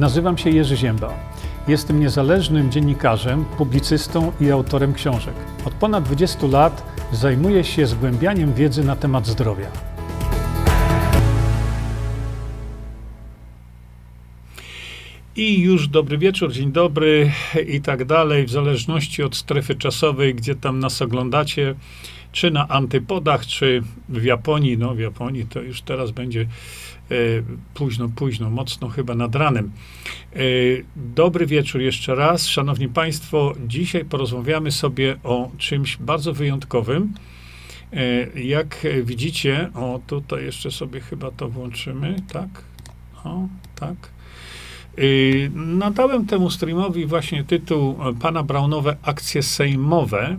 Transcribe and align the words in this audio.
Nazywam 0.00 0.38
się 0.38 0.50
Jerzy 0.50 0.76
Ziemba. 0.76 1.14
Jestem 1.68 2.00
niezależnym 2.00 2.70
dziennikarzem, 2.70 3.44
publicystą 3.44 4.32
i 4.40 4.50
autorem 4.50 4.94
książek. 4.94 5.34
Od 5.64 5.74
ponad 5.74 6.04
20 6.04 6.46
lat 6.46 6.82
zajmuję 7.12 7.64
się 7.64 7.86
zgłębianiem 7.86 8.54
wiedzy 8.54 8.84
na 8.84 8.96
temat 8.96 9.26
zdrowia. 9.26 9.66
I 15.36 15.60
już 15.60 15.88
dobry 15.88 16.18
wieczór, 16.18 16.52
dzień 16.52 16.72
dobry 16.72 17.30
i 17.66 17.80
tak 17.80 18.04
dalej, 18.04 18.46
w 18.46 18.50
zależności 18.50 19.22
od 19.22 19.36
strefy 19.36 19.74
czasowej, 19.74 20.34
gdzie 20.34 20.54
tam 20.54 20.78
nas 20.78 21.02
oglądacie, 21.02 21.74
czy 22.32 22.50
na 22.50 22.68
antypodach, 22.68 23.46
czy 23.46 23.82
w 24.08 24.24
Japonii. 24.24 24.78
No, 24.78 24.94
w 24.94 24.98
Japonii 24.98 25.46
to 25.46 25.60
już 25.60 25.82
teraz 25.82 26.10
będzie 26.10 26.46
E, 27.10 27.14
późno, 27.74 28.08
późno, 28.08 28.50
mocno 28.50 28.88
chyba 28.88 29.14
nad 29.14 29.34
ranem. 29.34 29.70
E, 30.32 30.38
dobry 30.96 31.46
wieczór 31.46 31.80
jeszcze 31.80 32.14
raz. 32.14 32.46
Szanowni 32.46 32.88
Państwo, 32.88 33.54
dzisiaj 33.66 34.04
porozmawiamy 34.04 34.72
sobie 34.72 35.16
o 35.24 35.50
czymś 35.58 35.96
bardzo 35.96 36.32
wyjątkowym. 36.32 37.14
E, 37.92 38.40
jak 38.40 38.86
widzicie, 39.04 39.70
o 39.74 40.00
tutaj 40.06 40.44
jeszcze 40.44 40.70
sobie 40.70 41.00
chyba 41.00 41.30
to 41.30 41.48
włączymy, 41.48 42.16
tak? 42.32 42.48
O, 43.24 43.48
tak. 43.74 43.96
Nadałem 45.54 46.26
temu 46.26 46.50
streamowi 46.50 47.06
właśnie 47.06 47.44
tytuł 47.44 47.96
Pana 48.20 48.42
Braunowe 48.42 48.96
akcje 49.02 49.42
sejmowe, 49.42 50.36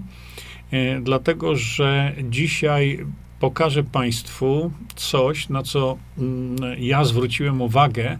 dlatego 1.01 1.55
że 1.55 2.15
dzisiaj 2.29 3.05
pokażę 3.39 3.83
Państwu 3.83 4.71
coś, 4.95 5.49
na 5.49 5.63
co 5.63 5.97
mm, 6.17 6.57
ja 6.79 7.05
zwróciłem 7.05 7.61
uwagę 7.61 8.11
e, 8.11 8.17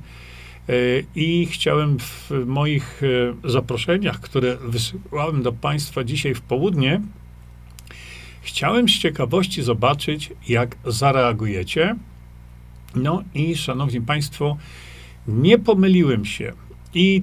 i 1.16 1.46
chciałem 1.46 2.00
w 2.00 2.32
moich 2.46 3.02
e, 3.44 3.50
zaproszeniach, 3.50 4.20
które 4.20 4.58
wysyłałem 4.58 5.44
do 5.44 5.52
Państwa 5.52 6.04
dzisiaj 6.04 6.34
w 6.36 6.42
południe, 6.42 7.02
chciałem 8.42 8.90
z 8.90 8.92
ciekawości 8.92 9.64
zobaczyć, 9.64 10.34
jak 10.48 10.76
zareagujecie. 10.86 11.96
No 12.96 13.24
i, 13.34 13.56
Szanowni 13.56 14.02
Państwo, 14.02 14.58
nie 15.28 15.60
pomyliłem 15.60 16.26
się. 16.26 16.54
I 16.94 17.22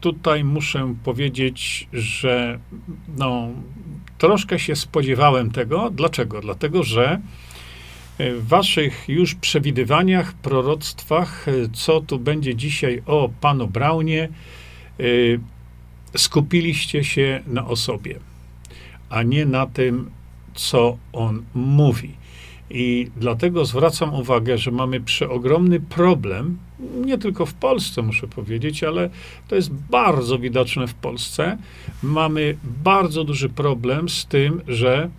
tutaj 0.00 0.44
muszę 0.44 0.94
powiedzieć, 1.04 1.88
że 1.92 2.58
no, 3.16 3.48
troszkę 4.22 4.58
się 4.58 4.76
spodziewałem 4.76 5.50
tego. 5.50 5.90
Dlaczego? 5.90 6.40
Dlatego, 6.40 6.82
że 6.82 7.20
w 8.18 8.48
waszych 8.48 9.04
już 9.08 9.34
przewidywaniach, 9.34 10.32
proroctwach, 10.32 11.46
co 11.72 12.00
tu 12.00 12.18
będzie 12.18 12.54
dzisiaj 12.54 13.02
o 13.06 13.30
panu 13.40 13.68
Braunie, 13.68 14.28
y, 15.00 15.40
skupiliście 16.16 17.04
się 17.04 17.42
na 17.46 17.66
osobie, 17.66 18.18
a 19.10 19.22
nie 19.22 19.46
na 19.46 19.66
tym, 19.66 20.10
co 20.54 20.96
on 21.12 21.42
mówi. 21.54 22.10
I 22.70 23.10
dlatego 23.16 23.64
zwracam 23.64 24.14
uwagę, 24.14 24.58
że 24.58 24.70
mamy 24.70 25.00
przeogromny 25.00 25.80
problem, 25.80 26.58
nie 27.04 27.18
tylko 27.18 27.46
w 27.46 27.54
Polsce, 27.54 28.02
muszę 28.02 28.28
powiedzieć, 28.28 28.84
ale 28.84 29.10
to 29.48 29.56
jest 29.56 29.72
bardzo 29.72 30.38
widoczne 30.38 30.86
w 30.86 30.94
Polsce. 30.94 31.58
Mamy 32.02 32.56
bardzo 32.84 33.24
duży 33.24 33.48
problem 33.48 34.08
z 34.08 34.26
tym, 34.26 34.60
że 34.68 35.10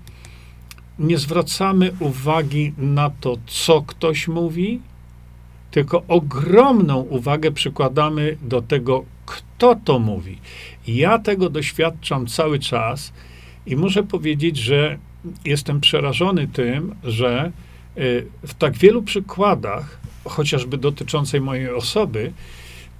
nie 0.99 1.17
zwracamy 1.17 1.91
uwagi 1.99 2.73
na 2.77 3.09
to, 3.09 3.37
co 3.47 3.81
ktoś 3.81 4.27
mówi, 4.27 4.79
tylko 5.71 6.03
ogromną 6.07 6.99
uwagę 6.99 7.51
przykładamy 7.51 8.37
do 8.41 8.61
tego, 8.61 9.05
kto 9.25 9.75
to 9.85 9.99
mówi. 9.99 10.37
Ja 10.87 11.19
tego 11.19 11.49
doświadczam 11.49 12.27
cały 12.27 12.59
czas 12.59 13.13
i 13.65 13.75
muszę 13.75 14.03
powiedzieć, 14.03 14.57
że 14.57 14.97
jestem 15.45 15.81
przerażony 15.81 16.47
tym, 16.47 16.95
że 17.03 17.51
y, 17.97 18.25
w 18.47 18.53
tak 18.53 18.77
wielu 18.77 19.03
przykładach, 19.03 19.99
chociażby 20.25 20.77
dotyczącej 20.77 21.41
mojej 21.41 21.69
osoby, 21.69 22.33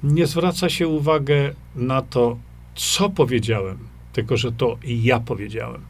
nie 0.04 0.28
zwraca 0.28 0.70
się 0.70 0.88
uwagę 0.88 1.54
na 1.76 2.02
to, 2.02 2.38
co 2.76 3.10
powiedziałem, 3.10 3.78
tylko 4.14 4.38
że 4.38 4.52
to 4.52 4.78
ja 4.84 5.20
powiedziałem. 5.20 5.82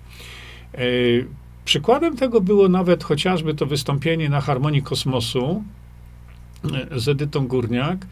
Y, 0.79 1.27
przykładem 1.65 2.17
tego 2.17 2.41
było 2.41 2.69
nawet 2.69 3.03
chociażby 3.03 3.55
to 3.55 3.65
wystąpienie 3.65 4.29
na 4.29 4.41
Harmonii 4.41 4.81
Kosmosu 4.81 5.63
y, 6.93 6.99
z 6.99 7.07
Edytą 7.07 7.47
Górniak. 7.47 8.07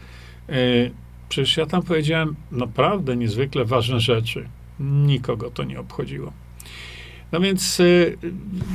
Przecież 1.28 1.56
ja 1.56 1.66
tam 1.66 1.82
powiedziałem 1.82 2.36
naprawdę 2.50 3.16
niezwykle 3.16 3.64
ważne 3.64 4.00
rzeczy. 4.00 4.48
Nikogo 4.80 5.50
to 5.50 5.64
nie 5.64 5.80
obchodziło. 5.80 6.32
No 7.32 7.40
więc 7.40 7.80
y, 7.80 8.18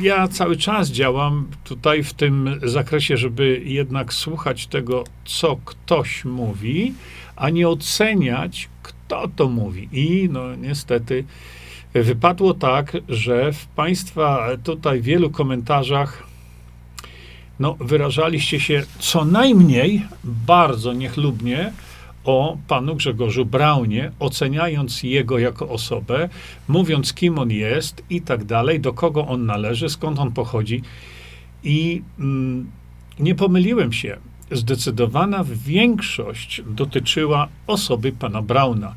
ja 0.02 0.28
cały 0.28 0.58
czas 0.58 0.90
działam 0.90 1.48
tutaj 1.64 2.04
w 2.04 2.14
tym 2.14 2.60
zakresie, 2.64 3.18
żeby 3.18 3.62
jednak 3.66 4.14
słuchać 4.14 4.68
tego, 4.68 5.04
co 5.26 5.58
ktoś 5.66 6.26
mówi, 6.26 6.94
a 7.36 7.50
nie 7.50 7.70
oceniać, 7.70 8.70
kto 8.84 9.28
to 9.36 9.50
mówi. 9.50 9.90
I 9.92 10.30
no 10.32 10.56
niestety 10.56 11.24
wypadło 11.94 12.54
tak, 12.54 12.98
że 13.10 13.54
w 13.54 13.66
Państwa 13.66 14.48
tutaj 14.64 15.02
wielu 15.02 15.30
komentarzach 15.30 16.28
no, 17.60 17.76
wyrażaliście 17.80 18.60
się 18.60 18.84
co 19.00 19.26
najmniej 19.26 20.06
bardzo 20.24 20.94
niechlubnie 20.94 21.72
o 22.28 22.58
panu 22.68 22.96
Grzegorzu 22.96 23.46
Braunie, 23.46 24.12
oceniając 24.20 25.04
jego 25.04 25.40
jako 25.40 25.70
osobę, 25.70 26.30
mówiąc 26.68 27.14
kim 27.14 27.40
on 27.40 27.52
jest 27.52 28.04
i 28.10 28.22
tak 28.22 28.44
dalej, 28.44 28.80
do 28.80 28.94
kogo 28.94 29.28
on 29.28 29.46
należy, 29.46 29.90
skąd 29.90 30.20
on 30.20 30.32
pochodzi. 30.32 30.82
I 31.64 32.02
mm, 32.20 32.72
nie 33.20 33.36
pomyliłem 33.36 33.94
się. 33.94 34.18
Zdecydowana 34.52 35.44
większość 35.66 36.62
dotyczyła 36.68 37.48
osoby 37.68 38.12
pana 38.12 38.42
Brauna. 38.42 38.96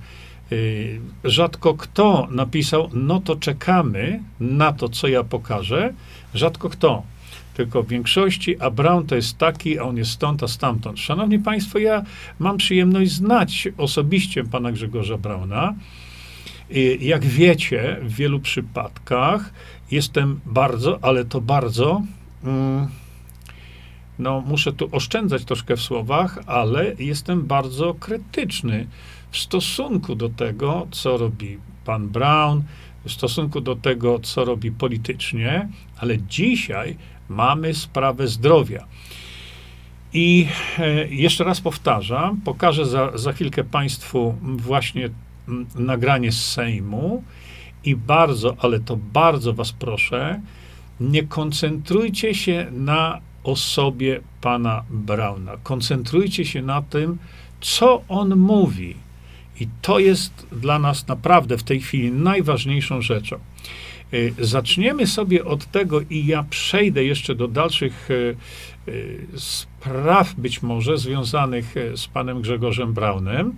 Yy, 0.51 1.01
rzadko 1.25 1.75
kto 1.75 2.29
napisał, 2.31 2.91
no 2.93 3.21
to 3.21 3.37
czekamy 3.37 4.23
na 4.41 4.73
to, 4.73 4.89
co 4.89 5.09
ja 5.09 5.25
pokażę. 5.25 5.95
Rzadko 6.35 6.69
kto 6.69 7.03
tylko 7.55 7.83
w 7.83 7.89
większości, 7.89 8.61
a 8.61 8.71
Brown 8.71 9.07
to 9.07 9.15
jest 9.15 9.39
taki, 9.39 9.79
a 9.79 9.83
on 9.83 9.97
jest 9.97 10.11
stąd, 10.11 10.43
a 10.43 10.49
stamtąd. 10.49 10.99
Szanowni 11.01 11.39
Państwo, 11.39 11.79
ja 11.79 12.03
mam 12.39 12.57
przyjemność 12.57 13.11
znać 13.13 13.69
osobiście 13.79 14.45
pana 14.45 14.73
Grzegorza 14.73 15.19
Brauna. 15.19 15.75
Jak 17.01 17.25
wiecie, 17.25 17.97
w 18.03 18.15
wielu 18.15 18.41
przypadkach 18.41 19.53
jestem 19.91 20.41
bardzo, 20.47 20.99
ale 21.03 21.25
to 21.25 21.41
bardzo, 21.41 22.03
mm, 22.45 22.89
no 24.19 24.41
muszę 24.41 24.73
tu 24.73 24.89
oszczędzać 24.93 25.45
troszkę 25.45 25.77
w 25.77 25.81
słowach, 25.81 26.39
ale 26.47 26.95
jestem 26.99 27.47
bardzo 27.47 27.95
krytyczny 27.95 28.87
w 29.31 29.39
stosunku 29.39 30.15
do 30.15 30.29
tego, 30.29 30.87
co 30.91 31.17
robi 31.17 31.59
pan 31.85 32.09
Brown, 32.09 32.63
w 33.05 33.13
stosunku 33.13 33.61
do 33.61 33.77
tego, 33.77 34.19
co 34.19 34.45
robi 34.45 34.73
politycznie, 34.73 35.69
ale 35.97 36.19
dzisiaj 36.19 36.97
mamy 37.31 37.75
sprawę 37.75 38.29
zdrowia. 38.29 38.87
I 40.13 40.47
e, 40.79 41.09
jeszcze 41.09 41.45
raz 41.45 41.61
powtarzam, 41.61 42.41
pokażę 42.41 42.87
za, 42.87 43.19
za 43.19 43.33
chwilkę 43.33 43.65
Państwu 43.65 44.35
właśnie 44.43 45.11
nagranie 45.75 46.33
z 46.33 46.53
Sejmu 46.53 47.23
i 47.85 47.97
bardzo, 47.97 48.57
ale 48.61 48.81
to 48.81 48.97
bardzo 48.97 49.53
Was 49.53 49.73
proszę, 49.73 50.41
nie 51.01 51.23
koncentrujcie 51.23 52.35
się 52.35 52.67
na 52.73 53.21
osobie 53.45 54.21
pana 54.41 54.85
Brauna. 54.91 55.57
Koncentrujcie 55.63 56.45
się 56.45 56.63
na 56.63 56.83
tym, 56.83 57.19
co 57.61 58.03
on 58.09 58.37
mówi. 58.37 58.97
I 59.61 59.69
to 59.83 59.99
jest 59.99 60.47
dla 60.53 60.79
nas 60.79 61.09
naprawdę 61.09 61.59
w 61.59 61.63
tej 61.63 61.81
chwili 61.81 62.13
najważniejszą 62.13 63.03
rzeczą. 63.03 63.39
Y, 64.15 64.35
zaczniemy 64.39 65.07
sobie 65.07 65.45
od 65.45 65.67
tego 65.67 66.01
i 66.11 66.27
ja 66.27 66.43
przejdę 66.51 67.05
jeszcze 67.05 67.35
do 67.35 67.49
dalszych 67.49 68.11
y, 68.11 68.37
y, 68.89 69.27
spraw, 69.37 70.35
być 70.35 70.63
może 70.63 70.99
związanych 70.99 71.75
z 71.95 72.07
panem 72.07 72.43
Grzegorzem 72.43 72.93
Braunem, 72.93 73.55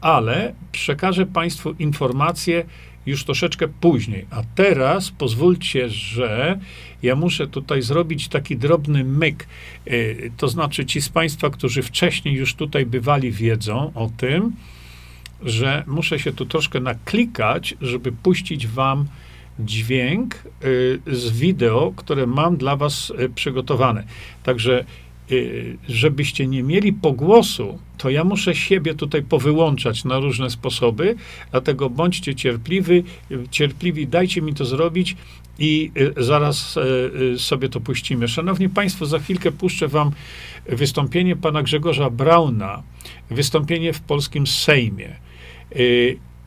ale 0.00 0.54
przekażę 0.72 1.26
Państwu 1.26 1.74
informacje 1.78 2.64
już 3.06 3.24
troszeczkę 3.24 3.68
później. 3.68 4.26
A 4.30 4.42
teraz 4.54 5.10
pozwólcie, 5.10 5.88
że 5.88 6.58
ja 7.02 7.16
muszę 7.16 7.46
tutaj 7.46 7.82
zrobić 7.82 8.28
taki 8.28 8.56
drobny 8.56 9.04
myk. 9.04 9.46
To 10.36 10.48
znaczy, 10.48 10.86
ci 10.86 11.00
z 11.00 11.08
Państwa, 11.08 11.50
którzy 11.50 11.82
wcześniej 11.82 12.34
już 12.34 12.54
tutaj 12.54 12.86
bywali, 12.86 13.32
wiedzą 13.32 13.92
o 13.94 14.10
tym, 14.16 14.52
że 15.42 15.84
muszę 15.86 16.18
się 16.18 16.32
tu 16.32 16.46
troszkę 16.46 16.80
naklikać, 16.80 17.74
żeby 17.80 18.12
puścić 18.12 18.66
Wam 18.66 19.06
dźwięk 19.58 20.34
y, 20.64 21.00
z 21.06 21.30
wideo, 21.30 21.92
które 21.96 22.26
mam 22.26 22.56
dla 22.56 22.76
Was 22.76 23.12
y, 23.20 23.28
przygotowane. 23.28 24.04
Także 24.42 24.84
y, 25.30 25.78
żebyście 25.88 26.46
nie 26.46 26.62
mieli 26.62 26.92
pogłosu, 26.92 27.78
to 27.98 28.10
ja 28.10 28.24
muszę 28.24 28.54
siebie 28.54 28.94
tutaj 28.94 29.22
powyłączać 29.22 30.04
na 30.04 30.18
różne 30.18 30.50
sposoby, 30.50 31.16
dlatego 31.50 31.90
bądźcie 31.90 32.34
cierpliwi, 32.34 33.04
cierpliwi, 33.50 34.06
dajcie 34.06 34.42
mi 34.42 34.54
to 34.54 34.64
zrobić 34.64 35.16
i 35.58 35.92
zaraz 36.16 36.78
sobie 37.36 37.68
to 37.68 37.80
puścimy. 37.80 38.28
Szanowni 38.28 38.68
Państwo, 38.68 39.06
za 39.06 39.18
chwilkę 39.18 39.52
puszczę 39.52 39.88
Wam 39.88 40.10
wystąpienie 40.66 41.36
pana 41.36 41.62
Grzegorza 41.62 42.10
Brauna, 42.10 42.82
wystąpienie 43.30 43.92
w 43.92 44.00
polskim 44.00 44.46
Sejmie, 44.46 45.16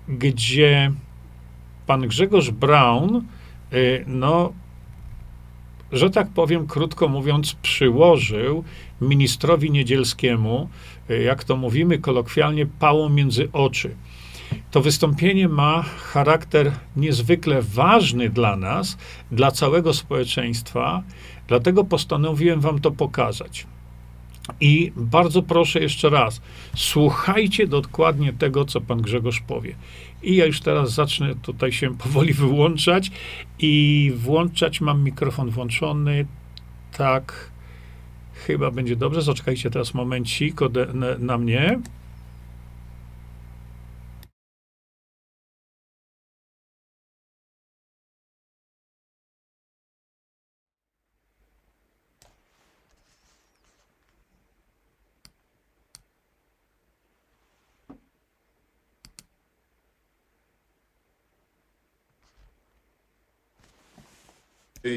gdzie 0.08 0.92
pan 1.90 2.08
Grzegorz 2.08 2.52
Braun, 2.52 3.26
no, 4.08 4.54
że 5.92 6.10
tak 6.10 6.30
powiem, 6.30 6.68
krótko 6.68 7.08
mówiąc, 7.08 7.54
przyłożył 7.54 8.64
ministrowi 9.02 9.72
Niedzielskiemu, 9.72 10.70
e, 11.10 11.22
jak 11.22 11.44
to 11.44 11.58
mówimy 11.58 11.98
kolokwialnie, 11.98 12.66
pałą 12.66 13.10
między 13.10 13.50
oczy. 13.54 13.96
To 14.72 14.82
wystąpienie 14.82 15.48
ma 15.48 15.82
charakter 15.82 16.72
niezwykle 16.96 17.62
ważny 17.62 18.30
dla 18.30 18.56
nas, 18.56 18.98
dla 19.32 19.52
całego 19.52 19.94
społeczeństwa, 19.94 21.04
dlatego 21.48 21.84
postanowiłem 21.84 22.60
Wam 22.60 22.80
to 22.80 22.92
pokazać. 22.92 23.68
I 24.62 24.92
bardzo 24.96 25.44
proszę 25.44 25.80
jeszcze 25.80 26.10
raz, 26.10 26.42
słuchajcie 26.76 27.68
dokładnie 27.68 28.34
tego, 28.34 28.66
co 28.66 28.82
pan 28.82 29.02
Grzegorz 29.02 29.40
powie. 29.40 29.76
I 30.24 30.36
ja 30.36 30.46
już 30.46 30.62
teraz 30.62 30.94
zacznę 30.94 31.36
tutaj 31.36 31.72
się 31.72 31.98
powoli 32.04 32.34
wyłączać 32.34 33.12
i 33.60 34.14
włączać. 34.16 34.82
Mam 34.82 35.04
mikrofon 35.04 35.50
włączony. 35.50 36.26
Tak, 36.98 37.52
chyba 38.34 38.72
będzie 38.72 38.96
dobrze. 38.96 39.22
Zaczekajcie 39.22 39.70
teraz 39.70 39.94
momencik 39.94 40.60
na, 41.20 41.38
mnie. 41.38 41.80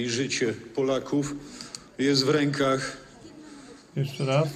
I 0.01 0.11
życie 0.11 0.55
Polaków 0.75 1.35
jest 1.99 2.25
w 2.25 2.29
rękach. 2.29 2.97
Jeszcze 3.97 4.25
raz. 4.25 4.49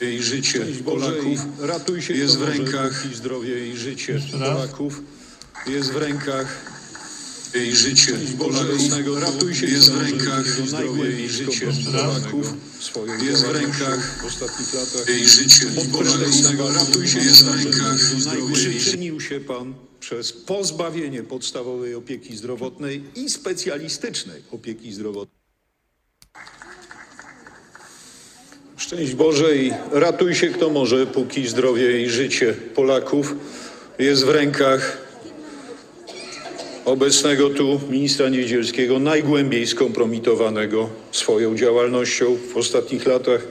Jej 0.00 0.22
życie 0.22 0.66
Polaków 0.84 1.38
ratuj 1.60 2.02
się 2.02 2.14
jest 2.14 2.36
w 2.36 2.40
może, 2.40 2.52
rękach. 2.52 3.02
póki 3.02 3.14
zdrowie 3.14 3.68
i 3.68 3.76
życie 3.76 4.12
Jeszcze 4.12 4.38
raz. 4.38 4.48
Polaków 4.48 5.00
Jest 5.66 5.92
w 5.92 5.96
rękach. 5.96 6.71
Jej 7.54 7.76
życie 7.76 8.12
Boże 8.38 8.64
ratuj 9.20 9.54
się 9.54 9.66
jest 9.66 9.92
w 9.92 10.02
rękach. 10.02 10.44
i 11.20 11.28
życie 11.28 11.66
Polaków 11.84 12.54
jest 13.22 13.46
w 13.46 13.50
rękach. 13.50 14.22
w 14.22 14.24
ostatnich 14.24 14.74
latach 14.74 15.08
Jej 15.08 15.28
życie 15.28 15.66
Polaków 15.92 16.76
ratuj 16.76 17.08
się 17.08 17.18
jest 17.18 17.44
w 17.44 17.64
rękach. 17.64 17.96
Przyczynił 18.52 19.20
się 19.20 19.40
Pan 19.40 19.74
przez 20.00 20.32
pozbawienie 20.32 21.22
podstawowej 21.22 21.94
opieki 21.94 22.36
zdrowotnej 22.36 23.04
i 23.16 23.30
specjalistycznej 23.30 24.42
opieki 24.50 24.92
zdrowotnej. 24.92 25.42
Szczęść 28.76 29.14
Boże 29.14 29.56
i 29.56 29.72
ratuj 29.92 30.34
się 30.34 30.48
kto 30.48 30.70
może, 30.70 31.06
póki 31.06 31.48
zdrowie 31.48 32.02
i 32.02 32.10
życie 32.10 32.54
Polaków 32.74 33.34
jest 33.98 34.24
w 34.24 34.28
rękach 34.28 35.11
obecnego 36.84 37.50
tu 37.50 37.80
ministra 37.90 38.28
Niedzielskiego, 38.28 38.98
najgłębiej 38.98 39.66
skompromitowanego 39.66 40.88
swoją 41.12 41.56
działalnością 41.56 42.36
w 42.52 42.56
ostatnich 42.56 43.06
latach 43.06 43.46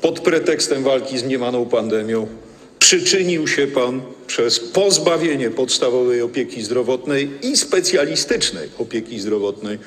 pod 0.00 0.20
pretekstem 0.20 0.82
walki 0.82 1.18
z 1.18 1.24
mniemaną 1.24 1.66
pandemią. 1.66 2.26
Przyczynił 2.78 3.48
się 3.48 3.66
Pan 3.66 4.02
przez 4.26 4.60
pozbawienie 4.60 5.50
podstawowej 5.50 6.22
opieki 6.22 6.62
zdrowotnej 6.62 7.30
i 7.42 7.56
specjalistycznej 7.56 8.68
opieki 8.78 9.20
zdrowotnej. 9.20 9.78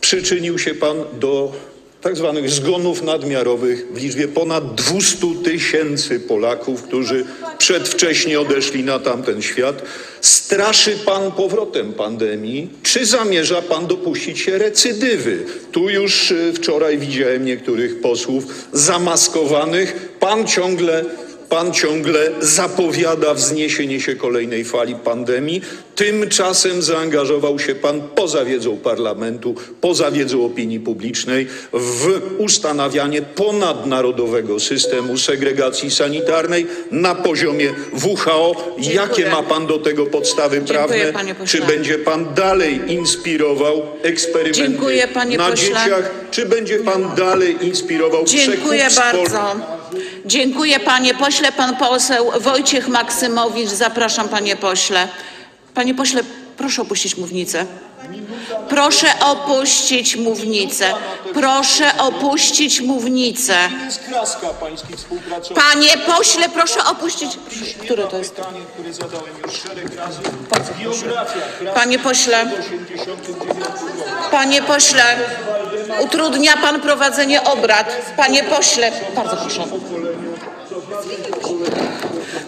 Przyczynił 0.00 0.58
się 0.58 0.74
Pan 0.74 0.96
do 1.20 1.52
tak 2.00 2.16
zwanych 2.16 2.50
zgonów 2.50 3.02
nadmiarowych 3.02 3.86
w 3.92 4.02
liczbie 4.02 4.28
ponad 4.28 4.74
200 4.74 5.26
tysięcy 5.44 6.20
Polaków, 6.20 6.82
którzy 6.82 7.24
przedwcześnie 7.58 8.40
odeszli 8.40 8.84
na 8.84 8.98
tamten 8.98 9.42
świat. 9.42 9.82
Straszy 10.20 10.98
Pan 11.04 11.32
powrotem 11.32 11.92
pandemii, 11.92 12.70
czy 12.82 13.06
zamierza 13.06 13.62
Pan 13.62 13.86
dopuścić 13.86 14.38
się 14.38 14.58
recydywy? 14.58 15.44
Tu 15.72 15.90
już 15.90 16.30
y, 16.30 16.52
wczoraj 16.52 16.98
widziałem 16.98 17.44
niektórych 17.44 18.00
posłów 18.00 18.44
zamaskowanych. 18.72 20.16
Pan 20.20 20.46
ciągle 20.46 21.04
Pan 21.48 21.72
ciągle 21.72 22.30
zapowiada 22.40 23.34
wzniesienie 23.34 24.00
się 24.00 24.16
kolejnej 24.16 24.64
fali 24.64 24.94
pandemii. 24.94 25.62
Tymczasem 25.98 26.82
zaangażował 26.82 27.58
się 27.58 27.74
Pan 27.74 28.00
poza 28.14 28.44
wiedzą 28.44 28.76
parlamentu, 28.76 29.54
poza 29.80 30.10
wiedzą 30.10 30.44
opinii 30.44 30.80
publicznej 30.80 31.46
w 31.72 32.20
ustanawianie 32.38 33.22
ponadnarodowego 33.22 34.60
systemu 34.60 35.18
segregacji 35.18 35.90
sanitarnej 35.90 36.66
na 36.90 37.14
poziomie 37.14 37.72
WHO. 38.04 38.74
Jakie 38.78 39.30
ma 39.30 39.42
Pan 39.42 39.66
do 39.66 39.78
tego 39.78 40.06
podstawy 40.06 40.62
Dziękuję, 40.64 41.12
prawne? 41.12 41.34
Czy 41.46 41.62
będzie 41.62 41.98
Pan 41.98 42.34
dalej 42.34 42.80
inspirował 42.92 43.82
eksperymenty 44.02 44.58
Dziękuję, 44.58 45.08
na 45.38 45.52
dzieciach? 45.52 46.10
Czy 46.30 46.46
będzie 46.46 46.78
Pan 46.78 47.14
dalej 47.14 47.56
inspirował 47.66 48.24
Dziękuję 48.24 48.88
bardzo. 48.96 49.56
Dziękuję 50.26 50.80
panie 50.80 51.14
pośle. 51.14 51.52
Pan 51.52 51.76
poseł 51.76 52.30
Wojciech 52.40 52.88
Maksymowicz. 52.88 53.68
Zapraszam 53.68 54.28
panie 54.28 54.56
pośle. 54.56 55.08
Panie 55.78 55.94
pośle, 55.94 56.22
proszę 56.56 56.82
opuścić 56.82 57.16
mównicę. 57.16 57.66
Proszę 58.68 59.06
opuścić 59.20 60.16
mównicę. 60.16 60.94
Proszę 61.34 61.98
opuścić 61.98 62.80
mównicę. 62.80 63.54
jest 63.84 64.00
kraska. 64.04 64.48
Panie 65.54 65.98
pośle, 66.06 66.48
proszę 66.48 66.84
opuścić. 66.84 67.38
Które 67.80 68.06
to 68.06 68.18
jest? 68.18 68.34
Które 68.74 68.92
zadałem 68.92 69.34
już 70.84 71.00
Panie 71.74 71.98
pośle, 71.98 72.46
w 72.46 72.52
89 72.52 73.06
roku. 73.06 74.30
panie 74.30 74.62
pośle, 74.62 75.02
utrudnia 76.04 76.56
pan 76.56 76.80
prowadzenie 76.80 77.44
obrad. 77.44 78.12
Panie 78.16 78.44
pośle, 78.44 78.92
bardzo 79.16 79.36
proszę. 79.36 79.64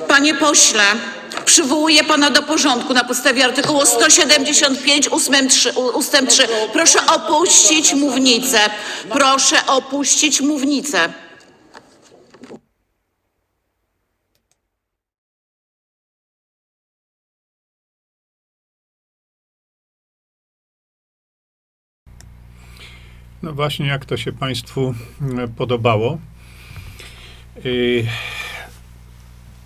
Panie 0.08 0.34
pośle, 0.34 0.82
przywołuję 1.50 2.04
pana 2.04 2.30
do 2.30 2.42
porządku 2.42 2.94
na 2.94 3.04
podstawie 3.04 3.44
artykułu 3.44 3.86
175 3.86 5.08
ustęp 5.08 5.50
3, 5.50 5.72
ustęp 5.72 6.30
3. 6.30 6.48
Proszę 6.72 6.98
opuścić 7.06 7.94
mównicę. 7.94 8.58
Proszę 9.12 9.66
opuścić 9.66 10.40
mównicę. 10.40 11.12
No 23.42 23.52
właśnie, 23.52 23.86
jak 23.86 24.04
to 24.04 24.16
się 24.16 24.32
Państwu 24.32 24.94
e, 25.38 25.48
podobało. 25.48 26.18
Y, 27.64 28.06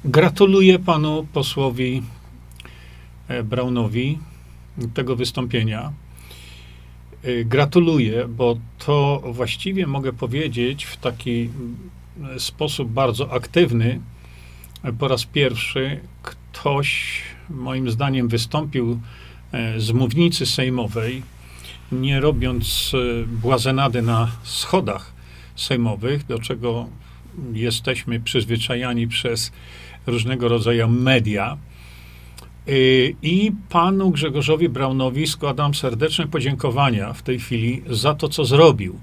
Gratuluję 0.05 0.79
panu 0.79 1.27
posłowi 1.33 2.03
e, 3.29 3.43
Braunowi 3.43 4.19
tego 4.95 5.17
wystąpienia. 5.17 5.93
Y, 7.25 7.45
Gratuluję, 7.45 8.29
bo 8.29 8.57
to 8.79 9.23
właściwie 9.25 9.87
mogę 9.87 10.13
powiedzieć 10.13 10.85
w 10.85 10.97
taki 10.97 11.51
mm, 12.17 12.41
sposób 12.41 12.91
bardzo 12.91 13.33
aktywny. 13.33 14.01
e, 14.83 14.93
Po 14.93 15.09
raz 15.09 15.25
pierwszy 15.25 16.01
ktoś, 16.23 17.23
moim 17.51 17.91
zdaniem, 17.91 18.29
wystąpił 18.29 19.01
e, 19.53 19.81
z 19.81 19.93
mównicy 19.93 20.47
sejmowej 20.47 21.23
nie 21.93 22.21
robiąc 22.21 22.93
e, 22.95 23.27
błazenady 23.27 24.03
na 24.03 24.31
schodach 24.43 25.13
sejmowych, 25.57 26.27
do 26.27 26.39
czego 26.39 26.87
jesteśmy 27.53 28.21
przyzwyczajani 28.21 29.09
przez 29.09 29.53
różnego 30.07 30.49
rodzaju 30.49 30.89
media. 30.89 31.57
Y, 32.69 33.15
I 33.23 33.53
panu 33.69 34.11
Grzegorzowi 34.11 34.69
Braunowi 34.69 35.27
składam 35.27 35.75
serdeczne 35.75 36.27
podziękowania 36.27 37.13
w 37.13 37.23
tej 37.23 37.39
chwili 37.39 37.83
za 37.91 38.15
to, 38.15 38.29
co 38.29 38.45
zrobił. 38.45 38.99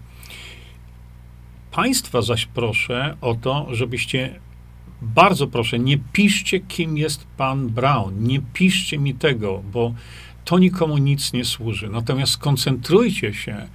państwa 1.72 2.22
zaś 2.22 2.46
proszę 2.46 3.18
o 3.22 3.36
to, 3.36 3.68
żebyście 3.72 4.40
bardzo 5.02 5.48
proszę, 5.48 5.80
nie 5.80 5.98
piszcie, 5.98 6.60
kim 6.60 6.98
jest 6.98 7.28
pan 7.38 7.70
Brown. 7.70 8.24
Nie 8.24 8.42
piszcie 8.54 8.98
mi 8.98 9.14
tego, 9.14 9.64
bo 9.74 9.94
to 10.46 10.60
nikomu 10.60 10.98
nic 10.98 11.34
nie 11.34 11.46
służy. 11.46 11.90
Natomiast 11.90 12.32
skoncentrujcie 12.32 13.34
się 13.34 13.68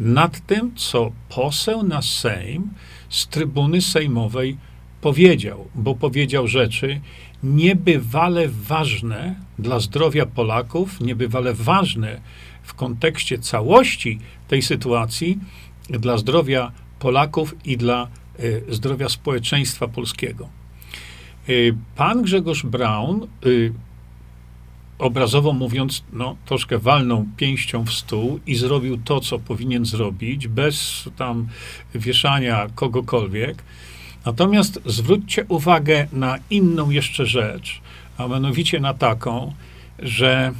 nad 0.00 0.46
tym, 0.46 0.74
co 0.76 1.12
poseł 1.28 1.82
na 1.82 2.02
Sejm 2.02 2.70
z 3.08 3.28
trybuny 3.28 3.80
sejmowej 3.80 4.56
powiedział, 5.02 5.68
bo 5.74 5.94
powiedział 5.94 6.48
rzeczy 6.48 7.00
niebywale 7.42 8.48
ważne 8.48 9.34
dla 9.58 9.80
zdrowia 9.80 10.26
Polaków, 10.26 11.00
niebywale 11.00 11.54
ważne 11.54 12.20
w 12.62 12.74
kontekście 12.74 13.38
całości 13.38 14.18
tej 14.48 14.62
sytuacji 14.62 15.38
dla 15.90 16.18
zdrowia 16.18 16.72
Polaków 16.98 17.54
i 17.64 17.76
dla 17.76 18.08
y, 18.40 18.64
zdrowia 18.68 19.08
społeczeństwa 19.08 19.88
polskiego. 19.88 20.48
Y, 21.48 21.74
pan 21.96 22.22
Grzegorz 22.22 22.62
Braun, 22.66 23.26
y, 23.46 23.72
obrazowo 24.98 25.52
mówiąc, 25.52 26.04
no, 26.12 26.36
troszkę 26.46 26.78
walnął 26.78 27.26
pięścią 27.36 27.84
w 27.84 27.92
stół 27.92 28.40
i 28.46 28.54
zrobił 28.54 28.98
to, 29.04 29.20
co 29.20 29.38
powinien 29.38 29.84
zrobić, 29.84 30.48
bez 30.48 31.08
tam 31.16 31.48
wieszania 31.94 32.66
kogokolwiek. 32.74 33.62
Natomiast 34.26 34.80
zwróćcie 34.86 35.44
uwagę 35.48 36.06
na 36.12 36.38
inną 36.50 36.90
jeszcze 36.90 37.26
rzecz, 37.26 37.80
a 38.18 38.26
mianowicie 38.26 38.80
na 38.80 38.94
taką, 38.94 39.54
że 39.98 40.52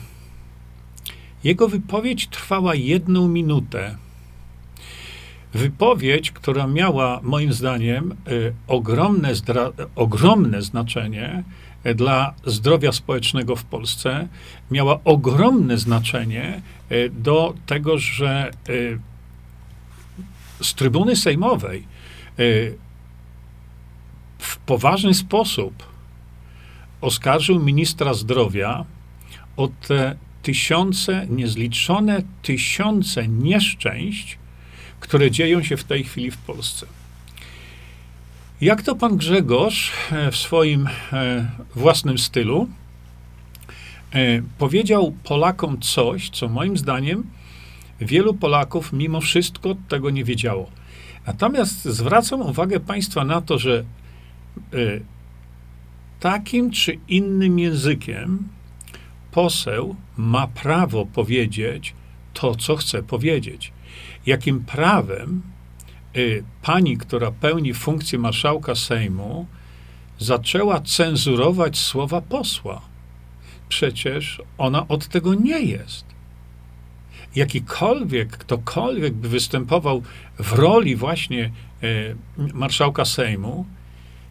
jego 1.45 1.69
wypowiedź 1.69 2.28
trwała 2.28 2.75
jedną 2.75 3.28
minutę. 3.28 3.97
Wypowiedź, 5.54 6.31
która 6.31 6.66
miała 6.66 7.21
moim 7.23 7.52
zdaniem 7.52 8.14
y, 8.28 8.52
ogromne, 8.66 9.33
ogromne 9.95 10.62
znaczenie 10.62 11.45
y, 11.87 11.95
dla 11.95 12.35
zdrowia 12.47 12.92
społecznego 12.92 13.57
w 13.57 13.64
Polsce, 13.64 14.28
miała 14.71 15.00
ogromne 15.04 15.78
znaczenie 15.78 16.62
y, 16.92 17.11
do 17.19 17.54
tego, 17.66 17.99
że 17.99 18.50
z 20.61 20.75
trybuny 20.75 21.16
sejmowej 21.16 21.87
poważny 24.73 25.14
sposób 25.14 25.83
oskarżył 27.00 27.61
ministra 27.61 28.14
zdrowia 28.14 28.85
o 29.57 29.69
te 29.69 30.17
tysiące, 30.43 31.26
niezliczone 31.31 32.23
tysiące 32.43 33.29
nieszczęść, 33.29 34.38
które 35.00 35.31
dzieją 35.31 35.62
się 35.62 35.76
w 35.76 35.85
tej 35.85 36.05
chwili 36.05 36.31
w 36.31 36.37
Polsce. 36.37 36.87
Jak 38.61 38.83
to 38.83 38.97
pan 38.97 39.17
Grzegorz 39.17 39.93
e, 40.12 40.31
w 40.31 40.37
swoim 40.37 40.88
e, 41.12 41.50
własnym 41.75 42.19
stylu 42.19 42.69
e, 44.12 44.43
powiedział 44.59 45.14
Polakom 45.25 45.81
coś, 45.81 46.31
co 46.31 46.49
moim 46.49 46.79
zdaniem 46.79 47.25
wielu 48.00 48.35
Polaków 48.35 48.93
mimo 48.93 49.21
wszystko 49.21 49.75
tego 49.88 50.11
nie 50.11 50.25
wiedziało. 50.25 50.71
Natomiast 51.26 51.85
zwracam 51.85 52.41
uwagę 52.41 52.81
Państwa 52.81 53.25
na 53.25 53.41
to, 53.41 53.59
że 53.59 53.85
takim 56.21 56.71
czy 56.71 56.99
innym 57.09 57.59
językiem 57.59 58.49
poseł 59.31 59.97
ma 60.17 60.47
prawo 60.47 61.07
powiedzieć 61.07 61.95
to, 62.35 62.55
co 62.55 62.77
chce 62.77 63.03
powiedzieć 63.03 63.73
jakim 64.27 64.65
prawem 64.65 65.43
y, 66.17 66.45
pani, 66.63 66.99
która 66.99 67.31
pełni 67.31 67.75
funkcję 67.75 68.19
marszałka 68.19 68.75
Sejmu, 68.75 69.47
zaczęła 70.19 70.81
cenzurować 70.81 71.79
słowa 71.79 72.21
posła. 72.21 72.83
Przecież 73.69 74.43
ona 74.59 74.89
od 74.89 75.09
tego 75.09 75.35
nie 75.35 75.61
jest. 75.61 76.05
Jakikolwiek, 77.35 78.37
ktokolwiek 78.37 79.15
by 79.15 79.29
występował 79.29 80.03
w 80.39 80.53
roli 80.53 80.97
właśnie 80.97 81.51
y, 81.83 82.17
marszałka 82.55 83.05
Sejmu, 83.05 83.67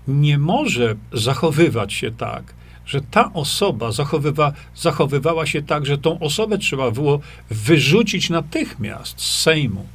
nie 0.07 0.37
może 0.37 0.95
zachowywać 1.13 1.93
się 1.93 2.11
tak, 2.11 2.53
że 2.85 3.01
ta 3.01 3.33
osoba 3.33 3.91
zachowywa, 3.91 4.53
zachowywała 4.75 5.45
się 5.45 5.61
tak, 5.61 5.85
że 5.85 5.97
tą 5.97 6.19
osobę 6.19 6.57
trzeba 6.57 6.91
było 6.91 7.19
wyrzucić 7.49 8.29
natychmiast 8.29 9.21
z 9.21 9.41
Sejmu. 9.41 9.85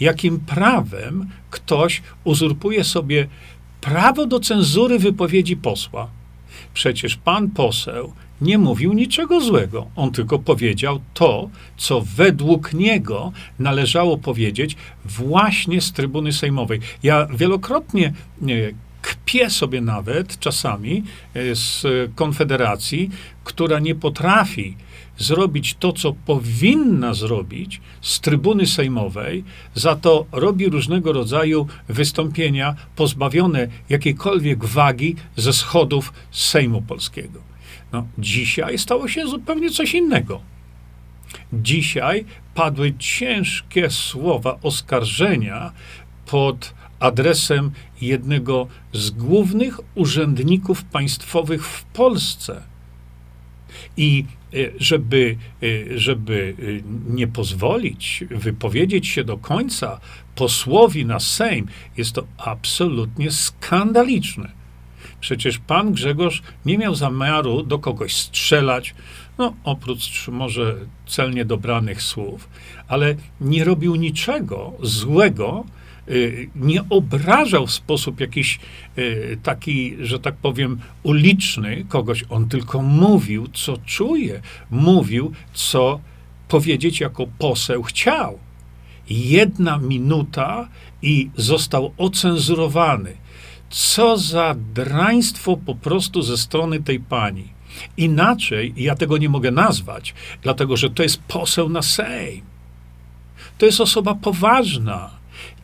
Jakim 0.00 0.40
prawem 0.40 1.28
ktoś 1.50 2.02
uzurpuje 2.24 2.84
sobie 2.84 3.28
prawo 3.80 4.26
do 4.26 4.40
cenzury 4.40 4.98
wypowiedzi 4.98 5.56
posła? 5.56 6.10
Przecież 6.74 7.16
pan 7.16 7.50
poseł 7.50 8.12
nie 8.40 8.58
mówił 8.58 8.92
niczego 8.92 9.40
złego. 9.40 9.86
On 9.96 10.10
tylko 10.10 10.38
powiedział 10.38 11.00
to, 11.14 11.50
co 11.76 12.00
według 12.16 12.72
niego 12.72 13.32
należało 13.58 14.18
powiedzieć 14.18 14.76
właśnie 15.04 15.80
z 15.80 15.92
trybuny 15.92 16.32
sejmowej. 16.32 16.80
Ja 17.02 17.26
wielokrotnie 17.26 18.12
kpię 19.02 19.50
sobie 19.50 19.80
nawet 19.80 20.38
czasami 20.38 21.04
e, 21.34 21.54
z 21.54 21.86
Konfederacji, 22.14 23.10
która 23.44 23.78
nie 23.78 23.94
potrafi 23.94 24.76
zrobić 25.18 25.74
to, 25.74 25.92
co 25.92 26.12
powinna 26.12 27.14
zrobić 27.14 27.80
z 28.00 28.20
trybuny 28.20 28.66
sejmowej, 28.66 29.44
za 29.74 29.96
to 29.96 30.26
robi 30.32 30.68
różnego 30.68 31.12
rodzaju 31.12 31.66
wystąpienia 31.88 32.74
pozbawione 32.96 33.68
jakiejkolwiek 33.88 34.64
wagi 34.64 35.16
ze 35.36 35.52
schodów 35.52 36.12
Sejmu 36.30 36.82
Polskiego. 36.82 37.40
No, 37.92 38.06
dzisiaj 38.18 38.78
stało 38.78 39.08
się 39.08 39.26
zupełnie 39.26 39.70
coś 39.70 39.94
innego. 39.94 40.40
Dzisiaj 41.52 42.24
padły 42.54 42.94
ciężkie 42.98 43.90
słowa 43.90 44.58
oskarżenia 44.62 45.72
pod 46.26 46.74
adresem 47.00 47.70
jednego 48.00 48.66
z 48.92 49.10
głównych 49.10 49.80
urzędników 49.94 50.84
państwowych 50.84 51.66
w 51.66 51.84
Polsce. 51.84 52.62
I 53.96 54.24
e, 54.54 54.56
żeby, 54.78 55.36
e, 55.62 55.98
żeby 55.98 56.54
e, 56.58 57.14
nie 57.14 57.26
pozwolić 57.26 58.24
wypowiedzieć 58.30 59.06
się 59.06 59.24
do 59.24 59.38
końca 59.38 60.00
posłowi 60.34 61.06
na 61.06 61.20
Sejm, 61.20 61.66
jest 61.96 62.12
to 62.12 62.26
absolutnie 62.38 63.30
skandaliczne. 63.30 64.58
Przecież 65.20 65.58
pan 65.58 65.92
Grzegorz 65.92 66.42
nie 66.66 66.78
miał 66.78 66.94
zamiaru 66.94 67.62
do 67.62 67.78
kogoś 67.78 68.16
strzelać, 68.16 68.94
no 69.38 69.54
oprócz 69.64 70.28
może 70.28 70.76
celnie 71.06 71.44
dobranych 71.44 72.02
słów, 72.02 72.48
ale 72.88 73.14
nie 73.40 73.64
robił 73.64 73.96
niczego 73.96 74.72
złego, 74.82 75.64
nie 76.56 76.88
obrażał 76.90 77.66
w 77.66 77.72
sposób 77.72 78.20
jakiś 78.20 78.58
y, 78.98 79.38
taki, 79.42 79.96
że 80.00 80.18
tak 80.18 80.36
powiem, 80.36 80.80
uliczny 81.02 81.84
kogoś. 81.88 82.24
On 82.30 82.48
tylko 82.48 82.82
mówił, 82.82 83.48
co 83.52 83.76
czuje. 83.76 84.40
Mówił, 84.70 85.32
co 85.52 86.00
powiedzieć 86.48 87.00
jako 87.00 87.26
poseł 87.38 87.82
chciał. 87.82 88.38
Jedna 89.10 89.78
minuta 89.78 90.68
i 91.02 91.30
został 91.36 91.92
ocenzurowany. 91.96 93.16
Co 93.70 94.18
za 94.18 94.56
draństwo 94.74 95.56
po 95.56 95.74
prostu 95.74 96.22
ze 96.22 96.36
strony 96.36 96.82
tej 96.82 97.00
pani. 97.00 97.48
Inaczej 97.96 98.74
ja 98.76 98.94
tego 98.94 99.18
nie 99.18 99.28
mogę 99.28 99.50
nazwać, 99.50 100.14
dlatego 100.42 100.76
że 100.76 100.90
to 100.90 101.02
jest 101.02 101.22
poseł 101.22 101.68
na 101.68 101.82
Sejm. 101.82 102.42
To 103.58 103.66
jest 103.66 103.80
osoba 103.80 104.14
poważna 104.14 105.17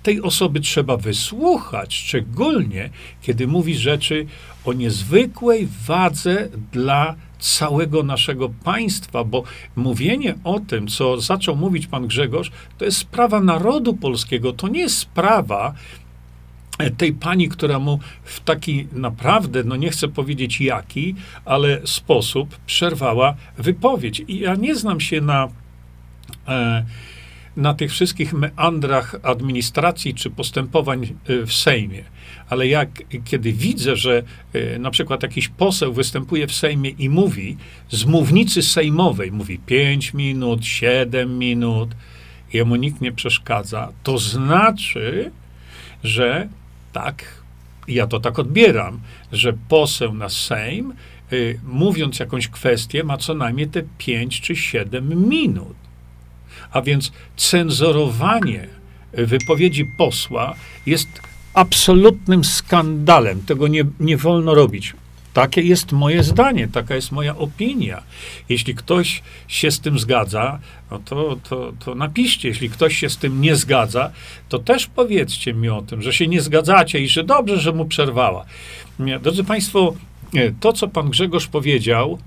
tej 0.04 0.22
osoby 0.22 0.60
trzeba 0.60 0.96
wysłuchać, 0.96 1.94
szczególnie 1.94 2.90
kiedy 3.22 3.46
mówi 3.46 3.74
rzeczy 3.74 4.26
o 4.64 4.72
niezwykłej 4.72 5.68
wadze 5.86 6.48
dla 6.72 7.14
całego 7.38 8.02
naszego 8.02 8.48
państwa, 8.48 9.24
bo 9.24 9.42
mówienie 9.76 10.34
o 10.44 10.60
tym, 10.60 10.88
co 10.88 11.20
zaczął 11.20 11.56
mówić 11.56 11.86
pan 11.86 12.06
Grzegorz, 12.06 12.50
to 12.78 12.84
jest 12.84 12.98
sprawa 12.98 13.40
narodu 13.40 13.94
polskiego, 13.94 14.52
to 14.52 14.68
nie 14.68 14.80
jest 14.80 14.98
sprawa 14.98 15.74
tej 16.96 17.12
pani, 17.12 17.48
która 17.48 17.78
mu 17.78 17.98
w 18.24 18.40
taki 18.40 18.86
naprawdę, 18.92 19.64
no 19.64 19.76
nie 19.76 19.90
chcę 19.90 20.08
powiedzieć 20.08 20.60
jaki, 20.60 21.14
ale 21.44 21.80
sposób 21.84 22.56
przerwała 22.66 23.34
wypowiedź. 23.58 24.22
I 24.28 24.38
ja 24.38 24.54
nie 24.54 24.74
znam 24.74 25.00
się 25.00 25.20
na. 25.20 25.48
E, 26.48 26.84
na 27.56 27.74
tych 27.74 27.90
wszystkich 27.90 28.32
meandrach 28.32 29.16
administracji 29.22 30.14
czy 30.14 30.30
postępowań 30.30 31.14
y, 31.30 31.46
w 31.46 31.52
Sejmie. 31.52 32.04
Ale 32.48 32.66
jak 32.66 32.88
kiedy 33.24 33.52
widzę, 33.52 33.96
że 33.96 34.22
y, 34.54 34.78
na 34.78 34.90
przykład 34.90 35.22
jakiś 35.22 35.48
poseł 35.48 35.92
występuje 35.92 36.46
w 36.46 36.54
Sejmie 36.54 36.90
i 36.90 37.08
mówi 37.08 37.56
z 37.90 38.04
mównicy 38.04 38.62
sejmowej, 38.62 39.32
mówi 39.32 39.58
5 39.58 40.14
minut, 40.14 40.66
7 40.66 41.38
minut, 41.38 41.90
jemu 42.52 42.76
nikt 42.76 43.00
nie 43.00 43.12
przeszkadza, 43.12 43.92
to 44.02 44.18
znaczy, 44.18 45.30
że 46.04 46.48
tak, 46.92 47.24
ja 47.88 48.06
to 48.06 48.20
tak 48.20 48.38
odbieram, 48.38 49.00
że 49.32 49.52
poseł 49.68 50.14
na 50.14 50.28
Sejm, 50.28 50.94
y, 51.32 51.60
mówiąc 51.64 52.18
jakąś 52.18 52.48
kwestię, 52.48 53.04
ma 53.04 53.16
co 53.16 53.34
najmniej 53.34 53.68
te 53.68 53.82
5 53.98 54.40
czy 54.40 54.56
7 54.56 55.28
minut. 55.28 55.83
A 56.74 56.82
więc 56.82 57.12
cenzorowanie 57.36 58.68
wypowiedzi 59.12 59.84
posła 59.98 60.54
jest 60.86 61.08
absolutnym 61.54 62.44
skandalem. 62.44 63.42
Tego 63.42 63.68
nie, 63.68 63.84
nie 64.00 64.16
wolno 64.16 64.54
robić. 64.54 64.92
Takie 65.32 65.62
jest 65.62 65.92
moje 65.92 66.22
zdanie, 66.22 66.68
taka 66.68 66.94
jest 66.94 67.12
moja 67.12 67.36
opinia. 67.36 68.02
Jeśli 68.48 68.74
ktoś 68.74 69.22
się 69.48 69.70
z 69.70 69.80
tym 69.80 69.98
zgadza, 69.98 70.58
no 70.90 70.98
to, 70.98 71.36
to, 71.48 71.72
to 71.84 71.94
napiszcie. 71.94 72.48
Jeśli 72.48 72.70
ktoś 72.70 72.96
się 72.96 73.10
z 73.10 73.16
tym 73.16 73.40
nie 73.40 73.56
zgadza, 73.56 74.10
to 74.48 74.58
też 74.58 74.86
powiedzcie 74.86 75.54
mi 75.54 75.68
o 75.68 75.82
tym, 75.82 76.02
że 76.02 76.12
się 76.12 76.26
nie 76.26 76.40
zgadzacie 76.40 77.00
i 77.00 77.08
że 77.08 77.24
dobrze, 77.24 77.60
że 77.60 77.72
mu 77.72 77.84
przerwała. 77.86 78.44
Drodzy 79.22 79.44
Państwo, 79.44 79.94
to, 80.60 80.72
co 80.72 80.88
pan 80.88 81.10
Grzegorz 81.10 81.46
powiedział, 81.46 82.18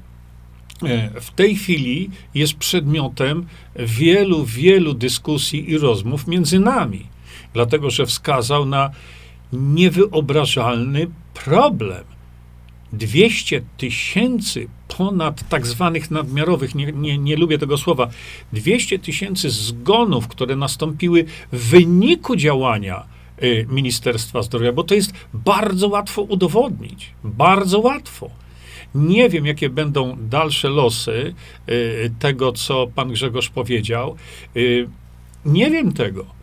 w 1.22 1.32
tej 1.32 1.56
chwili 1.56 2.10
jest 2.36 2.54
przedmiotem 2.54 3.46
wielu, 3.76 4.46
wielu 4.46 4.94
dyskusji 4.94 5.72
i 5.72 5.78
rozmów 5.78 6.28
między 6.28 6.60
nami, 6.60 7.06
dlatego 7.54 7.90
że 7.90 8.06
wskazał 8.06 8.66
na 8.66 8.92
niewyobrażalny 9.54 11.08
problem 11.34 12.04
200 12.94 13.62
tysięcy 13.78 14.68
ponad 14.98 15.50
tak 15.50 15.68
zwanych 15.68 16.12
nadmiarowych, 16.12 16.76
nie, 16.76 16.92
nie, 16.92 17.18
nie 17.18 17.36
lubię 17.36 17.58
tego 17.58 17.78
słowa, 17.78 18.08
200 18.54 19.00
tysięcy 19.00 19.50
zgonów, 19.50 20.28
które 20.28 20.56
nastąpiły 20.56 21.26
w 21.52 21.70
wyniku 21.70 22.36
działania 22.36 23.04
y, 23.44 23.68
Ministerstwa 23.70 24.42
Zdrowia, 24.42 24.72
bo 24.72 24.84
to 24.84 24.96
jest 24.96 25.14
bardzo 25.34 25.88
łatwo 25.88 26.22
udowodnić. 26.22 27.12
Bardzo 27.24 27.80
łatwo. 27.80 28.30
Nie 28.98 29.30
wiem, 29.30 29.46
jakie 29.46 29.70
będą 29.70 30.18
dalsze 30.20 30.70
losy 30.70 31.34
y, 31.70 32.12
tego, 32.20 32.52
co 32.52 32.88
pan 32.88 33.10
Grzegorz 33.10 33.50
powiedział. 33.50 34.16
Y, 34.56 34.90
nie 35.46 35.72
wiem 35.72 35.94
tego 35.94 36.38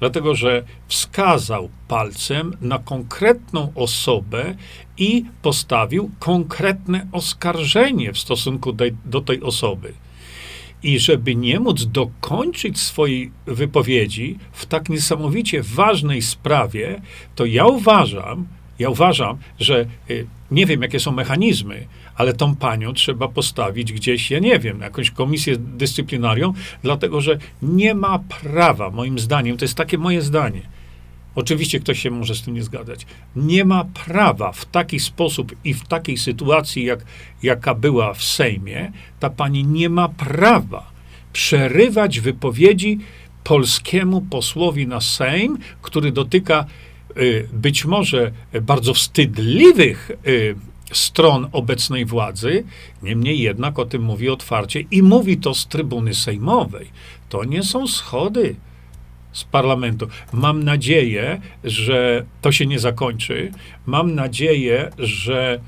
dlatego 0.00 0.34
że 0.34 0.62
wskazał 0.88 1.68
palcem 1.88 2.56
na 2.60 2.78
konkretną 2.78 3.72
osobę 3.74 4.54
i 4.98 5.24
postawił 5.42 6.10
konkretne 6.18 7.06
oskarżenie 7.12 8.12
w 8.12 8.18
stosunku 8.18 8.72
do, 9.04 9.20
tej 9.20 9.42
osoby. 9.42 9.92
I 10.82 10.98
żeby 10.98 11.34
nie 11.34 11.60
móc 11.60 11.86
dokończyć 11.86 12.80
swojej 12.80 13.30
wypowiedzi 13.46 14.38
w 14.52 14.66
tak 14.66 14.88
niesamowicie 14.88 15.62
ważnej 15.62 16.22
sprawie, 16.22 17.00
to 17.34 17.44
ja 17.44 17.66
uważam, 17.66 18.46
ja 18.78 18.88
uważam, 18.88 19.38
że 19.60 19.86
y, 20.10 20.26
nie 20.50 20.66
wiem, 20.66 20.82
jakie 20.82 21.00
są 21.00 21.12
mechanizmy, 21.12 21.86
ale 22.18 22.32
tą 22.32 22.56
panią 22.56 22.92
trzeba 22.92 23.28
postawić 23.28 23.92
gdzieś, 23.92 24.30
ja 24.30 24.38
nie 24.38 24.58
wiem, 24.58 24.80
jakąś 24.80 25.10
komisję 25.10 25.56
dyscyplinarią, 25.56 26.52
dlatego 26.82 27.20
że 27.20 27.38
nie 27.62 27.94
ma 27.94 28.18
prawa, 28.18 28.90
moim 28.90 29.18
zdaniem, 29.18 29.56
to 29.56 29.64
jest 29.64 29.74
takie 29.74 29.98
moje 29.98 30.22
zdanie. 30.22 30.62
Oczywiście 31.34 31.80
ktoś 31.80 31.98
się 32.02 32.10
może 32.10 32.34
z 32.34 32.42
tym 32.42 32.54
nie 32.54 32.62
zgadzać. 32.62 33.06
Nie 33.36 33.64
ma 33.64 33.84
prawa 33.84 34.52
w 34.52 34.64
taki 34.64 35.00
sposób 35.00 35.54
i 35.64 35.74
w 35.74 35.86
takiej 35.86 36.16
sytuacji, 36.16 36.84
jak, 36.84 37.04
jaka 37.42 37.74
była 37.74 38.14
w 38.14 38.24
Sejmie, 38.24 38.92
ta 39.20 39.30
pani 39.30 39.64
nie 39.64 39.88
ma 39.88 40.08
prawa 40.08 40.90
przerywać 41.32 42.20
wypowiedzi 42.20 42.98
polskiemu 43.44 44.20
posłowi 44.20 44.86
na 44.86 45.00
Sejm, 45.00 45.58
który 45.82 46.12
dotyka 46.12 46.64
y, 47.16 47.48
być 47.52 47.84
może 47.84 48.32
bardzo 48.62 48.94
wstydliwych 48.94 50.10
y, 50.26 50.54
stron 50.92 51.48
obecnej 51.52 52.04
władzy, 52.04 52.64
niemniej 53.02 53.38
jednak 53.38 53.78
o 53.78 53.84
tym 53.84 54.02
mówi 54.02 54.28
otwarcie 54.28 54.80
i 54.90 55.02
mówi 55.02 55.36
to 55.36 55.54
z 55.54 55.66
trybuny 55.66 56.14
sejmowej. 56.14 56.90
To 57.28 57.44
nie 57.44 57.62
są 57.62 57.86
schody 57.86 58.56
z 59.32 59.44
parlamentu. 59.44 60.08
Mam 60.32 60.64
nadzieję, 60.64 61.40
że 61.64 62.24
to 62.40 62.52
się 62.52 62.66
nie 62.66 62.78
zakończy. 62.78 63.52
Mam 63.86 64.14
nadzieję, 64.14 64.90
że 64.98 65.60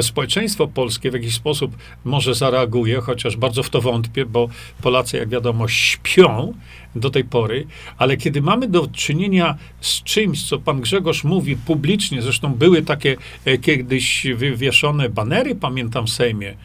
społeczeństwo 0.00 0.68
polskie 0.68 1.10
w 1.10 1.14
jakiś 1.14 1.34
sposób 1.34 1.76
może 2.04 2.34
zareaguje, 2.34 3.00
chociaż 3.00 3.36
bardzo 3.36 3.62
w 3.62 3.70
to 3.70 3.80
wątpię, 3.80 4.26
bo 4.26 4.48
Polacy, 4.82 5.16
jak 5.16 5.28
wiadomo, 5.28 5.68
śpią 5.68 6.54
do 6.94 7.10
tej 7.10 7.24
pory, 7.24 7.66
ale 7.98 8.16
kiedy 8.16 8.42
mamy 8.42 8.68
do 8.68 8.86
czynienia 8.86 9.56
z 9.80 10.02
czymś, 10.02 10.48
co 10.48 10.58
pan 10.58 10.80
Grzegorz 10.80 11.24
mówi 11.24 11.56
publicznie, 11.56 12.22
zresztą 12.22 12.54
były 12.54 12.82
takie 12.82 13.16
e, 13.44 13.58
kiedyś 13.58 14.26
wywieszone 14.36 15.08
banery, 15.08 15.54
pamiętam 15.54 16.06
w 16.06 16.10
Sejmie, 16.10 16.50
e, 16.50 16.56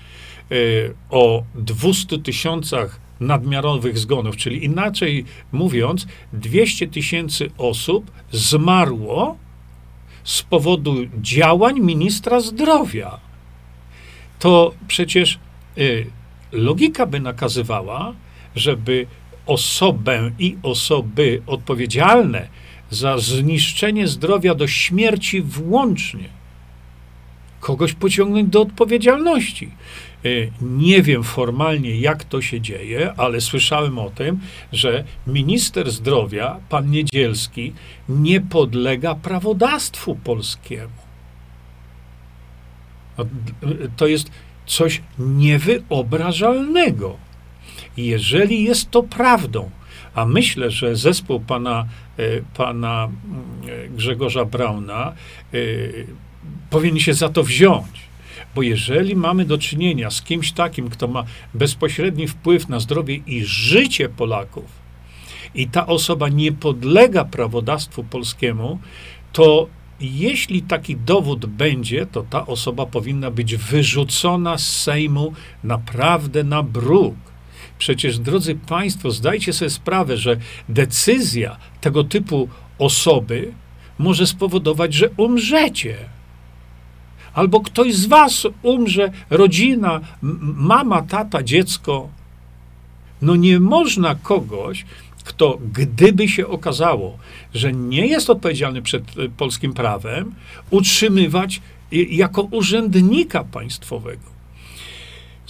o 1.10 1.44
200 1.56 2.20
tysiącach 2.20 3.00
nadmiarowych 3.20 3.98
zgonów, 3.98 4.38
czyli 4.38 4.66
inaczej 4.66 5.26
mówiąc, 5.52 6.08
200 6.34 6.88
tysięcy 6.88 7.52
osób 7.58 8.12
zmarło 8.32 9.38
z 10.24 10.42
powodu 10.42 10.96
działań 11.22 11.80
ministra 11.80 12.40
zdrowia. 12.40 13.20
To 14.40 14.74
przecież 14.88 15.40
y, 15.78 16.06
logika 16.52 17.06
by 17.06 17.20
nakazywała, 17.20 18.14
żeby 18.56 19.08
osobę 19.46 20.32
i 20.40 20.58
osoby 20.64 21.42
odpowiedzialne 21.48 22.48
za 22.90 23.18
zniszczenie 23.18 24.08
zdrowia 24.08 24.56
do 24.56 24.68
śmierci 24.68 25.42
włącznie 25.42 26.30
kogoś 27.60 27.94
pociągnąć 27.94 28.50
do 28.50 28.62
odpowiedzialności. 28.62 29.72
Y, 30.26 30.52
nie 30.62 31.02
wiem 31.02 31.24
formalnie, 31.24 31.96
jak 32.00 32.24
to 32.24 32.42
się 32.42 32.62
dzieje, 32.62 33.14
ale 33.18 33.42
słyszałem 33.42 34.00
o 34.00 34.10
tym, 34.10 34.40
że 34.74 35.04
minister 35.28 35.92
zdrowia, 35.92 36.60
pan 36.70 36.92
Niedzielski, 36.92 37.74
nie 38.10 38.42
podlega 38.42 39.16
prawodawstwu 39.16 40.16
polskiemu. 40.16 41.02
No, 43.18 43.26
to 43.98 44.08
jest 44.08 44.32
coś 44.66 45.02
niewyobrażalnego. 45.20 47.18
Jeżeli 47.98 48.64
jest 48.64 48.92
to 48.92 49.04
prawdą, 49.04 49.70
a 50.16 50.26
myślę, 50.26 50.72
że 50.72 50.96
zespół 50.96 51.40
pana, 51.40 51.86
y, 52.20 52.44
pana 52.58 53.10
y, 53.68 53.90
Grzegorza 53.90 54.46
Brauna 54.46 55.14
powinien 56.70 57.00
się 57.00 57.14
za 57.14 57.30
to 57.30 57.44
wziąć 57.44 58.11
bo 58.56 58.62
jeżeli 58.62 59.16
mamy 59.16 59.46
do 59.46 59.58
czynienia 59.58 60.12
z 60.12 60.22
kimś 60.22 60.52
takim, 60.52 60.90
kto 60.90 61.08
ma 61.08 61.24
bezpośredni 61.54 62.28
wpływ 62.28 62.70
na 62.70 62.80
zdrowie 62.80 63.16
i 63.16 63.46
życie 63.46 64.10
Polaków, 64.10 64.82
i 65.56 65.68
ta 65.68 65.88
osoba 65.88 66.30
nie 66.30 66.52
podlega 66.52 67.26
prawodawstwu 67.26 68.04
polskiemu, 68.04 68.80
to 69.34 69.68
jeśli 70.02 70.62
taki 70.62 70.96
dowód 70.96 71.46
będzie, 71.46 72.06
to 72.06 72.24
ta 72.30 72.46
osoba 72.46 72.86
powinna 72.86 73.32
być 73.32 73.56
wyrzucona 73.56 74.58
z 74.58 74.68
Sejmu 74.68 75.34
naprawdę 75.64 76.44
na 76.44 76.64
bruk. 76.64 77.16
Przecież, 77.78 78.20
drodzy 78.20 78.56
Państwo, 78.56 79.12
zdajcie 79.12 79.54
sobie 79.54 79.70
sprawę, 79.70 80.18
że 80.18 80.38
decyzja 80.70 81.58
tego 81.82 82.04
typu 82.04 82.50
osoby 82.80 83.54
może 83.98 84.28
spowodować, 84.28 84.94
że 84.94 85.10
umrzecie 85.18 85.96
albo 87.34 87.62
ktoś 87.62 87.94
z 87.96 88.06
was 88.06 88.48
umrze, 88.62 89.12
rodzina, 89.30 90.00
mama, 90.56 91.02
tata, 91.02 91.44
dziecko. 91.44 92.10
No 93.22 93.36
nie 93.36 93.60
można 93.60 94.16
kogoś, 94.16 94.86
kto 95.24 95.60
gdyby 95.74 96.28
się 96.28 96.48
okazało, 96.48 97.18
że 97.54 97.74
nie 97.74 98.08
jest 98.08 98.30
odpowiedzialny 98.30 98.82
przed 98.82 99.04
e, 99.04 99.30
polskim 99.38 99.74
prawem, 99.74 100.36
utrzymywać 100.70 101.62
jako 101.92 102.42
urzędnika 102.42 103.44
państwowego. 103.44 104.41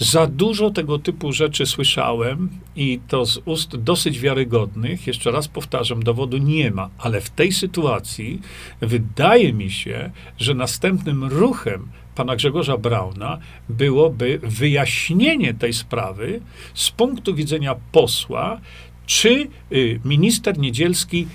Za 0.02 0.26
dużo 0.26 0.70
tego 0.70 0.98
typu 0.98 1.32
rzeczy 1.32 1.66
słyszałem 1.66 2.48
i 2.76 3.00
to 3.08 3.26
z 3.26 3.38
ust 3.44 3.76
dosyć 3.76 4.20
wiarygodnych. 4.20 5.06
Jeszcze 5.06 5.30
raz 5.30 5.48
powtarzam, 5.48 6.02
dowodu 6.02 6.38
nie 6.38 6.70
ma, 6.70 6.90
ale 6.98 7.20
w 7.20 7.30
tej 7.30 7.52
sytuacji 7.52 8.40
wydaje 8.80 9.52
mi 9.52 9.70
się, 9.70 10.10
że 10.38 10.54
następnym 10.54 11.24
ruchem 11.24 11.88
pana 12.14 12.36
Grzegorza 12.36 12.78
Brauna 12.78 13.38
byłoby 13.68 14.40
wyjaśnienie 14.42 15.54
tej 15.54 15.72
sprawy 15.72 16.40
z 16.74 16.90
punktu 16.90 17.34
widzenia 17.34 17.74
posła, 17.92 18.60
czy 19.06 19.48
y, 19.72 20.00
minister 20.04 20.58
Niedzielski 20.58 21.26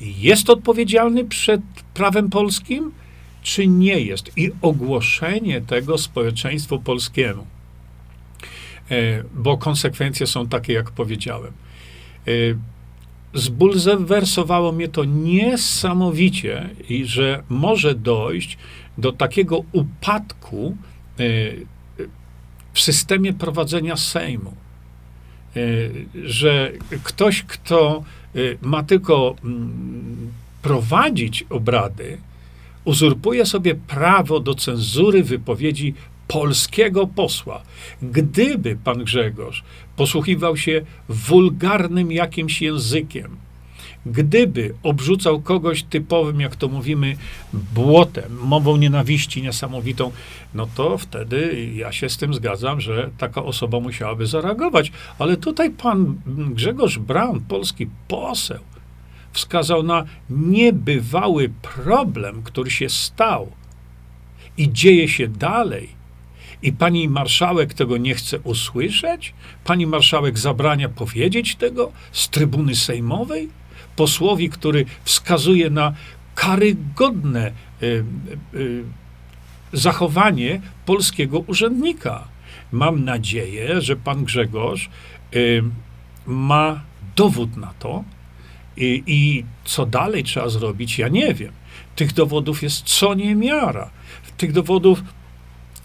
jest 0.00 0.50
odpowiedzialny 0.50 1.24
przed 1.24 1.60
prawem 1.94 2.30
polskim, 2.30 2.92
czy 3.42 3.66
nie 3.66 4.00
jest, 4.00 4.38
i 4.38 4.50
ogłoszenie 4.62 5.60
tego 5.60 5.98
społeczeństwu 5.98 6.78
polskiemu. 6.78 7.57
E, 8.90 9.22
bo 9.34 9.58
konsekwencje 9.58 10.26
są 10.26 10.48
takie, 10.48 10.72
jak 10.72 10.90
powiedziałem. 10.90 11.52
E, 12.26 12.30
zbulwersowało 13.34 14.72
mnie 14.72 14.88
to 14.88 15.04
niesamowicie, 15.04 16.70
i 16.88 17.04
że 17.04 17.42
może 17.48 17.94
dojść 17.94 18.58
do 18.98 19.12
takiego 19.12 19.64
upadku 19.72 20.76
y, 21.20 21.66
w 22.72 22.80
systemie 22.80 23.32
prowadzenia 23.32 23.96
Sejmu. 23.96 24.54
Że 26.24 26.72
ktoś, 27.02 27.42
kto 27.42 28.02
ma 28.62 28.82
tylko 28.82 29.36
mm, 29.44 30.32
prowadzić 30.62 31.44
obrady, 31.50 32.18
uzurpuje 32.84 33.46
sobie 33.46 33.74
prawo 33.74 34.40
do 34.40 34.54
cenzury 34.54 35.24
wypowiedzi 35.24 35.94
polskiego 36.28 37.06
posła. 37.06 37.62
Gdyby 38.02 38.76
pan 38.84 39.04
Grzegorz 39.04 39.64
posłuchiwał 39.96 40.56
się 40.56 40.82
wulgarnym 41.08 42.12
jakimś 42.12 42.62
językiem, 42.62 43.36
gdyby 44.06 44.74
obrzucał 44.82 45.40
kogoś 45.40 45.82
typowym, 45.82 46.40
jak 46.40 46.56
to 46.56 46.68
mówimy, 46.68 47.16
błotem, 47.52 48.38
mową 48.42 48.76
nienawiści 48.76 49.42
niesamowitą, 49.42 50.10
no 50.54 50.68
to 50.74 50.98
wtedy 50.98 51.70
ja 51.74 51.92
się 51.92 52.08
z 52.08 52.16
tym 52.16 52.34
zgadzam, 52.34 52.80
że 52.80 53.10
taka 53.18 53.42
osoba 53.42 53.80
musiałaby 53.80 54.26
zareagować. 54.26 54.92
Ale 55.18 55.36
tutaj 55.36 55.70
pan 55.70 56.20
Grzegorz 56.26 56.98
Braun, 56.98 57.40
polski 57.40 57.86
poseł, 58.08 58.60
wskazał 59.32 59.82
na 59.82 60.04
niebywały 60.30 61.50
problem, 61.62 62.42
który 62.42 62.70
się 62.70 62.88
stał 62.88 63.52
i 64.56 64.72
dzieje 64.72 65.08
się 65.08 65.28
dalej. 65.28 65.97
I 66.62 66.72
pani 66.72 67.08
marszałek 67.08 67.74
tego 67.74 67.96
nie 67.96 68.14
chce 68.14 68.38
usłyszeć? 68.38 69.34
Pani 69.64 69.86
marszałek 69.86 70.38
zabrania 70.38 70.88
powiedzieć 70.88 71.56
tego 71.56 71.92
z 72.12 72.28
trybuny 72.28 72.76
sejmowej? 72.76 73.48
Posłowi, 73.96 74.50
który 74.50 74.84
wskazuje 75.04 75.70
na 75.70 75.92
karygodne 76.34 77.52
y, 77.82 78.04
y, 78.54 78.84
zachowanie 79.72 80.60
polskiego 80.86 81.38
urzędnika. 81.38 82.28
Mam 82.72 83.04
nadzieję, 83.04 83.80
że 83.80 83.96
pan 83.96 84.24
Grzegorz 84.24 84.90
y, 85.34 85.62
ma 86.26 86.80
dowód 87.16 87.56
na 87.56 87.74
to, 87.78 88.04
i, 88.78 89.02
I, 89.06 89.44
co 89.64 89.86
dalej 89.86 90.24
trzeba 90.24 90.48
zrobić, 90.48 90.98
ja 90.98 91.08
nie 91.08 91.34
wiem. 91.34 91.52
Tych 91.96 92.12
dowodów 92.12 92.62
jest 92.62 92.82
co 92.82 93.14
niemiara. 93.14 93.90
Tych 94.36 94.52
dowodów 94.52 95.02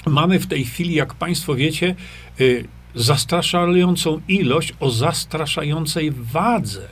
mamy 0.05 0.39
w 0.39 0.47
tej 0.47 0.65
chwili, 0.65 0.95
jak 0.95 1.13
Państwo 1.13 1.55
wiecie, 1.55 1.95
y, 2.41 2.67
zastraszającą 2.95 4.21
ilość 4.27 4.73
o 4.79 4.89
zastraszającej 4.89 6.11
wadze. 6.11 6.87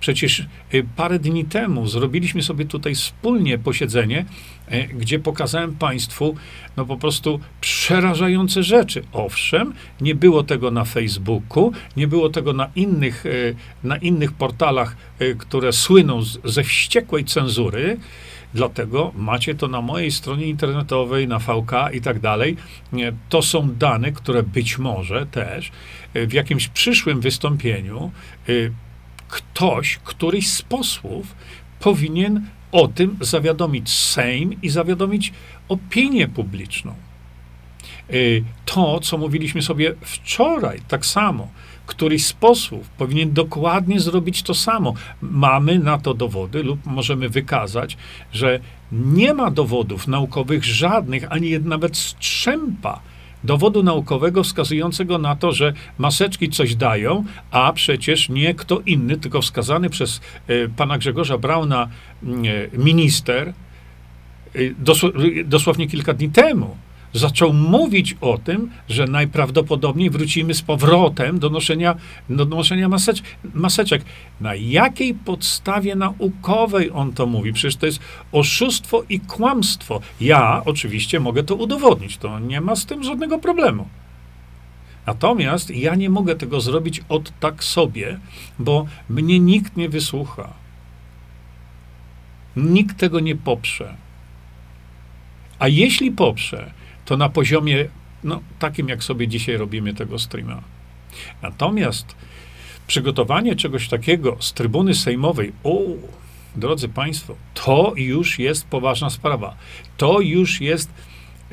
Przecież 0.00 0.46
y, 0.74 0.86
parę 0.96 1.18
dni 1.18 1.44
temu 1.44 1.86
zrobiliśmy 1.86 2.42
sobie 2.42 2.64
tutaj 2.64 2.94
wspólnie 2.94 3.58
posiedzenie, 3.58 4.24
y, 4.72 4.88
gdzie 4.94 5.18
pokazałem 5.18 5.76
Państwu 5.76 6.34
no 6.76 6.86
po 6.86 6.96
prostu 6.96 7.40
przerażające 7.60 8.62
rzeczy. 8.62 9.02
Owszem, 9.12 9.74
nie 10.00 10.14
było 10.14 10.42
tego 10.42 10.70
na 10.70 10.84
Facebooku, 10.84 11.72
nie 11.96 12.08
było 12.08 12.28
tego 12.28 12.52
na 12.52 12.70
innych, 12.76 13.24
na 13.82 13.96
innych 13.96 14.32
portalach, 14.32 14.96
które 15.38 15.72
słyną 15.72 16.22
ze 16.44 16.64
wściekłej 16.64 17.24
cenzury. 17.24 17.98
Dlatego 18.54 19.12
macie 19.16 19.54
to 19.54 19.68
na 19.68 19.80
mojej 19.80 20.10
stronie 20.10 20.46
internetowej, 20.46 21.28
na 21.28 21.38
VK 21.38 21.72
i 21.92 22.00
tak 22.00 22.20
dalej. 22.20 22.56
To 23.28 23.42
są 23.42 23.74
dane, 23.74 24.12
które 24.12 24.42
być 24.42 24.78
może 24.78 25.26
też 25.26 25.72
w 26.14 26.32
jakimś 26.32 26.68
przyszłym 26.68 27.20
wystąpieniu 27.20 28.10
ktoś, 29.28 29.98
któryś 30.04 30.48
z 30.48 30.62
posłów 30.62 31.34
powinien 31.80 32.46
o 32.72 32.88
tym 32.88 33.16
zawiadomić 33.20 33.90
Sejm 33.90 34.62
i 34.62 34.68
zawiadomić 34.68 35.32
opinię 35.68 36.28
publiczną. 36.28 36.94
Y, 38.10 38.44
to, 38.64 39.00
co 39.00 39.18
mówiliśmy 39.18 39.62
sobie 39.62 39.94
wczoraj, 40.00 40.80
tak 40.88 41.06
samo. 41.06 41.48
Któryś 41.86 42.26
z 42.26 42.32
posłów 42.32 42.88
powinien 42.88 43.32
dokładnie 43.32 44.00
zrobić 44.00 44.42
to 44.42 44.54
samo. 44.54 44.94
Mamy 45.20 45.78
na 45.78 45.98
to 45.98 46.14
dowody, 46.14 46.62
lub 46.62 46.86
możemy 46.86 47.28
wykazać, 47.28 47.96
że 48.32 48.60
nie 48.92 49.34
ma 49.34 49.50
dowodów 49.50 50.08
naukowych 50.08 50.64
żadnych, 50.64 51.32
ani 51.32 51.58
nawet 51.58 51.96
strzępa 51.96 53.00
dowodu 53.44 53.82
naukowego 53.82 54.42
wskazującego 54.42 55.18
na 55.18 55.36
to, 55.36 55.52
że 55.52 55.72
maseczki 55.98 56.48
coś 56.48 56.76
dają, 56.76 57.24
a 57.50 57.72
przecież 57.72 58.28
nie 58.28 58.54
kto 58.54 58.80
inny, 58.86 59.16
tylko 59.16 59.40
wskazany 59.40 59.90
przez 59.90 60.20
y, 60.50 60.70
pana 60.76 60.98
Grzegorza 60.98 61.38
Brauna 61.38 61.88
y, 62.22 62.70
minister 62.78 63.52
y, 64.56 64.74
dosłownie 65.44 65.88
kilka 65.88 66.12
dni 66.12 66.28
temu 66.28 66.76
zaczął 67.14 67.52
mówić 67.52 68.16
o 68.20 68.38
tym, 68.38 68.70
że 68.88 69.06
najprawdopodobniej 69.06 70.10
wrócimy 70.10 70.54
z 70.54 70.62
powrotem 70.62 71.38
do 71.38 71.50
noszenia, 71.50 71.94
do 72.28 72.44
noszenia 72.44 72.88
masecz, 72.88 73.22
maseczek. 73.54 74.04
Na 74.40 74.54
jakiej 74.54 75.14
podstawie 75.14 75.94
naukowej 75.94 76.90
on 76.90 77.12
to 77.12 77.26
mówi? 77.26 77.52
Przecież 77.52 77.76
to 77.76 77.86
jest 77.86 78.00
oszustwo 78.32 79.02
i 79.08 79.20
kłamstwo. 79.20 80.00
Ja 80.20 80.62
oczywiście 80.64 81.20
mogę 81.20 81.42
to 81.42 81.54
udowodnić, 81.54 82.16
to 82.16 82.38
nie 82.38 82.60
ma 82.60 82.76
z 82.76 82.86
tym 82.86 83.04
żadnego 83.04 83.38
problemu. 83.38 83.88
Natomiast 85.06 85.70
ja 85.70 85.94
nie 85.94 86.10
mogę 86.10 86.36
tego 86.36 86.60
zrobić 86.60 87.00
od 87.08 87.40
tak 87.40 87.64
sobie, 87.64 88.18
bo 88.58 88.86
mnie 89.08 89.40
nikt 89.40 89.76
nie 89.76 89.88
wysłucha. 89.88 90.52
Nikt 92.56 92.96
tego 92.96 93.20
nie 93.20 93.36
poprze. 93.36 93.94
A 95.58 95.68
jeśli 95.68 96.10
poprze, 96.10 96.70
to 97.04 97.16
na 97.16 97.28
poziomie 97.28 97.88
no, 98.24 98.40
takim, 98.58 98.88
jak 98.88 99.04
sobie 99.04 99.28
dzisiaj 99.28 99.56
robimy 99.56 99.94
tego 99.94 100.18
streama. 100.18 100.62
Natomiast 101.42 102.14
przygotowanie 102.86 103.56
czegoś 103.56 103.88
takiego 103.88 104.36
z 104.40 104.52
trybuny 104.52 104.94
sejmowej, 104.94 105.52
o, 105.64 105.80
drodzy 106.56 106.88
Państwo, 106.88 107.36
to 107.54 107.92
już 107.96 108.38
jest 108.38 108.66
poważna 108.66 109.10
sprawa. 109.10 109.56
To 109.96 110.20
już 110.20 110.60
jest 110.60 110.90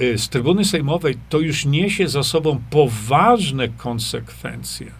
y, 0.01 0.17
z 0.17 0.29
trybuny 0.29 0.65
sejmowej, 0.65 1.17
to 1.29 1.39
już 1.39 1.65
niesie 1.65 2.07
za 2.07 2.23
sobą 2.23 2.61
poważne 2.69 3.67
konsekwencje. 3.67 4.91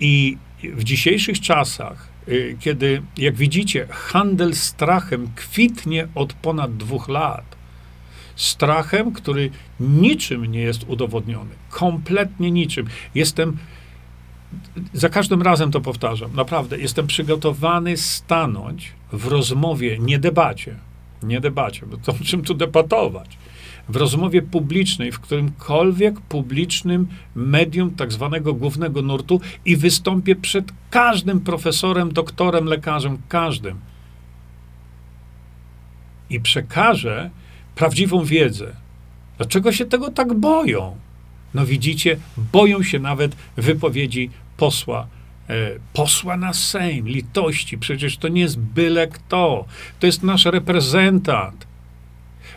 I 0.00 0.38
w 0.62 0.84
dzisiejszych 0.84 1.40
czasach, 1.40 2.08
y, 2.28 2.56
kiedy, 2.60 3.02
jak 3.16 3.34
widzicie, 3.34 3.86
handel 3.90 4.54
strachem 4.54 5.30
kwitnie 5.36 6.08
od 6.14 6.32
ponad 6.32 6.76
dwóch 6.76 7.08
lat, 7.08 7.53
strachem, 8.36 9.12
który 9.12 9.50
niczym 9.80 10.46
nie 10.46 10.60
jest 10.60 10.84
udowodniony. 10.88 11.50
Kompletnie 11.70 12.50
niczym. 12.50 12.86
Jestem, 13.14 13.56
za 14.92 15.08
każdym 15.08 15.42
razem 15.42 15.70
to 15.70 15.80
powtarzam, 15.80 16.36
naprawdę, 16.36 16.78
jestem 16.78 17.06
przygotowany 17.06 17.96
stanąć 17.96 18.92
w 19.12 19.26
rozmowie, 19.26 19.98
nie 19.98 20.18
debacie, 20.18 20.76
nie 21.22 21.40
debacie, 21.40 21.86
bo 21.86 21.96
to 21.96 22.12
o 22.12 22.24
czym 22.24 22.42
tu 22.42 22.54
debatować, 22.54 23.38
w 23.88 23.96
rozmowie 23.96 24.42
publicznej, 24.42 25.12
w 25.12 25.20
którymkolwiek 25.20 26.20
publicznym 26.20 27.08
medium 27.34 27.90
tak 27.90 28.12
zwanego 28.12 28.54
głównego 28.54 29.02
nurtu 29.02 29.40
i 29.64 29.76
wystąpię 29.76 30.36
przed 30.36 30.72
każdym 30.90 31.40
profesorem, 31.40 32.12
doktorem, 32.12 32.64
lekarzem, 32.64 33.18
każdym. 33.28 33.80
I 36.30 36.40
przekażę 36.40 37.30
prawdziwą 37.74 38.24
wiedzę. 38.24 38.76
Dlaczego 39.36 39.72
się 39.72 39.84
tego 39.84 40.10
tak 40.10 40.34
boją? 40.34 40.96
No 41.54 41.66
widzicie, 41.66 42.16
boją 42.52 42.82
się 42.82 42.98
nawet 42.98 43.36
wypowiedzi 43.56 44.30
posła. 44.56 45.06
E, 45.48 45.70
posła 45.92 46.36
na 46.36 46.52
Sejm, 46.52 47.08
litości, 47.08 47.78
przecież 47.78 48.16
to 48.16 48.28
nie 48.28 48.40
jest 48.40 48.58
byle 48.58 49.08
kto. 49.08 49.64
To 50.00 50.06
jest 50.06 50.22
nasz 50.22 50.44
reprezentant. 50.44 51.66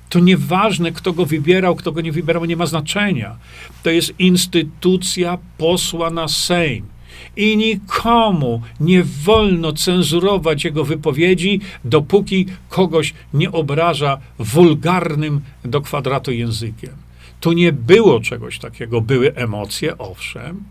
To 0.10 0.20
nieważne, 0.20 0.92
kto 0.92 1.14
go 1.14 1.26
wybierał, 1.26 1.76
kto 1.76 1.92
go 1.92 2.02
nie 2.02 2.12
wybierał, 2.12 2.46
nie 2.46 2.56
ma 2.56 2.66
znaczenia. 2.66 3.38
To 3.84 3.90
jest 3.90 4.20
instytucja 4.20 5.38
posła 5.58 6.10
na 6.10 6.28
Sejm 6.28 6.97
i 7.36 7.58
nikomu 7.58 8.62
nie 8.80 9.04
wolno 9.04 9.74
cenzurować 9.74 10.64
jego 10.64 10.84
wypowiedzi, 10.84 11.60
dopóki 11.86 12.46
kogoś 12.70 13.14
nie 13.34 13.52
obraża 13.52 14.18
wulgarnym 14.40 15.42
do 15.66 15.82
kwadratu 15.82 16.32
językiem. 16.32 16.92
Tu 17.40 17.52
nie 17.52 17.74
było 17.74 18.20
czegoś 18.20 18.60
takiego. 18.60 19.02
Były 19.02 19.36
emocje, 19.36 19.98
owszem, 19.98 20.64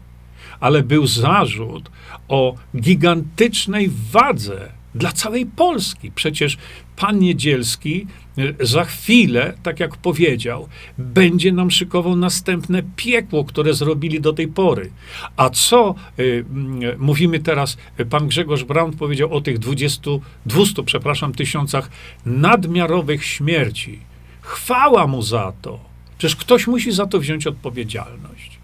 ale 0.61 0.82
był 0.82 1.06
zarzut 1.06 1.90
o 2.28 2.54
gigantycznej 2.76 3.90
wadze 4.12 4.75
dla 4.96 5.12
całej 5.12 5.46
Polski. 5.46 6.11
Przecież 6.11 6.56
pan 6.96 7.18
Niedzielski 7.18 8.06
e, 8.38 8.66
za 8.66 8.85
chwilę, 8.85 9.54
tak 9.62 9.80
jak 9.80 9.96
powiedział, 9.96 10.68
będzie 10.98 11.52
nam 11.52 11.70
szykował 11.70 12.16
następne 12.16 12.82
piekło, 12.96 13.44
które 13.44 13.74
zrobili 13.74 14.20
do 14.20 14.32
tej 14.32 14.48
pory. 14.48 14.90
A 15.37 15.50
co 15.50 15.94
y, 16.18 16.44
mówimy 16.98 17.38
teraz, 17.38 17.76
pan 18.11 18.28
Grzegorz 18.28 18.64
Braun 18.64 18.92
powiedział 18.92 19.35
o 19.35 19.40
tych 19.40 19.59
20, 19.59 20.11
200, 20.46 20.82
przepraszam, 20.82 21.32
tysiącach 21.32 21.90
nadmiarowych 22.26 23.24
śmierci. 23.24 23.98
Chwała 24.40 25.06
mu 25.06 25.22
za 25.22 25.52
to. 25.62 25.80
Przecież 26.18 26.37
ktoś 26.37 26.66
musi 26.66 26.92
za 26.92 27.06
to 27.06 27.18
wziąć 27.18 27.46
odpowiedzialność. 27.46 28.59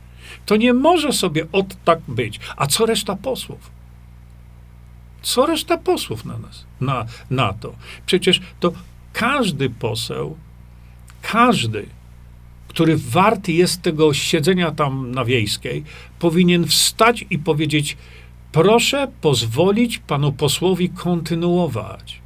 To 0.47 0.57
nie 0.57 0.73
może 0.75 1.12
sobie 1.12 1.47
od 1.53 1.85
tak 1.85 2.01
być. 2.09 2.40
A 2.57 2.66
co 2.66 2.87
reszta 2.87 3.16
posłów? 3.16 3.82
Co 5.23 5.47
reszta 5.47 5.79
posłów 5.79 6.25
na 6.25 6.39
nas, 6.39 6.65
na, 6.81 7.07
na 7.31 7.53
to? 7.53 7.75
Przecież 8.07 8.41
to 8.61 8.73
każdy 9.13 9.71
poseł, 9.71 10.37
każdy, 11.23 11.87
który 12.69 12.97
warty 12.97 13.53
jest 13.53 13.83
tego 13.83 14.15
siedzenia 14.15 14.71
tam 14.71 15.11
na 15.11 15.25
wiejskiej, 15.25 15.85
powinien 16.19 16.67
wstać 16.67 17.25
i 17.31 17.39
powiedzieć: 17.39 17.97
Proszę 18.53 19.09
pozwolić 19.21 19.99
panu 19.99 20.33
posłowi 20.33 20.89
kontynuować. 20.89 22.23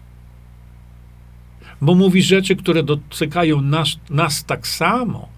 Bo 1.80 1.94
mówi 1.94 2.22
rzeczy, 2.22 2.56
które 2.56 2.82
dotykają 2.82 3.60
nas, 3.60 3.88
nas 4.10 4.44
tak 4.44 4.66
samo. 4.68 5.28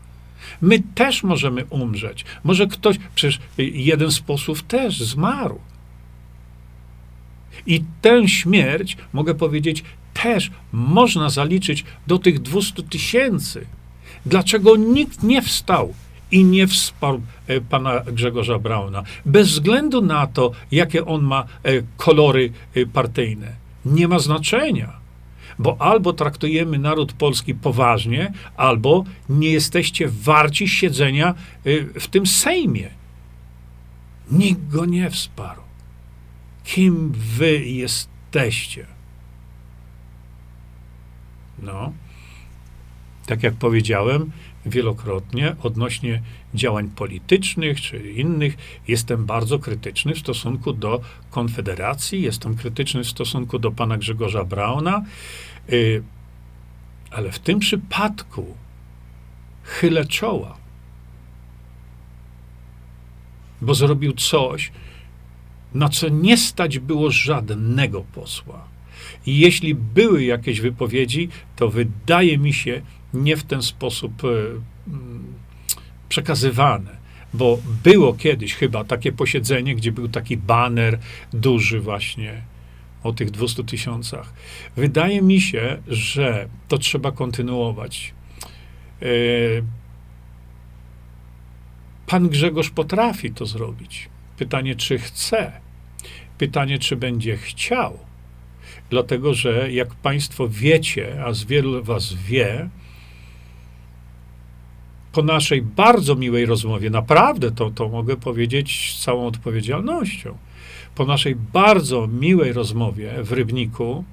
My 0.60 0.82
też 0.94 1.22
możemy 1.22 1.64
umrzeć. 1.64 2.24
Może 2.44 2.66
ktoś, 2.66 2.96
przecież 3.14 3.40
jeden 3.58 4.10
z 4.10 4.20
posłów 4.20 4.62
też 4.62 5.00
zmarł. 5.00 5.60
I 7.68 7.84
tę 8.02 8.28
śmierć, 8.28 8.96
mogę 9.12 9.34
powiedzieć, 9.34 9.84
też 10.22 10.50
można 10.72 11.30
zaliczyć 11.30 11.84
do 12.06 12.18
tych 12.18 12.40
200 12.40 12.82
tysięcy. 12.82 13.66
Dlaczego 14.26 14.76
nikt 14.76 15.22
nie 15.22 15.42
wstał 15.42 15.94
i 16.30 16.44
nie 16.44 16.66
wsparł 16.66 17.20
e, 17.46 17.60
pana 17.60 18.00
Grzegorza 18.00 18.58
Brauna, 18.58 19.02
bez 19.26 19.48
względu 19.48 20.02
na 20.02 20.26
to, 20.26 20.52
jakie 20.72 21.06
on 21.06 21.22
ma 21.22 21.44
e, 21.44 21.46
kolory 21.96 22.52
e, 22.74 22.86
partyjne? 22.86 23.52
Nie 23.84 24.08
ma 24.08 24.18
znaczenia, 24.18 24.92
bo 25.58 25.76
albo 25.78 26.12
traktujemy 26.12 26.78
naród 26.78 27.12
polski 27.12 27.54
poważnie, 27.54 28.32
albo 28.56 29.04
nie 29.28 29.50
jesteście 29.50 30.08
warci 30.08 30.68
siedzenia 30.68 31.34
w 32.00 32.06
tym 32.06 32.26
Sejmie. 32.26 32.90
Nikt 34.30 34.68
go 34.68 34.84
nie 34.84 35.10
wsparł 35.10 35.67
kim 36.68 37.12
wy 37.12 37.64
jesteście. 37.64 38.86
No, 41.58 41.92
tak 43.26 43.42
jak 43.42 43.54
powiedziałem 43.54 44.30
wielokrotnie 44.66 45.56
odnośnie 45.62 46.22
działań 46.54 46.88
politycznych 46.88 47.80
czy 47.80 48.12
innych, 48.12 48.56
jestem 48.88 49.26
bardzo 49.26 49.58
krytyczny 49.58 50.14
w 50.14 50.18
stosunku 50.18 50.72
do 50.72 51.00
Konfederacji, 51.30 52.22
jestem 52.22 52.56
krytyczny 52.56 53.04
w 53.04 53.08
stosunku 53.08 53.58
do 53.58 53.70
pana 53.70 53.98
Grzegorza 53.98 54.44
Brauna, 54.44 55.04
yy, 55.68 56.02
ale 57.10 57.32
w 57.32 57.38
tym 57.38 57.58
przypadku 57.58 58.56
chylę 59.62 60.04
czoła, 60.06 60.56
bo 63.60 63.74
zrobił 63.74 64.12
coś, 64.12 64.72
na 65.74 65.88
co 65.88 66.08
nie 66.08 66.36
stać 66.36 66.78
było 66.78 67.10
żadnego 67.10 68.04
posła. 68.14 68.68
I 69.26 69.38
jeśli 69.38 69.74
były 69.74 70.24
jakieś 70.24 70.60
wypowiedzi, 70.60 71.28
to 71.56 71.68
wydaje 71.68 72.38
mi 72.38 72.52
się 72.52 72.82
nie 73.14 73.36
w 73.36 73.42
ten 73.42 73.62
sposób 73.62 74.24
e, 74.24 74.28
mm, 74.88 75.24
przekazywane. 76.08 76.98
Bo 77.34 77.58
było 77.84 78.14
kiedyś 78.14 78.54
chyba 78.54 78.84
takie 78.84 79.12
posiedzenie, 79.12 79.74
gdzie 79.74 79.92
był 79.92 80.08
taki 80.08 80.36
baner 80.36 80.98
duży 81.32 81.80
właśnie 81.80 82.42
o 83.02 83.12
tych 83.12 83.30
200 83.30 83.64
tysiącach. 83.64 84.32
Wydaje 84.76 85.22
mi 85.22 85.40
się, 85.40 85.78
że 85.88 86.48
to 86.68 86.78
trzeba 86.78 87.12
kontynuować. 87.12 88.14
E, 89.02 89.06
pan 92.06 92.28
Grzegorz 92.28 92.70
potrafi 92.70 93.30
to 93.30 93.46
zrobić. 93.46 94.08
Pytanie, 94.38 94.76
czy 94.76 94.98
chce. 94.98 95.52
Pytanie, 96.38 96.78
czy 96.78 96.96
będzie 96.96 97.36
chciał. 97.36 97.98
Dlatego, 98.90 99.34
że 99.34 99.72
jak 99.72 99.94
Państwo 99.94 100.48
wiecie, 100.48 101.24
a 101.24 101.32
z 101.32 101.44
wielu 101.44 101.84
Was 101.84 102.14
wie, 102.14 102.68
po 105.12 105.22
naszej 105.22 105.62
bardzo 105.62 106.14
miłej 106.14 106.46
rozmowie, 106.46 106.90
naprawdę 106.90 107.50
to, 107.50 107.70
to 107.70 107.88
mogę 107.88 108.16
powiedzieć 108.16 108.94
z 108.96 109.04
całą 109.04 109.26
odpowiedzialnością, 109.26 110.38
po 110.94 111.04
naszej 111.04 111.36
bardzo 111.36 112.06
miłej 112.06 112.52
rozmowie 112.52 113.22
w 113.22 113.32
Rybniku, 113.32 114.04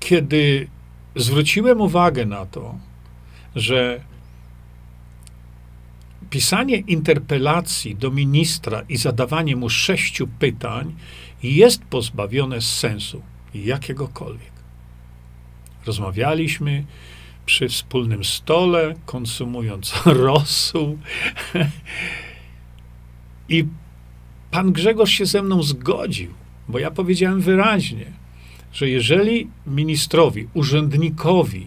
kiedy 0.00 0.68
zwróciłem 1.16 1.80
uwagę 1.80 2.26
na 2.26 2.46
to, 2.46 2.74
że 3.56 4.00
pisanie 6.30 6.76
interpelacji 6.76 7.96
do 7.96 8.10
ministra 8.10 8.82
i 8.88 8.96
zadawanie 8.96 9.56
mu 9.56 9.68
sześciu 9.68 10.28
pytań 10.38 10.94
jest 11.42 11.84
pozbawione 11.84 12.60
sensu 12.60 13.22
jakiegokolwiek. 13.54 14.52
Rozmawialiśmy 15.86 16.84
przy 17.46 17.68
wspólnym 17.68 18.24
stole, 18.24 18.94
konsumując 19.06 19.94
rosół. 20.26 20.98
I 23.48 23.64
pan 24.50 24.72
Grzegorz 24.72 25.10
się 25.10 25.26
ze 25.26 25.42
mną 25.42 25.62
zgodził, 25.62 26.32
bo 26.68 26.78
ja 26.78 26.90
powiedziałem 26.90 27.40
wyraźnie, 27.40 28.06
że 28.72 28.88
jeżeli 28.88 29.48
ministrowi, 29.66 30.48
urzędnikowi 30.54 31.66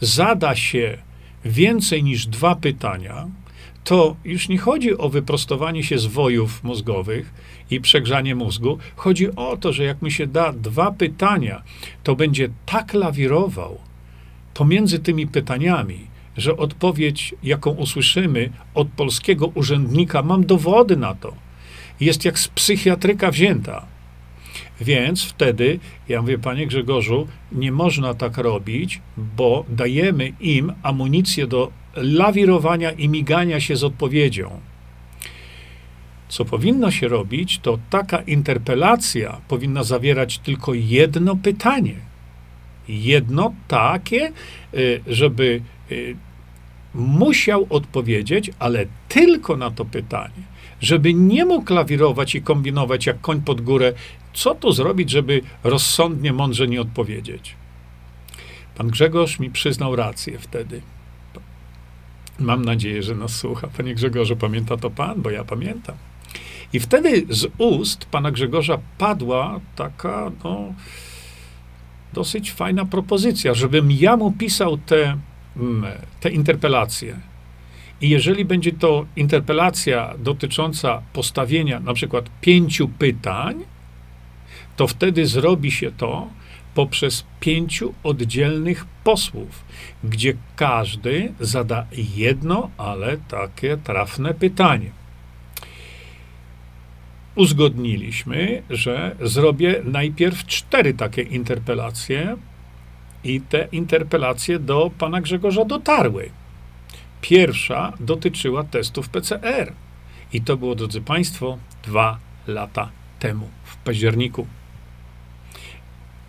zada 0.00 0.56
się 0.56 0.98
więcej 1.44 2.04
niż 2.04 2.26
dwa 2.26 2.56
pytania, 2.56 3.28
to 3.84 4.16
już 4.24 4.48
nie 4.48 4.58
chodzi 4.58 4.98
o 4.98 5.08
wyprostowanie 5.08 5.82
się 5.82 5.98
zwojów 5.98 6.64
mózgowych 6.64 7.34
i 7.70 7.80
przegrzanie 7.80 8.34
mózgu. 8.34 8.78
Chodzi 8.96 9.36
o 9.36 9.56
to, 9.56 9.72
że 9.72 9.84
jak 9.84 10.02
mi 10.02 10.12
się 10.12 10.26
da 10.26 10.52
dwa 10.52 10.90
pytania, 10.90 11.62
to 12.02 12.16
będzie 12.16 12.48
tak 12.66 12.94
lawirował 12.94 13.78
pomiędzy 14.54 14.98
tymi 14.98 15.26
pytaniami, 15.26 16.06
że 16.36 16.56
odpowiedź, 16.56 17.34
jaką 17.42 17.70
usłyszymy 17.70 18.50
od 18.74 18.88
polskiego 18.88 19.46
urzędnika, 19.46 20.22
mam 20.22 20.46
dowody 20.46 20.96
na 20.96 21.14
to, 21.14 21.34
jest 22.00 22.24
jak 22.24 22.38
z 22.38 22.48
psychiatryka 22.48 23.30
wzięta. 23.30 23.86
Więc 24.80 25.24
wtedy, 25.24 25.78
ja 26.08 26.22
mówię, 26.22 26.38
panie 26.38 26.66
Grzegorzu, 26.66 27.26
nie 27.52 27.72
można 27.72 28.14
tak 28.14 28.38
robić, 28.38 29.00
bo 29.16 29.64
dajemy 29.68 30.32
im 30.40 30.72
amunicję 30.82 31.46
do 31.46 31.70
lawirowania 31.96 32.90
i 32.90 33.08
migania 33.08 33.60
się 33.60 33.76
z 33.76 33.84
odpowiedzią. 33.84 34.60
Co 36.28 36.44
powinno 36.44 36.90
się 36.90 37.08
robić, 37.08 37.58
to 37.58 37.78
taka 37.90 38.18
interpelacja 38.18 39.40
powinna 39.48 39.84
zawierać 39.84 40.38
tylko 40.38 40.74
jedno 40.74 41.36
pytanie. 41.36 41.94
Jedno 42.88 43.54
takie, 43.68 44.32
y, 44.74 45.00
żeby 45.06 45.60
y, 45.92 46.16
musiał 46.94 47.66
odpowiedzieć, 47.70 48.50
ale 48.58 48.86
tylko 49.08 49.56
na 49.56 49.70
to 49.70 49.84
pytanie. 49.84 50.54
Żeby 50.80 51.14
nie 51.14 51.44
mógł 51.44 51.74
lawirować 51.74 52.34
i 52.34 52.42
kombinować 52.42 53.06
jak 53.06 53.20
koń 53.20 53.40
pod 53.40 53.60
górę, 53.60 53.92
co 54.32 54.54
tu 54.54 54.72
zrobić, 54.72 55.10
żeby 55.10 55.40
rozsądnie, 55.64 56.32
mądrze 56.32 56.68
nie 56.68 56.80
odpowiedzieć. 56.80 57.56
Pan 58.76 58.88
Grzegorz 58.88 59.38
mi 59.38 59.50
przyznał 59.50 59.96
rację 59.96 60.38
wtedy. 60.38 60.80
Mam 62.38 62.64
nadzieję, 62.64 63.02
że 63.02 63.14
nas 63.14 63.36
słucha. 63.36 63.68
Panie 63.76 63.94
Grzegorzu, 63.94 64.36
pamięta 64.36 64.76
to 64.76 64.90
pan? 64.90 65.22
Bo 65.22 65.30
ja 65.30 65.44
pamiętam. 65.44 65.96
I 66.72 66.80
wtedy 66.80 67.26
z 67.28 67.46
ust 67.58 68.04
pana 68.04 68.30
Grzegorza 68.30 68.78
padła 68.98 69.60
taka, 69.76 70.30
no, 70.44 70.74
dosyć 72.12 72.52
fajna 72.52 72.84
propozycja, 72.84 73.54
żebym 73.54 73.92
ja 73.92 74.16
mu 74.16 74.32
pisał 74.32 74.78
te, 74.78 75.18
mm, 75.56 75.84
te 76.20 76.30
interpelacje. 76.30 77.20
I 78.00 78.08
jeżeli 78.08 78.44
będzie 78.44 78.72
to 78.72 79.06
interpelacja 79.16 80.14
dotycząca 80.18 81.02
postawienia 81.12 81.80
na 81.80 81.94
przykład 81.94 82.24
pięciu 82.40 82.88
pytań, 82.88 83.64
to 84.76 84.86
wtedy 84.86 85.26
zrobi 85.26 85.70
się 85.70 85.92
to 85.92 86.28
poprzez 86.74 87.24
pięciu 87.40 87.94
oddzielnych 88.02 88.84
posłów, 89.04 89.64
gdzie 90.04 90.34
każdy 90.56 91.32
zada 91.40 91.86
jedno, 92.16 92.70
ale 92.78 93.16
takie 93.16 93.76
trafne 93.76 94.34
pytanie. 94.34 94.90
uzgodniliśmy, 97.34 98.62
że 98.70 99.16
zrobię 99.20 99.80
najpierw 99.84 100.46
cztery 100.46 100.94
takie 100.94 101.22
interpelacje 101.22 102.36
i 103.24 103.40
te 103.40 103.68
interpelacje 103.72 104.58
do 104.58 104.90
pana 104.98 105.20
Grzegorza 105.20 105.64
dotarły. 105.64 106.30
Pierwsza 107.20 107.92
dotyczyła 108.00 108.64
testów 108.64 109.08
PCR. 109.08 109.72
I 110.32 110.40
to 110.40 110.56
było, 110.56 110.74
drodzy 110.74 111.00
Państwo, 111.00 111.58
dwa 111.82 112.18
lata 112.46 112.90
temu, 113.18 113.48
w 113.64 113.76
październiku. 113.76 114.46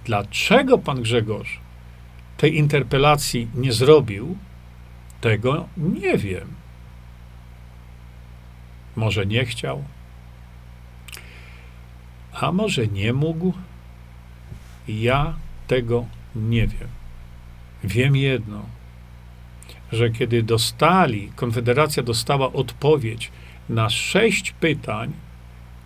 Dlaczego 0.05 0.77
pan 0.77 1.01
Grzegorz 1.01 1.59
tej 2.37 2.57
interpelacji 2.57 3.47
nie 3.55 3.73
zrobił, 3.73 4.37
tego 5.21 5.67
nie 5.77 6.17
wiem. 6.17 6.47
Może 8.95 9.25
nie 9.25 9.45
chciał, 9.45 9.83
a 12.33 12.51
może 12.51 12.87
nie 12.87 13.13
mógł. 13.13 13.53
Ja 14.87 15.33
tego 15.67 16.05
nie 16.35 16.67
wiem. 16.67 16.87
Wiem 17.83 18.15
jedno, 18.15 18.65
że 19.91 20.09
kiedy 20.09 20.43
dostali, 20.43 21.31
Konfederacja 21.35 22.03
dostała 22.03 22.53
odpowiedź 22.53 23.31
na 23.69 23.89
sześć 23.89 24.51
pytań, 24.51 25.13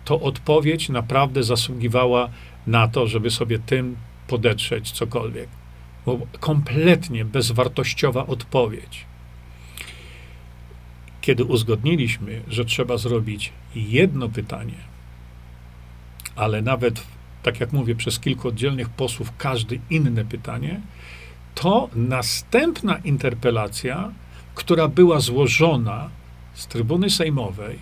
to 0.04 0.20
odpowiedź 0.20 0.88
naprawdę 0.88 1.42
zasługiwała 1.42 2.28
na 2.66 2.88
to, 2.88 3.06
żeby 3.06 3.30
sobie 3.30 3.58
tym 3.58 3.96
podetrzeć 4.30 4.90
cokolwiek. 4.90 5.48
Bo 6.06 6.18
kompletnie 6.40 7.24
bezwartościowa 7.24 8.26
odpowiedź. 8.26 9.04
Kiedy 11.20 11.44
uzgodniliśmy, 11.44 12.42
że 12.48 12.64
trzeba 12.64 12.96
zrobić 12.96 13.52
jedno 13.74 14.28
pytanie, 14.28 14.80
ale 16.36 16.62
nawet, 16.62 17.02
tak 17.42 17.60
jak 17.60 17.72
mówię, 17.72 17.94
przez 17.94 18.20
kilku 18.20 18.48
oddzielnych 18.48 18.88
posłów 18.88 19.32
każdy 19.38 19.80
inne 19.90 20.24
pytanie, 20.24 20.80
to 21.54 21.90
następna 21.94 22.98
interpelacja, 22.98 24.12
która 24.54 24.88
była 24.88 25.20
złożona 25.20 26.10
z 26.54 26.66
trybuny 26.66 27.10
sejmowej 27.10 27.78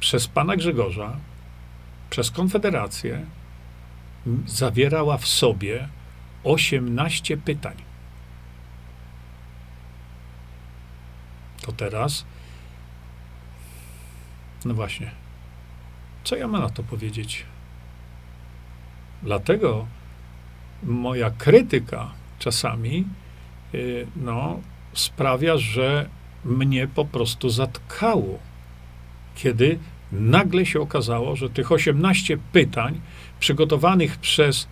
przez 0.00 0.26
pana 0.26 0.56
Grzegorza, 0.56 1.16
przez 2.10 2.30
Konfederację, 2.30 3.26
zawierała 4.46 5.18
w 5.18 5.26
sobie 5.26 5.88
18 6.44 7.36
pytań. 7.36 7.76
To 11.62 11.72
teraz, 11.72 12.24
no 14.64 14.74
właśnie, 14.74 15.10
co 16.24 16.36
ja 16.36 16.48
mam 16.48 16.62
na 16.62 16.70
to 16.70 16.82
powiedzieć? 16.82 17.44
Dlatego 19.22 19.86
moja 20.82 21.30
krytyka 21.30 22.10
czasami, 22.38 23.04
y, 23.74 24.06
no, 24.16 24.60
sprawia, 24.92 25.56
że 25.56 26.08
mnie 26.44 26.88
po 26.88 27.04
prostu 27.04 27.50
zatkało, 27.50 28.38
kiedy 29.34 29.78
nagle 30.12 30.66
się 30.66 30.80
okazało, 30.80 31.36
że 31.36 31.50
tych 31.50 31.72
18 31.72 32.38
pytań 32.52 33.00
przygotowanych 33.40 34.18
przez 34.18 34.68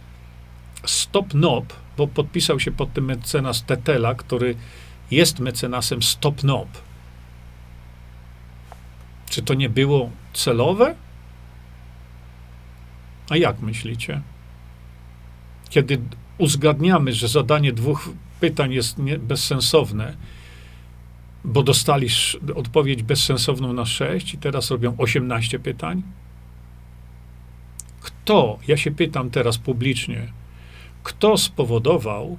Stop 0.84 1.34
Nob, 1.34 1.72
bo 1.96 2.06
podpisał 2.06 2.60
się 2.60 2.70
pod 2.70 2.92
tym 2.92 3.04
mecenas 3.04 3.64
Tetela, 3.64 4.14
który 4.14 4.56
jest 5.10 5.40
mecenasem 5.40 6.02
Stop 6.02 6.44
Nob. 6.44 6.68
Czy 9.30 9.42
to 9.42 9.54
nie 9.54 9.68
było 9.68 10.10
celowe? 10.32 10.94
A 13.30 13.36
jak 13.36 13.60
myślicie? 13.60 14.20
Kiedy 15.68 16.00
uzgadniamy, 16.38 17.12
że 17.12 17.28
zadanie 17.28 17.72
dwóch 17.72 18.08
pytań 18.40 18.72
jest 18.72 18.98
nie, 18.98 19.18
bezsensowne, 19.18 20.16
bo 21.44 21.62
dostali 21.62 22.08
odpowiedź 22.54 23.02
bezsensowną 23.02 23.72
na 23.72 23.86
sześć 23.86 24.34
i 24.34 24.38
teraz 24.38 24.70
robią 24.70 24.94
18 24.98 25.58
pytań? 25.58 26.02
Kto, 28.06 28.58
ja 28.68 28.76
się 28.76 28.90
pytam 28.90 29.30
teraz 29.30 29.58
publicznie, 29.58 30.32
kto 31.02 31.36
spowodował, 31.36 32.38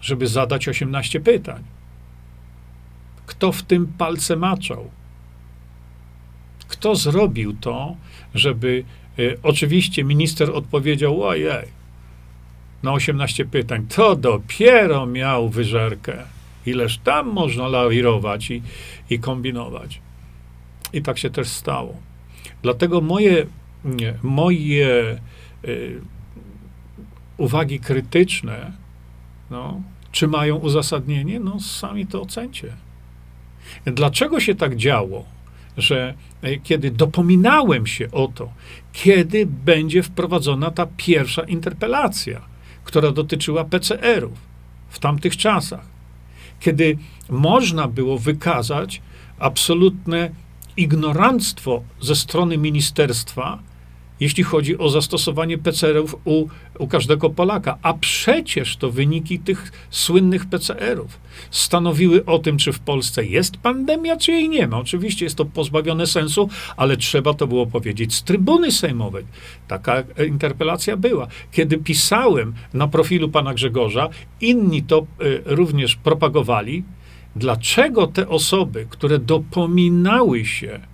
żeby 0.00 0.26
zadać 0.26 0.68
18 0.68 1.20
pytań? 1.20 1.62
Kto 3.26 3.52
w 3.52 3.62
tym 3.62 3.86
palce 3.86 4.36
maczał? 4.36 4.90
Kto 6.68 6.96
zrobił 6.96 7.56
to, 7.60 7.96
żeby 8.34 8.84
y, 9.18 9.38
oczywiście 9.42 10.04
minister 10.04 10.50
odpowiedział, 10.50 11.22
ojej, 11.22 11.68
na 12.82 12.92
18 12.92 13.44
pytań, 13.44 13.86
to 13.86 14.16
dopiero 14.16 15.06
miał 15.06 15.48
wyżerkę. 15.48 16.22
Ileż 16.66 16.98
tam 16.98 17.26
można 17.26 17.68
lawirować 17.68 18.50
i, 18.50 18.62
i 19.10 19.18
kombinować. 19.18 20.00
I 20.92 21.02
tak 21.02 21.18
się 21.18 21.30
też 21.30 21.48
stało. 21.48 21.96
Dlatego 22.62 23.00
moje, 23.00 23.46
moje 24.22 25.18
y, 25.64 26.00
uwagi 27.36 27.80
krytyczne, 27.80 28.72
no, 29.50 29.82
czy 30.12 30.28
mają 30.28 30.56
uzasadnienie? 30.56 31.40
No, 31.40 31.60
sami 31.60 32.06
to 32.06 32.22
ocencie. 32.22 32.72
Dlaczego 33.84 34.40
się 34.40 34.54
tak 34.54 34.76
działo, 34.76 35.24
że 35.76 36.14
e, 36.42 36.56
kiedy 36.56 36.90
dopominałem 36.90 37.86
się 37.86 38.10
o 38.10 38.28
to, 38.28 38.52
kiedy 38.92 39.46
będzie 39.46 40.02
wprowadzona 40.02 40.70
ta 40.70 40.86
pierwsza 40.96 41.42
interpelacja, 41.42 42.40
która 42.84 43.10
dotyczyła 43.10 43.64
PCR-ów 43.64 44.38
w 44.88 44.98
tamtych 44.98 45.36
czasach, 45.36 45.84
kiedy 46.60 46.98
można 47.28 47.88
było 47.88 48.18
wykazać 48.18 49.02
absolutne 49.38 50.30
ignoranstwo 50.76 51.82
ze 52.00 52.16
strony 52.16 52.58
ministerstwa, 52.58 53.58
jeśli 54.22 54.42
chodzi 54.42 54.78
o 54.78 54.88
zastosowanie 54.88 55.58
PCR-ów 55.58 56.16
u, 56.24 56.46
u 56.78 56.86
każdego 56.86 57.30
Polaka. 57.30 57.78
A 57.82 57.94
przecież 57.94 58.76
to 58.76 58.90
wyniki 58.90 59.38
tych 59.38 59.72
słynnych 59.90 60.46
PCR-ów 60.46 61.20
stanowiły 61.50 62.24
o 62.24 62.38
tym, 62.38 62.58
czy 62.58 62.72
w 62.72 62.78
Polsce 62.78 63.24
jest 63.24 63.56
pandemia, 63.56 64.16
czy 64.16 64.32
jej 64.32 64.48
nie 64.48 64.66
ma. 64.66 64.78
Oczywiście 64.78 65.24
jest 65.24 65.36
to 65.36 65.44
pozbawione 65.44 66.06
sensu, 66.06 66.48
ale 66.76 66.96
trzeba 66.96 67.34
to 67.34 67.46
było 67.46 67.66
powiedzieć 67.66 68.14
z 68.14 68.22
trybuny 68.22 68.72
sejmowej. 68.72 69.24
Taka 69.68 70.04
interpelacja 70.28 70.96
była. 70.96 71.26
Kiedy 71.52 71.78
pisałem 71.78 72.54
na 72.74 72.88
profilu 72.88 73.28
pana 73.28 73.54
Grzegorza, 73.54 74.08
inni 74.40 74.82
to 74.82 75.06
y, 75.22 75.42
również 75.46 75.96
propagowali. 75.96 76.84
Dlaczego 77.36 78.06
te 78.06 78.28
osoby, 78.28 78.86
które 78.90 79.18
dopominały 79.18 80.44
się 80.44 80.91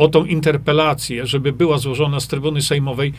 o 0.00 0.08
tą 0.08 0.24
interpelację, 0.24 1.26
żeby 1.26 1.52
była 1.52 1.78
złożona 1.78 2.20
z 2.20 2.28
trybuny 2.28 2.62
sejmowej, 2.62 3.12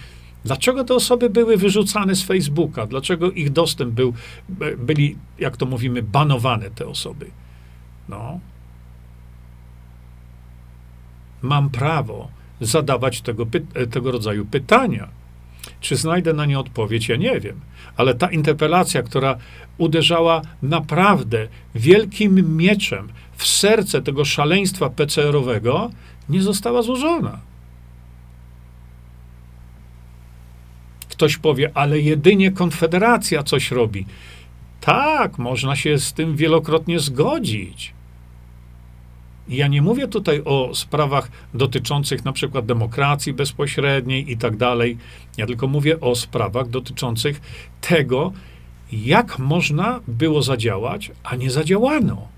dlaczego 0.45 0.83
te 0.83 0.95
osoby 0.95 1.29
były 1.29 1.57
wyrzucane 1.57 2.15
z 2.15 2.23
Facebooka? 2.23 2.85
Dlaczego 2.85 3.31
ich 3.31 3.49
dostęp 3.49 3.91
był, 3.91 4.13
byli, 4.77 5.17
jak 5.39 5.57
to 5.57 5.65
mówimy, 5.65 6.03
banowane 6.03 6.69
te 6.69 6.87
osoby? 6.87 7.25
No. 8.09 8.39
Mam 11.41 11.69
prawo 11.69 12.27
zadawać 12.61 13.21
tego, 13.21 13.45
tego 13.91 14.11
rodzaju 14.11 14.45
pytania. 14.45 15.07
Czy 15.81 15.95
znajdę 15.95 16.33
na 16.33 16.45
nie 16.45 16.59
odpowiedź? 16.59 17.09
Ja 17.09 17.15
nie 17.15 17.39
wiem. 17.39 17.59
Ale 17.97 18.15
ta 18.15 18.31
interpelacja, 18.31 19.03
która 19.03 19.37
uderzała 19.77 20.41
naprawdę 20.61 21.47
wielkim 21.75 22.57
mieczem 22.57 23.07
w 23.35 23.47
serce 23.47 24.01
tego 24.01 24.25
szaleństwa 24.25 24.89
PCR-owego, 24.89 25.89
nie 26.31 26.41
została 26.41 26.81
złożona. 26.81 27.39
Ktoś 31.09 31.37
powie, 31.37 31.71
ale 31.73 31.99
jedynie 31.99 32.51
Konfederacja 32.51 33.43
coś 33.43 33.71
robi. 33.71 34.05
Tak, 34.81 35.37
można 35.37 35.75
się 35.75 35.97
z 35.97 36.13
tym 36.13 36.35
wielokrotnie 36.35 36.99
zgodzić. 36.99 37.93
Ja 39.49 39.67
nie 39.67 39.81
mówię 39.81 40.07
tutaj 40.07 40.41
o 40.45 40.75
sprawach 40.75 41.31
dotyczących 41.53 42.25
na 42.25 42.33
przykład 42.33 42.65
demokracji 42.65 43.33
bezpośredniej 43.33 44.31
i 44.31 44.37
tak 44.37 44.57
dalej. 44.57 44.97
Ja 45.37 45.47
tylko 45.47 45.67
mówię 45.67 45.99
o 45.99 46.15
sprawach 46.15 46.69
dotyczących 46.69 47.41
tego, 47.81 48.33
jak 48.91 49.39
można 49.39 49.99
było 50.07 50.41
zadziałać, 50.41 51.11
a 51.23 51.35
nie 51.35 51.51
zadziałano. 51.51 52.30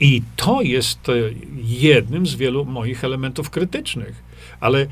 I 0.00 0.22
to 0.36 0.62
jest 0.62 1.08
e, 1.08 1.12
jednym 1.64 2.26
z 2.26 2.34
wielu 2.34 2.64
moich 2.64 3.04
elementów 3.04 3.50
krytycznych. 3.50 4.26
Ale 4.60 4.80
e, 4.80 4.86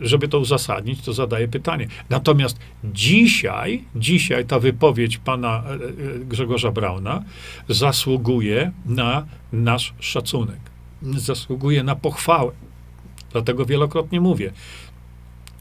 żeby 0.00 0.28
to 0.28 0.38
uzasadnić, 0.38 1.00
to 1.00 1.12
zadaję 1.12 1.48
pytanie. 1.48 1.88
Natomiast 2.10 2.58
dzisiaj, 2.84 3.84
dzisiaj 3.96 4.44
ta 4.44 4.58
wypowiedź 4.58 5.18
pana 5.18 5.62
e, 5.66 6.18
Grzegorza 6.18 6.72
Brauna 6.72 7.22
zasługuje 7.68 8.72
na 8.86 9.26
nasz 9.52 9.94
szacunek. 10.00 10.60
zasługuje 11.02 11.82
na 11.82 11.96
pochwałę. 11.96 12.52
Dlatego 13.32 13.66
wielokrotnie 13.66 14.20
mówię 14.20 14.52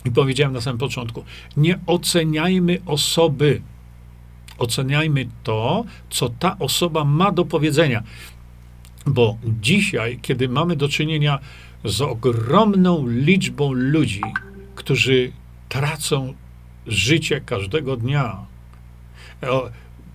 i 0.06 0.12
powiedziałem 0.12 0.54
na 0.54 0.62
samym 0.62 0.78
początku: 0.78 1.24
nie 1.58 1.80
oceniajmy 1.86 2.82
osoby, 2.86 3.62
oceniajmy 4.58 5.28
to, 5.44 5.86
co 6.10 6.30
ta 6.30 6.60
osoba 6.60 7.06
ma 7.06 7.32
do 7.32 7.46
powiedzenia. 7.46 8.04
Bo 9.06 9.38
dzisiaj, 9.62 10.20
kiedy 10.22 10.50
mamy 10.50 10.76
do 10.76 10.90
czynienia 10.90 11.40
z 11.86 12.02
ogromną 12.02 13.08
liczbą 13.08 13.74
ludzi, 13.74 14.22
którzy 14.76 15.32
tracą 15.70 16.34
życie 16.88 17.42
każdego 17.42 17.98
dnia, 17.98 18.46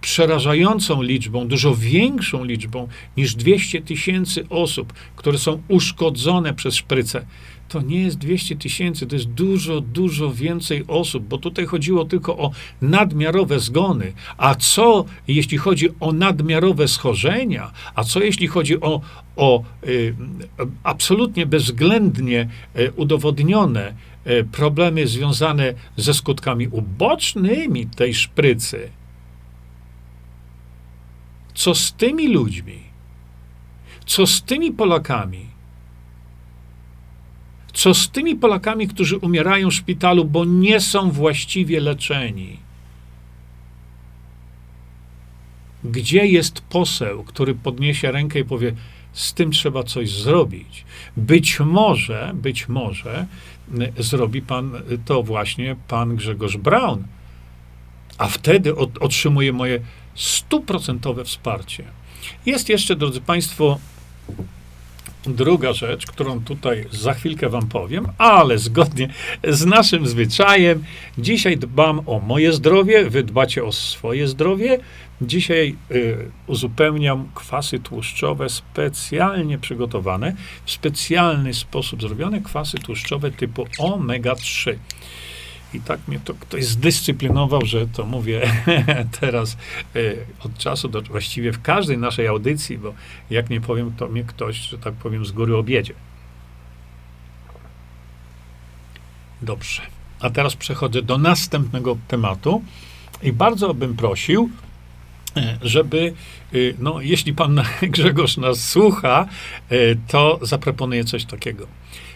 przerażającą 0.00 1.02
liczbą, 1.02 1.48
dużo 1.48 1.74
większą 1.74 2.44
liczbą 2.44 2.88
niż 3.16 3.34
200 3.34 3.82
tysięcy 3.82 4.48
osób, 4.48 4.92
które 5.16 5.38
są 5.38 5.62
uszkodzone 5.68 6.54
przez 6.54 6.74
szprycę. 6.74 7.26
To 7.68 7.80
nie 7.82 8.02
jest 8.02 8.18
200 8.18 8.56
tysięcy, 8.56 9.06
to 9.06 9.16
jest 9.16 9.28
dużo, 9.28 9.80
dużo 9.80 10.32
więcej 10.32 10.84
osób, 10.88 11.24
bo 11.24 11.38
tutaj 11.38 11.66
chodziło 11.66 12.04
tylko 12.04 12.38
o 12.38 12.50
nadmiarowe 12.82 13.60
zgony. 13.60 14.12
A 14.36 14.54
co 14.54 15.04
jeśli 15.28 15.58
chodzi 15.58 15.88
o 16.00 16.12
nadmiarowe 16.12 16.88
schorzenia? 16.88 17.72
A 17.94 18.04
co 18.04 18.20
jeśli 18.20 18.46
chodzi 18.46 18.80
o, 18.80 19.00
o 19.36 19.62
y, 19.86 20.14
absolutnie 20.82 21.46
bezwzględnie 21.46 22.48
y, 22.78 22.92
udowodnione 22.96 23.94
y, 24.26 24.44
problemy 24.52 25.06
związane 25.06 25.74
ze 25.96 26.14
skutkami 26.14 26.68
ubocznymi 26.68 27.86
tej 27.86 28.14
szprycy? 28.14 28.90
Co 31.54 31.74
z 31.74 31.92
tymi 31.92 32.28
ludźmi? 32.28 32.78
Co 34.06 34.26
z 34.26 34.42
tymi 34.42 34.72
Polakami? 34.72 35.47
Co 37.78 37.94
z 37.94 38.10
tymi 38.10 38.36
Polakami, 38.36 38.88
którzy 38.88 39.18
umierają 39.18 39.70
w 39.70 39.74
szpitalu, 39.74 40.24
bo 40.24 40.44
nie 40.44 40.80
są 40.80 41.10
właściwie 41.10 41.80
leczeni? 41.80 42.56
Gdzie 45.84 46.26
jest 46.26 46.60
poseł, 46.60 47.24
który 47.24 47.54
podniesie 47.54 48.12
rękę 48.12 48.38
i 48.38 48.44
powie: 48.44 48.74
Z 49.12 49.34
tym 49.34 49.50
trzeba 49.50 49.82
coś 49.82 50.10
zrobić? 50.10 50.84
Być 51.16 51.60
może, 51.60 52.30
być 52.34 52.68
może 52.68 53.26
zrobi 53.98 54.42
pan 54.42 54.72
to 55.04 55.22
właśnie 55.22 55.76
pan 55.88 56.16
Grzegorz 56.16 56.56
Braun. 56.56 57.04
A 58.18 58.28
wtedy 58.28 58.76
otrzymuje 58.76 59.52
moje 59.52 59.80
stuprocentowe 60.14 61.24
wsparcie. 61.24 61.84
Jest 62.46 62.68
jeszcze, 62.68 62.96
drodzy 62.96 63.20
Państwo, 63.20 63.78
druga 65.26 65.72
rzecz, 65.72 66.06
którą 66.06 66.44
tutaj 66.44 66.84
za 66.90 67.14
chwilkę 67.14 67.48
Wam 67.48 67.68
powiem, 67.68 68.06
ale 68.18 68.58
zgodnie 68.58 69.08
z 69.48 69.66
naszym 69.66 70.06
zwyczajem, 70.06 70.84
dzisiaj 71.18 71.56
dbam 71.56 72.00
o 72.06 72.20
moje 72.20 72.52
zdrowie, 72.52 73.10
Wy 73.10 73.22
dbacie 73.22 73.64
o 73.64 73.72
swoje 73.72 74.28
zdrowie. 74.28 74.78
Dzisiaj 75.22 75.76
y, 75.90 76.30
uzupełniam 76.46 77.28
kwasy 77.34 77.78
tłuszczowe 77.78 78.48
specjalnie 78.48 79.58
przygotowane, 79.58 80.34
w 80.64 80.70
specjalny 80.70 81.54
sposób 81.54 82.02
zrobione 82.02 82.40
kwasy 82.40 82.78
tłuszczowe 82.78 83.30
typu 83.30 83.66
omega-3. 83.78 84.74
I 85.74 85.80
tak 85.80 86.08
mnie 86.08 86.20
to 86.24 86.34
ktoś 86.34 86.64
zdyscyplinował, 86.64 87.60
że 87.64 87.86
to 87.86 88.06
mówię 88.06 88.50
teraz 89.20 89.56
y, 89.96 90.26
od 90.40 90.58
czasu 90.58 90.88
do 90.88 91.02
właściwie 91.02 91.52
w 91.52 91.62
każdej 91.62 91.98
naszej 91.98 92.26
audycji, 92.26 92.78
bo 92.78 92.94
jak 93.30 93.50
nie 93.50 93.60
powiem, 93.60 93.92
to 93.96 94.08
mnie 94.08 94.24
ktoś, 94.24 94.56
że 94.56 94.78
tak 94.78 94.94
powiem, 94.94 95.26
z 95.26 95.32
góry 95.32 95.56
obiedzie. 95.56 95.94
Dobrze. 99.42 99.82
A 100.20 100.30
teraz 100.30 100.56
przechodzę 100.56 101.02
do 101.02 101.18
następnego 101.18 101.96
tematu 102.08 102.62
i 103.22 103.32
bardzo 103.32 103.74
bym 103.74 103.96
prosił, 103.96 104.50
e, 105.36 105.58
żeby, 105.62 106.14
y, 106.54 106.74
no, 106.78 107.00
jeśli 107.00 107.34
pan 107.34 107.62
Grzegorz 107.82 108.36
nas 108.36 108.68
słucha, 108.68 109.26
e, 109.70 109.76
to 110.08 110.38
zaproponuję 110.42 111.04
coś 111.04 111.24
takiego. 111.24 111.66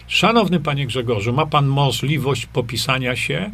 Szanowny 0.07 0.59
panie 0.59 0.87
Grzegorzu, 0.87 1.33
ma 1.33 1.45
pan 1.45 1.67
możliwość 1.67 2.45
popisania 2.45 3.15
się 3.15 3.51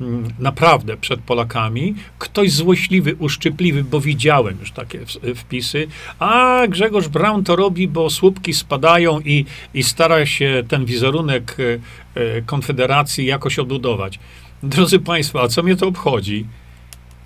mm, 0.00 0.28
naprawdę 0.38 0.96
przed 0.96 1.20
Polakami. 1.20 1.94
Ktoś 2.18 2.52
złośliwy, 2.52 3.16
uszczypliwy, 3.18 3.84
bo 3.84 4.00
widziałem 4.00 4.56
już 4.60 4.72
takie 4.72 5.00
wpisy. 5.34 5.86
A 6.18 6.62
Grzegorz 6.68 7.08
Braun 7.08 7.44
to 7.44 7.56
robi, 7.56 7.88
bo 7.88 8.10
słupki 8.10 8.54
spadają 8.54 9.20
i, 9.20 9.44
i 9.74 9.82
stara 9.82 10.26
się 10.26 10.62
ten 10.68 10.84
wizerunek 10.84 11.56
e, 11.60 12.20
e, 12.20 12.42
Konfederacji 12.42 13.26
jakoś 13.26 13.58
odbudować. 13.58 14.18
Drodzy 14.62 14.98
Państwo, 14.98 15.42
a 15.42 15.48
co 15.48 15.62
mnie 15.62 15.76
to 15.76 15.88
obchodzi? 15.88 16.46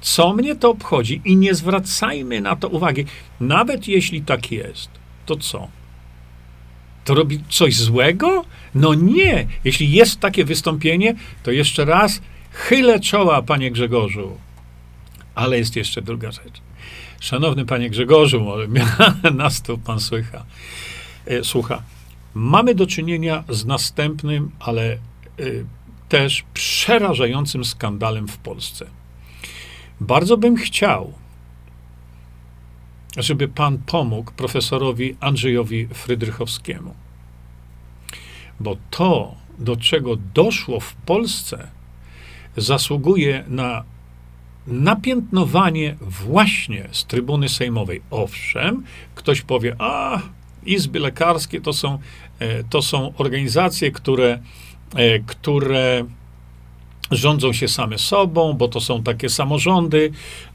Co 0.00 0.32
mnie 0.32 0.56
to 0.56 0.70
obchodzi? 0.70 1.20
I 1.24 1.36
nie 1.36 1.54
zwracajmy 1.54 2.40
na 2.40 2.56
to 2.56 2.68
uwagi. 2.68 3.04
Nawet 3.40 3.88
jeśli 3.88 4.22
tak 4.22 4.52
jest, 4.52 4.90
to 5.26 5.36
co? 5.36 5.79
To 7.04 7.14
robi 7.14 7.40
coś 7.48 7.76
złego? 7.76 8.44
No 8.74 8.94
nie. 8.94 9.46
Jeśli 9.64 9.92
jest 9.92 10.20
takie 10.20 10.44
wystąpienie, 10.44 11.14
to 11.42 11.50
jeszcze 11.50 11.84
raz 11.84 12.22
chylę 12.50 13.00
czoła, 13.00 13.42
panie 13.42 13.70
Grzegorzu. 13.70 14.36
Ale 15.34 15.58
jest 15.58 15.76
jeszcze 15.76 16.02
druga 16.02 16.30
rzecz. 16.32 16.60
Szanowny 17.20 17.66
panie 17.66 17.90
Grzegorzu, 17.90 18.40
może 18.40 18.68
nas 19.34 19.62
tu 19.62 19.78
pan 19.78 20.00
słycha. 20.00 20.44
E, 21.26 21.44
słucha. 21.44 21.82
Mamy 22.34 22.74
do 22.74 22.86
czynienia 22.86 23.44
z 23.48 23.64
następnym, 23.66 24.50
ale 24.60 24.98
y, 25.40 25.64
też 26.08 26.44
przerażającym 26.54 27.64
skandalem 27.64 28.28
w 28.28 28.38
Polsce. 28.38 28.86
Bardzo 30.00 30.36
bym 30.36 30.56
chciał, 30.56 31.12
żeby 33.16 33.48
pan 33.48 33.78
pomógł 33.78 34.32
profesorowi 34.32 35.16
Andrzejowi 35.20 35.86
Frydrychowskiemu. 35.86 36.94
Bo 38.60 38.76
to, 38.90 39.34
do 39.58 39.76
czego 39.76 40.16
doszło 40.34 40.80
w 40.80 40.94
Polsce, 40.94 41.68
zasługuje 42.56 43.44
na 43.48 43.84
napiętnowanie 44.66 45.96
właśnie 46.00 46.88
z 46.92 47.04
trybuny 47.04 47.48
sejmowej. 47.48 48.02
Owszem, 48.10 48.84
ktoś 49.14 49.42
powie, 49.42 49.76
a 49.78 50.22
izby 50.66 51.00
lekarskie 51.00 51.60
to 51.60 51.72
są, 51.72 51.98
e, 52.38 52.64
to 52.64 52.82
są 52.82 53.12
organizacje, 53.16 53.90
które, 53.90 54.38
e, 54.94 55.18
które 55.18 56.04
rządzą 57.10 57.52
się 57.52 57.68
same 57.68 57.98
sobą, 57.98 58.52
bo 58.52 58.68
to 58.68 58.80
są 58.80 59.02
takie 59.02 59.28
samorządy. 59.28 60.10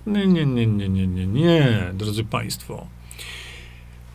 Nie, 0.07 0.27
nie, 0.27 0.45
nie, 0.45 0.67
nie, 0.67 0.89
nie, 0.89 1.07
nie, 1.07 1.27
nie, 1.27 1.83
drodzy 1.93 2.23
Państwo. 2.23 2.87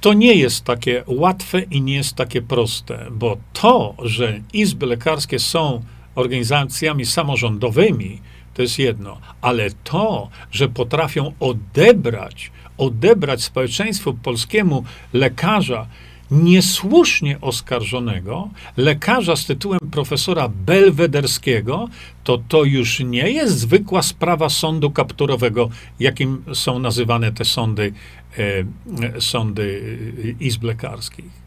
To 0.00 0.12
nie 0.12 0.34
jest 0.34 0.64
takie 0.64 1.04
łatwe 1.06 1.60
i 1.60 1.82
nie 1.82 1.94
jest 1.94 2.14
takie 2.16 2.42
proste, 2.42 3.06
bo 3.10 3.36
to, 3.52 3.94
że 4.02 4.40
izby 4.52 4.86
lekarskie 4.86 5.38
są 5.38 5.82
organizacjami 6.14 7.06
samorządowymi, 7.06 8.20
to 8.54 8.62
jest 8.62 8.78
jedno, 8.78 9.18
ale 9.40 9.70
to, 9.84 10.28
że 10.50 10.68
potrafią 10.68 11.32
odebrać, 11.40 12.50
odebrać 12.78 13.42
społeczeństwu 13.42 14.14
polskiemu 14.14 14.84
lekarza, 15.12 15.86
niesłusznie 16.30 17.40
oskarżonego, 17.40 18.48
lekarza 18.76 19.36
z 19.36 19.46
tytułem 19.46 19.80
profesora 19.90 20.48
belwederskiego, 20.48 21.88
to 22.24 22.38
to 22.48 22.64
już 22.64 23.00
nie 23.00 23.30
jest 23.30 23.58
zwykła 23.58 24.02
sprawa 24.02 24.48
sądu 24.48 24.90
kapturowego, 24.90 25.70
jakim 26.00 26.42
są 26.54 26.78
nazywane 26.78 27.32
te 27.32 27.44
sądy, 27.44 27.92
e, 28.38 29.20
sądy 29.20 29.82
e, 30.24 30.44
izb 30.44 30.62
lekarskich. 30.62 31.40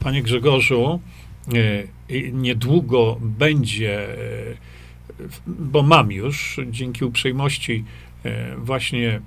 Panie 0.00 0.22
Grzegorzu, 0.22 1.00
e, 1.54 2.32
niedługo 2.32 3.18
będzie, 3.20 4.08
e, 4.08 4.54
bo 5.46 5.82
mam 5.82 6.12
już, 6.12 6.60
dzięki 6.70 7.04
uprzejmości 7.04 7.84
e, 8.24 8.56
właśnie 8.56 9.20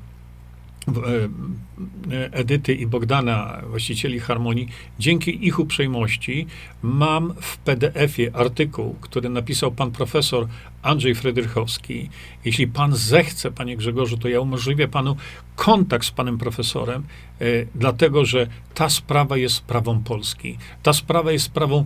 Edyty 2.32 2.74
i 2.74 2.88
Bogdana, 2.88 3.62
właścicieli 3.70 4.20
Harmonii, 4.20 4.68
dzięki 5.00 5.48
ich 5.48 5.60
uprzejmości 5.60 6.48
mam 6.82 7.34
w 7.42 7.58
PDF-ie 7.58 8.36
artykuł, 8.36 8.96
który 9.02 9.30
napisał 9.30 9.72
pan 9.72 9.92
profesor 9.92 10.48
Andrzej 10.82 11.16
Frydrychowski. 11.16 12.10
Jeśli 12.46 12.68
pan 12.68 12.96
zechce, 12.96 13.52
panie 13.52 13.78
Grzegorzu, 13.78 14.18
to 14.18 14.28
ja 14.28 14.42
umożliwię 14.42 14.88
panu 14.88 15.16
kontakt 15.56 16.06
z 16.06 16.12
panem 16.12 16.38
profesorem, 16.38 17.04
e, 17.42 17.46
dlatego 17.76 18.26
że 18.26 18.48
ta 18.74 18.90
sprawa 18.90 19.38
jest 19.38 19.56
sprawą 19.56 20.04
Polski. 20.04 20.58
Ta 20.84 20.94
sprawa 20.94 21.32
jest 21.32 21.46
sprawą 21.46 21.86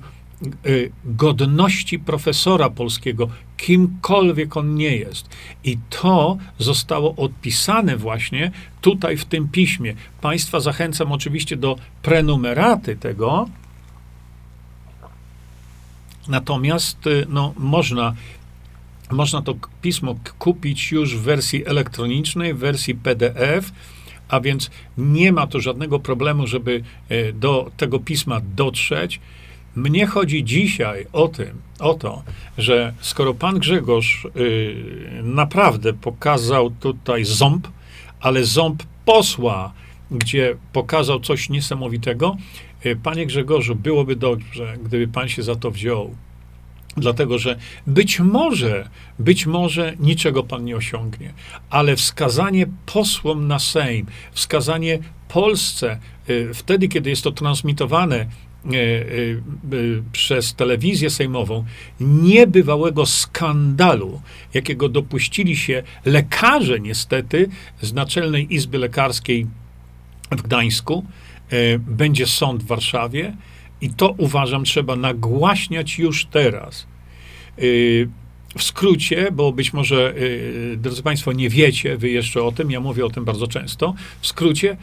godności 1.05 1.99
profesora 1.99 2.69
polskiego, 2.69 3.29
kimkolwiek 3.57 4.57
on 4.57 4.75
nie 4.75 4.97
jest. 4.97 5.29
I 5.63 5.77
to 5.89 6.37
zostało 6.59 7.15
odpisane 7.15 7.97
właśnie 7.97 8.51
tutaj 8.81 9.17
w 9.17 9.25
tym 9.25 9.47
piśmie. 9.47 9.95
Państwa 10.21 10.59
zachęcam 10.59 11.11
oczywiście 11.11 11.57
do 11.57 11.75
prenumeraty 12.01 12.95
tego, 12.95 13.47
Natomiast 16.27 17.07
y, 17.07 17.25
no, 17.29 17.53
można, 17.57 18.15
można 19.11 19.41
to 19.41 19.55
pismo 19.81 20.15
kupić 20.39 20.91
już 20.91 21.17
w 21.17 21.21
wersji 21.21 21.65
elektronicznej, 21.65 22.53
w 22.53 22.57
wersji 22.57 22.95
PDF, 22.95 23.71
a 24.29 24.39
więc 24.39 24.71
nie 24.97 25.31
ma 25.31 25.47
to 25.47 25.59
żadnego 25.59 25.99
problemu, 25.99 26.47
żeby 26.47 26.83
y, 27.11 27.33
do 27.33 27.71
tego 27.77 27.99
pisma 27.99 28.41
dotrzeć. 28.55 29.19
Mnie 29.75 30.05
chodzi 30.05 30.43
dzisiaj 30.43 31.05
o 31.13 31.27
tym, 31.27 31.61
o 31.79 31.93
to, 31.93 32.23
że 32.57 32.93
skoro 33.01 33.33
pan 33.33 33.59
Grzegorz 33.59 34.27
y, 34.35 34.75
naprawdę 35.23 35.93
pokazał 35.93 36.71
tutaj 36.71 37.25
ząb, 37.25 37.67
ale 38.19 38.45
ząb 38.45 38.83
posła, 39.05 39.73
gdzie 40.11 40.55
pokazał 40.73 41.19
coś 41.19 41.49
niesamowitego, 41.49 42.37
y, 42.85 42.95
panie 43.03 43.25
Grzegorzu, 43.25 43.75
byłoby 43.75 44.15
dobrze, 44.15 44.77
gdyby 44.83 45.07
pan 45.07 45.29
się 45.29 45.43
za 45.43 45.55
to 45.55 45.71
wziął. 45.71 46.15
Dlatego, 46.97 47.39
że 47.39 47.57
być 47.87 48.19
może, 48.19 48.89
być 49.19 49.45
może 49.45 49.93
niczego 49.99 50.43
pan 50.43 50.65
nie 50.65 50.75
osiągnie, 50.75 51.33
ale 51.69 51.95
wskazanie 51.95 52.65
posłom 52.85 53.47
na 53.47 53.59
Sejm, 53.59 54.05
wskazanie 54.31 54.99
Polsce, 55.27 55.99
y, 56.29 56.53
wtedy, 56.53 56.87
kiedy 56.87 57.09
jest 57.09 57.23
to 57.23 57.31
transmitowane 57.31 58.27
przez 60.11 60.53
telewizję 60.53 61.09
sejmową, 61.09 61.65
niebywałego 61.99 63.05
skandalu, 63.05 64.21
jakiego 64.53 64.89
dopuścili 64.89 65.55
się 65.55 65.83
lekarze, 66.05 66.79
niestety, 66.79 67.49
z 67.81 67.93
Naczelnej 67.93 68.53
Izby 68.55 68.77
Lekarskiej 68.77 69.47
w 70.31 70.41
Gdańsku, 70.41 71.05
będzie 71.79 72.27
sąd 72.27 72.63
w 72.63 72.67
Warszawie. 72.67 73.35
I 73.81 73.89
to 73.89 74.15
uważam, 74.17 74.63
trzeba 74.63 74.95
nagłaśniać 74.95 75.99
już 75.99 76.25
teraz. 76.25 76.87
W 78.57 78.63
skrócie, 78.63 79.31
bo 79.31 79.51
być 79.51 79.73
może, 79.73 80.13
drodzy 80.77 81.03
Państwo, 81.03 81.31
nie 81.31 81.49
wiecie 81.49 81.97
wy 81.97 82.09
jeszcze 82.09 82.43
o 82.43 82.51
tym, 82.51 82.71
ja 82.71 82.79
mówię 82.79 83.05
o 83.05 83.09
tym 83.09 83.25
bardzo 83.25 83.47
często. 83.47 83.95
W 84.21 84.27
skrócie, 84.27 84.77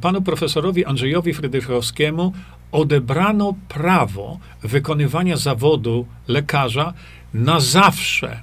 panu 0.00 0.22
profesorowi 0.22 0.84
Andrzejowi 0.84 1.34
Frydrychowskiemu 1.34 2.32
odebrano 2.76 3.54
prawo 3.68 4.38
wykonywania 4.62 5.36
zawodu 5.36 6.06
lekarza 6.28 6.92
na 7.34 7.60
zawsze. 7.60 8.40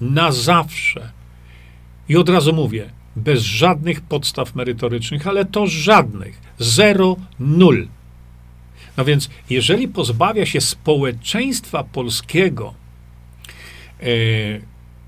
Na 0.00 0.32
zawsze. 0.32 1.10
I 2.08 2.16
od 2.16 2.28
razu 2.28 2.52
mówię, 2.52 2.90
bez 3.16 3.42
żadnych 3.42 4.00
podstaw 4.00 4.54
merytorycznych, 4.54 5.26
ale 5.26 5.44
to 5.44 5.66
żadnych. 5.66 6.40
Zero, 6.58 7.16
nul. 7.40 7.88
No 8.96 9.04
więc, 9.04 9.30
jeżeli 9.50 9.88
pozbawia 9.88 10.46
się 10.46 10.60
społeczeństwa 10.60 11.84
polskiego 11.84 12.74
e, 14.00 14.04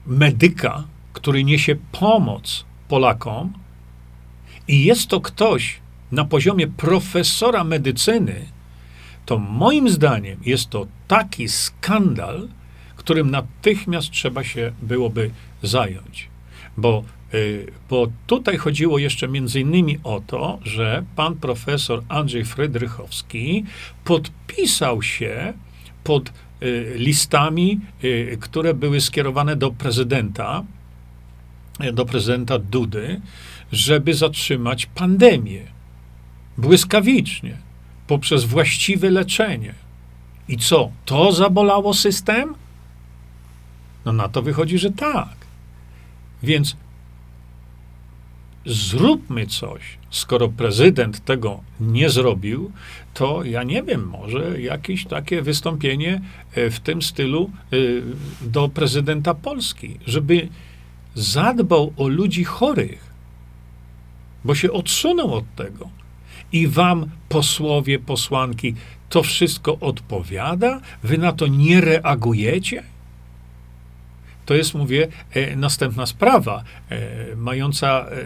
medyka, 0.07 0.85
który 1.13 1.45
niesie 1.45 1.77
pomoc 1.93 2.65
Polakom, 2.89 3.53
i 4.69 4.85
jest 4.85 5.09
to 5.09 5.21
ktoś 5.21 5.81
na 6.13 6.25
poziomie 6.25 6.67
profesora 6.67 7.65
medycyny, 7.65 8.58
to 9.29 9.39
moim 9.39 9.89
zdaniem 9.89 10.41
jest 10.47 10.71
to 10.71 10.87
taki 11.09 11.49
skandal, 11.49 12.49
którym 12.97 13.31
natychmiast 13.31 14.11
trzeba 14.11 14.45
się 14.45 14.73
byłoby 14.83 15.31
zająć. 15.63 16.29
Bo, 16.77 17.05
y, 17.35 17.67
bo 17.91 18.07
tutaj 18.27 18.57
chodziło 18.57 18.99
jeszcze 18.99 19.29
między 19.29 19.61
innymi 19.61 19.99
o 20.05 20.21
to, 20.27 20.59
że 20.63 21.05
pan 21.17 21.37
profesor 21.37 22.03
Andrzej 22.09 22.45
Frydrychowski 22.45 23.65
podpisał 24.05 25.03
się 25.03 25.53
pod 26.05 26.33
y, 26.63 26.95
listami, 26.97 27.81
y, 28.05 28.39
które 28.41 28.75
były 28.75 29.01
skierowane 29.01 29.57
do 29.57 29.71
prezydenta, 29.71 30.65
do 31.93 32.05
prezydenta 32.05 32.59
Dudy, 32.59 33.21
żeby 33.73 34.15
zatrzymać 34.15 34.87
pandemię. 34.87 35.63
Błyskawicznie, 36.59 37.68
poprzez 38.09 38.45
właściwe 38.45 39.11
leczenie. 39.11 39.75
I 40.49 40.57
co? 40.57 40.91
To 41.05 41.33
zabolało 41.33 41.95
system? 41.95 42.55
No 44.05 44.13
na 44.13 44.29
to 44.29 44.43
wychodzi, 44.43 44.79
że 44.79 44.91
tak. 44.91 45.37
Więc 46.43 46.77
zróbmy 48.67 49.47
coś. 49.47 49.99
Skoro 50.11 50.49
prezydent 50.49 51.25
tego 51.25 51.61
nie 51.81 52.11
zrobił, 52.11 52.73
to 53.15 53.45
ja 53.45 53.63
nie 53.63 53.83
wiem, 53.83 54.09
może 54.09 54.61
jakieś 54.61 55.05
takie 55.05 55.43
wystąpienie 55.43 56.21
e, 56.55 56.71
w 56.71 56.81
tym 56.81 57.03
stylu 57.03 57.51
e, 57.73 57.77
do 58.49 58.69
prezydenta 58.69 59.35
Polski, 59.35 59.99
żeby 60.07 60.49
zadbał 61.15 61.93
o 61.97 62.09
ludzi 62.09 62.45
chorych, 62.45 63.11
bo 64.45 64.55
się 64.55 64.73
odsunął 64.73 65.35
od 65.35 65.55
tego. 65.57 65.98
I 66.53 66.69
wam, 66.69 67.11
posłowie, 67.29 67.99
posłanki, 67.99 68.75
to 69.09 69.23
wszystko 69.23 69.79
odpowiada? 69.81 70.81
Wy 71.03 71.19
na 71.19 71.33
to 71.33 71.47
nie 71.47 71.81
reagujecie? 71.81 72.83
To 74.47 74.55
jest, 74.55 74.75
mówię, 74.75 75.09
e, 75.33 75.57
następna 75.57 76.07
sprawa, 76.07 76.65
e, 76.91 77.37
mająca, 77.37 78.07
e, 78.11 78.25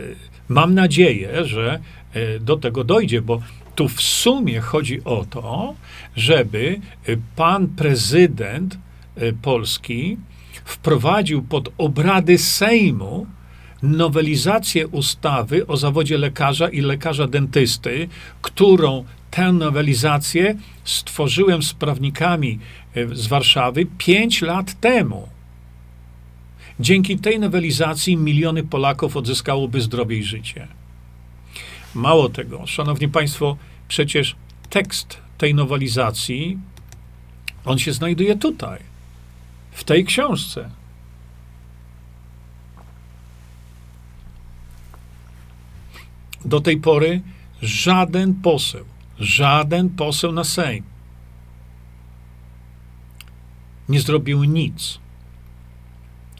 mam 0.48 0.74
nadzieję, 0.74 1.44
że 1.44 1.80
e, 2.12 2.38
do 2.38 2.56
tego 2.56 2.84
dojdzie, 2.84 3.22
bo 3.22 3.40
tu 3.74 3.88
w 3.88 4.02
sumie 4.02 4.60
chodzi 4.60 5.04
o 5.04 5.24
to, 5.30 5.74
żeby 6.16 6.80
e, 7.06 7.16
pan 7.36 7.68
prezydent 7.68 8.78
e, 9.16 9.32
Polski 9.32 10.16
wprowadził 10.64 11.42
pod 11.42 11.68
obrady 11.78 12.38
Sejmu 12.38 13.26
nowelizację 13.82 14.88
ustawy 14.88 15.66
o 15.66 15.76
zawodzie 15.76 16.18
lekarza 16.18 16.68
i 16.68 16.80
lekarza 16.80 17.26
dentysty, 17.26 18.08
którą 18.42 19.04
tę 19.30 19.52
nowelizację 19.52 20.54
stworzyłem 20.84 21.62
z 21.62 21.74
prawnikami 21.74 22.58
e, 22.94 23.14
z 23.16 23.26
Warszawy 23.26 23.86
pięć 23.98 24.42
lat 24.42 24.80
temu. 24.80 25.28
Dzięki 26.80 27.18
tej 27.18 27.40
nowelizacji 27.40 28.16
miliony 28.16 28.62
Polaków 28.62 29.16
odzyskałoby 29.16 29.80
zdrowie 29.80 30.18
i 30.18 30.24
życie. 30.24 30.68
Mało 31.94 32.28
tego, 32.28 32.66
szanowni 32.66 33.08
państwo, 33.08 33.56
przecież 33.88 34.36
tekst 34.70 35.18
tej 35.38 35.54
nowelizacji, 35.54 36.58
on 37.64 37.78
się 37.78 37.92
znajduje 37.92 38.36
tutaj, 38.36 38.80
w 39.72 39.84
tej 39.84 40.04
książce. 40.04 40.70
Do 46.44 46.60
tej 46.60 46.76
pory 46.76 47.20
żaden 47.62 48.34
poseł, 48.34 48.84
żaden 49.18 49.90
poseł 49.90 50.32
na 50.32 50.44
Sejm 50.44 50.84
nie 53.88 54.00
zrobił 54.00 54.44
nic, 54.44 54.98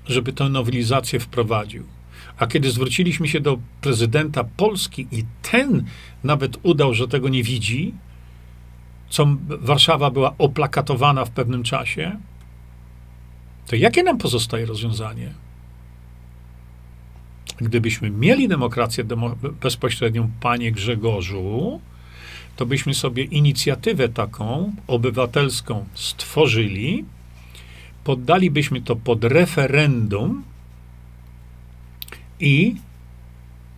żeby 0.07 0.33
tę 0.33 0.49
nowelizację 0.49 1.21
wprowadził. 1.21 1.85
A 2.39 2.47
kiedy 2.47 2.71
zwróciliśmy 2.71 3.29
się 3.29 3.41
do 3.41 3.59
prezydenta 3.81 4.45
Polski 4.45 5.07
i 5.11 5.25
ten 5.51 5.85
nawet 6.25 6.59
udał, 6.63 6.95
że 6.95 7.09
tego 7.09 7.29
nie 7.29 7.43
widzi, 7.43 7.95
co 9.11 9.27
Warszawa 9.49 10.11
była 10.11 10.35
oplakatowana 10.39 11.25
w 11.25 11.31
pewnym 11.31 11.63
czasie, 11.63 12.19
to 13.67 13.77
jakie 13.77 14.03
nam 14.03 14.19
pozostaje 14.19 14.67
rozwiązanie? 14.67 15.35
Gdybyśmy 17.63 18.11
mieli 18.11 18.49
demokrację 18.49 19.05
demo- 19.05 19.37
bezpośrednią, 19.61 20.31
panie 20.41 20.73
Grzegorzu, 20.73 21.81
to 22.57 22.67
byśmy 22.67 22.95
sobie 22.95 23.25
inicjatywę 23.25 24.09
taką 24.09 24.73
obywatelską 24.87 25.85
stworzyli, 25.95 27.05
poddalibyśmy 28.05 28.81
to 28.81 28.97
pod 28.97 29.25
referendum 29.25 30.43
i 32.41 32.75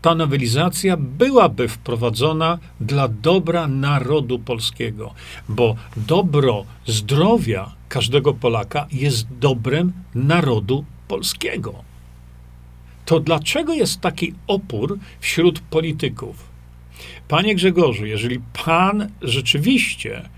ta 0.02 0.14
nowelizacja 0.14 0.96
byłaby 0.96 1.68
wprowadzona 1.68 2.58
dla 2.80 3.08
dobra 3.08 3.68
narodu 3.68 4.38
polskiego, 4.38 5.14
bo 5.48 5.76
dobro 5.96 6.64
zdrowia 6.86 7.72
każdego 7.88 8.34
Polaka 8.34 8.86
jest 8.92 9.26
dobrem 9.38 9.92
narodu 10.14 10.84
polskiego. 11.08 11.83
To 13.04 13.20
dlaczego 13.20 13.74
jest 13.74 14.00
taki 14.00 14.34
opór 14.46 14.98
wśród 15.20 15.60
polityków? 15.60 16.54
Panie 17.28 17.54
Grzegorzu, 17.54 18.06
jeżeli 18.06 18.40
pan 18.64 19.10
rzeczywiście 19.22 20.28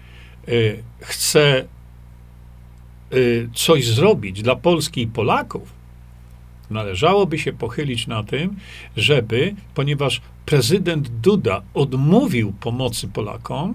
y, 0.49 0.83
chce 1.01 1.65
y, 3.13 3.49
coś 3.55 3.87
zrobić 3.87 4.43
dla 4.43 4.57
Polski 4.57 5.03
i 5.03 5.07
Polaków, 5.07 5.77
należałoby 6.71 7.39
się 7.39 7.53
pochylić 7.53 8.07
na 8.07 8.23
tym, 8.23 8.57
żeby, 8.97 9.55
ponieważ 9.75 10.21
prezydent 10.47 11.09
Duda 11.09 11.63
odmówił 11.75 12.53
pomocy 12.53 13.09
Polakom, 13.09 13.75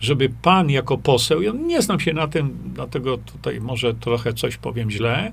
żeby 0.00 0.28
pan 0.42 0.70
jako 0.70 0.98
poseł, 0.98 1.42
ja 1.42 1.52
nie 1.52 1.82
znam 1.82 2.00
się 2.00 2.12
na 2.12 2.28
tym, 2.28 2.58
dlatego 2.74 3.18
tutaj 3.18 3.60
może 3.60 3.94
trochę 3.94 4.32
coś 4.32 4.56
powiem 4.56 4.90
źle, 4.90 5.32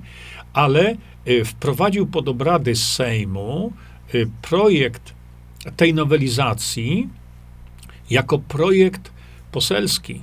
ale 0.53 0.95
y, 1.27 1.45
wprowadził 1.45 2.07
pod 2.07 2.27
obrady 2.27 2.75
Sejmu 2.75 3.73
y, 4.15 4.29
projekt 4.41 5.13
tej 5.77 5.93
nowelizacji 5.93 7.09
jako 8.09 8.39
projekt 8.39 9.11
poselski, 9.51 10.21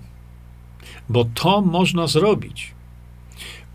bo 1.09 1.25
to 1.25 1.61
można 1.61 2.07
zrobić. 2.07 2.73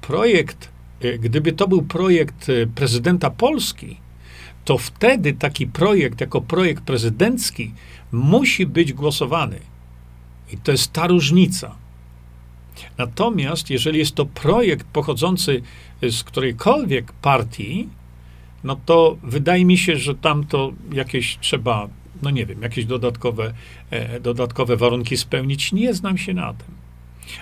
Projekt, 0.01 0.69
y, 1.03 1.19
gdyby 1.19 1.53
to 1.53 1.67
był 1.67 1.81
projekt 1.81 2.47
prezydenta 2.75 3.29
Polski, 3.29 3.97
to 4.65 4.77
wtedy 4.77 5.33
taki 5.33 5.67
projekt, 5.67 6.21
jako 6.21 6.41
projekt 6.41 6.83
prezydencki, 6.83 7.73
musi 8.11 8.65
być 8.65 8.93
głosowany. 8.93 9.59
I 10.53 10.57
to 10.57 10.71
jest 10.71 10.93
ta 10.93 11.07
różnica. 11.07 11.75
Natomiast 12.97 13.69
jeżeli 13.69 13.99
jest 13.99 14.15
to 14.15 14.25
projekt 14.25 14.87
pochodzący 14.87 15.61
z 16.01 16.23
którejkolwiek 16.23 17.13
partii, 17.13 17.89
no 18.63 18.79
to 18.85 19.17
wydaje 19.23 19.65
mi 19.65 19.77
się, 19.77 19.95
że 19.95 20.15
tam 20.15 20.45
to 20.45 20.71
jakieś 20.91 21.37
trzeba, 21.37 21.89
no 22.21 22.29
nie 22.29 22.45
wiem, 22.45 22.61
jakieś 22.61 22.85
dodatkowe, 22.85 23.53
e, 23.89 24.19
dodatkowe 24.19 24.77
warunki 24.77 25.17
spełnić. 25.17 25.71
Nie 25.71 25.93
znam 25.93 26.17
się 26.17 26.33
na 26.33 26.53
tym. 26.53 26.79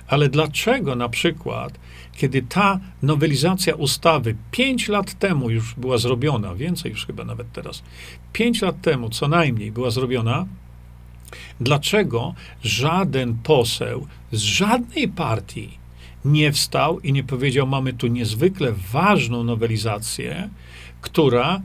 Ale 0.07 0.29
dlaczego 0.29 0.95
na 0.95 1.09
przykład, 1.09 1.79
kiedy 2.15 2.41
ta 2.41 2.79
nowelizacja 3.01 3.75
ustawy 3.75 4.35
pięć 4.51 4.87
lat 4.87 5.19
temu 5.19 5.49
już 5.49 5.75
była 5.75 5.97
zrobiona, 5.97 6.55
więcej 6.55 6.91
już 6.91 7.05
chyba 7.05 7.23
nawet 7.23 7.51
teraz, 7.51 7.83
pięć 8.33 8.61
lat 8.61 8.81
temu 8.81 9.09
co 9.09 9.27
najmniej 9.27 9.71
była 9.71 9.91
zrobiona, 9.91 10.45
dlaczego 11.59 12.33
żaden 12.63 13.37
poseł 13.43 14.07
z 14.31 14.41
żadnej 14.41 15.07
partii 15.07 15.77
nie 16.25 16.51
wstał 16.51 16.99
i 16.99 17.13
nie 17.13 17.23
powiedział: 17.23 17.67
Mamy 17.67 17.93
tu 17.93 18.07
niezwykle 18.07 18.73
ważną 18.91 19.43
nowelizację, 19.43 20.49
która 21.01 21.61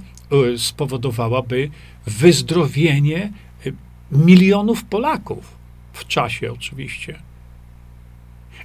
y, 0.55 0.59
spowodowałaby 0.59 1.71
wyzdrowienie 2.07 3.33
y, 3.67 3.75
milionów 4.13 4.85
Polaków 4.85 5.57
w 5.93 6.07
czasie 6.07 6.53
oczywiście. 6.53 7.19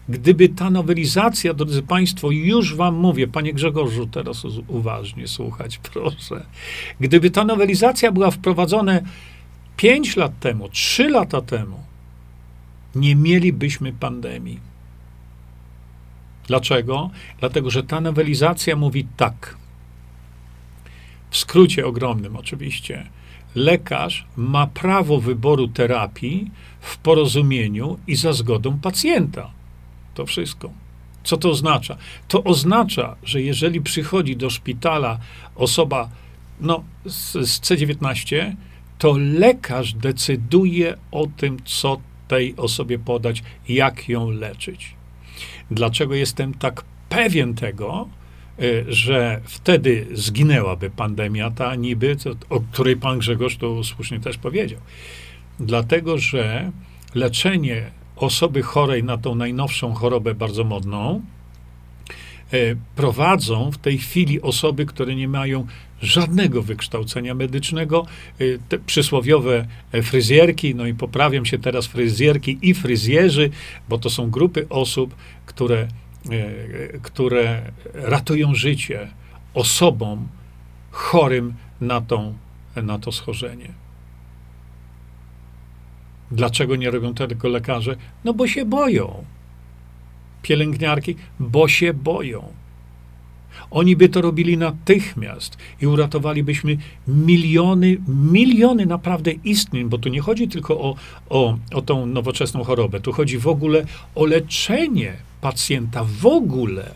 Gdyby 0.09 0.49
ta 0.49 0.69
nowelizacja, 0.69 1.53
drodzy 1.53 1.83
Państwo, 1.83 2.31
już 2.31 2.75
Wam 2.75 2.95
mówię, 2.95 3.27
Panie 3.27 3.53
Grzegorzu, 3.53 4.07
teraz 4.07 4.45
uważnie 4.67 5.27
słuchać, 5.27 5.77
proszę. 5.77 6.45
Gdyby 6.99 7.31
ta 7.31 7.43
nowelizacja 7.43 8.11
była 8.11 8.31
wprowadzona 8.31 8.99
5 9.77 10.15
lat 10.17 10.39
temu, 10.39 10.69
3 10.69 11.09
lata 11.09 11.41
temu, 11.41 11.83
nie 12.95 13.15
mielibyśmy 13.15 13.93
pandemii. 13.93 14.59
Dlaczego? 16.47 17.09
Dlatego, 17.39 17.69
że 17.69 17.83
ta 17.83 18.01
nowelizacja 18.01 18.75
mówi 18.75 19.07
tak. 19.17 19.57
W 21.29 21.37
skrócie 21.37 21.85
ogromnym, 21.85 22.35
oczywiście. 22.35 23.09
Lekarz 23.55 24.25
ma 24.37 24.67
prawo 24.67 25.19
wyboru 25.19 25.67
terapii 25.67 26.51
w 26.79 26.97
porozumieniu 26.97 27.99
i 28.07 28.15
za 28.15 28.33
zgodą 28.33 28.79
pacjenta. 28.79 29.51
To 30.13 30.25
wszystko. 30.25 30.71
Co 31.23 31.37
to 31.37 31.49
oznacza? 31.49 31.97
To 32.27 32.43
oznacza, 32.43 33.15
że 33.23 33.41
jeżeli 33.41 33.81
przychodzi 33.81 34.35
do 34.35 34.49
szpitala 34.49 35.19
osoba 35.55 36.09
no, 36.61 36.83
z, 37.05 37.31
z 37.31 37.61
C19, 37.61 38.55
to 38.97 39.15
lekarz 39.17 39.93
decyduje 39.93 40.97
o 41.11 41.27
tym, 41.37 41.57
co 41.65 42.01
tej 42.27 42.55
osobie 42.55 42.99
podać, 42.99 43.43
jak 43.69 44.09
ją 44.09 44.29
leczyć. 44.29 44.95
Dlaczego 45.71 46.15
jestem 46.15 46.53
tak 46.53 46.83
pewien 47.09 47.53
tego, 47.53 48.07
y, 48.61 48.85
że 48.87 49.41
wtedy 49.43 50.07
zginęłaby 50.13 50.89
pandemia 50.89 51.51
ta 51.51 51.75
niby, 51.75 52.15
o 52.49 52.59
której 52.59 52.97
pan 52.97 53.19
Grzegorz 53.19 53.57
tu 53.57 53.83
słusznie 53.83 54.19
też 54.19 54.37
powiedział. 54.37 54.79
Dlatego, 55.59 56.17
że 56.17 56.71
leczenie 57.15 57.91
osoby 58.15 58.61
chorej 58.61 59.03
na 59.03 59.17
tą 59.17 59.35
najnowszą 59.35 59.93
chorobę 59.93 60.35
bardzo 60.35 60.63
modną, 60.63 61.21
prowadzą 62.95 63.71
w 63.71 63.77
tej 63.77 63.97
chwili 63.97 64.41
osoby, 64.41 64.85
które 64.85 65.15
nie 65.15 65.27
mają 65.27 65.67
żadnego 66.01 66.61
wykształcenia 66.61 67.35
medycznego, 67.35 68.05
e, 68.39 68.45
te 68.69 68.79
przysłowiowe 68.79 69.67
e, 69.91 70.01
fryzjerki, 70.01 70.75
no 70.75 70.85
i 70.85 70.93
poprawiam 70.93 71.45
się 71.45 71.59
teraz 71.59 71.87
fryzjerki 71.87 72.57
i 72.61 72.73
fryzjerzy, 72.73 73.49
bo 73.89 73.97
to 73.97 74.09
są 74.09 74.29
grupy 74.29 74.69
osób, 74.69 75.15
które, 75.45 75.87
które 77.01 77.71
ratują 77.93 78.55
życie 78.55 79.07
osobom 79.53 80.27
chorym 80.91 81.53
na, 81.81 82.01
tą, 82.01 82.33
na 82.75 82.99
to 82.99 83.11
schorzenie. 83.11 83.69
Dlaczego 86.31 86.75
nie 86.75 86.91
robią 86.91 87.13
tego 87.13 87.49
lekarze? 87.49 87.95
No 88.25 88.33
bo 88.33 88.47
się 88.47 88.65
boją. 88.65 89.23
Pielęgniarki, 90.47 91.15
bo 91.39 91.67
się 91.67 91.93
boją. 91.93 92.43
Oni 93.71 93.95
by 93.95 94.09
to 94.09 94.21
robili 94.21 94.57
natychmiast 94.57 95.57
i 95.81 95.87
uratowalibyśmy 95.87 96.77
miliony, 97.07 97.97
miliony 98.07 98.85
naprawdę 98.85 99.31
istnień, 99.31 99.89
bo 99.89 99.97
tu 99.97 100.09
nie 100.09 100.21
chodzi 100.21 100.47
tylko 100.47 100.79
o, 100.81 100.95
o, 101.29 101.57
o 101.73 101.81
tą 101.81 102.05
nowoczesną 102.05 102.63
chorobę, 102.63 102.99
tu 102.99 103.11
chodzi 103.11 103.37
w 103.37 103.47
ogóle 103.47 103.85
o 104.15 104.25
leczenie 104.25 105.13
pacjenta 105.41 106.03
w 106.03 106.25
ogóle 106.25 106.91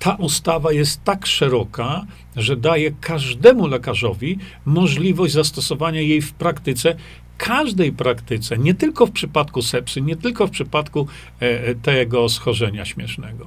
ta 0.00 0.14
ustawa 0.14 0.72
jest 0.72 1.04
tak 1.04 1.26
szeroka, 1.26 2.06
że 2.36 2.56
daje 2.56 2.90
każdemu 3.00 3.66
lekarzowi 3.66 4.38
możliwość 4.64 5.34
zastosowania 5.34 6.00
jej 6.00 6.22
w 6.22 6.32
praktyce, 6.32 6.96
każdej 7.40 7.92
praktyce, 7.92 8.58
nie 8.58 8.74
tylko 8.74 9.06
w 9.06 9.10
przypadku 9.10 9.62
sepsy, 9.62 10.00
nie 10.00 10.16
tylko 10.16 10.46
w 10.46 10.50
przypadku 10.50 11.06
e, 11.42 11.66
e, 11.66 11.74
tego 11.74 12.28
schorzenia 12.28 12.84
śmiesznego. 12.84 13.46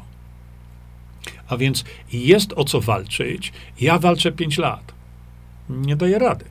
A 1.47 1.57
więc 1.57 1.83
jest 2.13 2.53
o 2.55 2.63
co 2.63 2.81
walczyć. 2.81 3.53
Ja 3.81 3.99
walczę 3.99 4.31
5 4.31 4.57
lat. 4.57 4.93
Nie 5.69 5.95
daję 5.95 6.19
rady. 6.19 6.45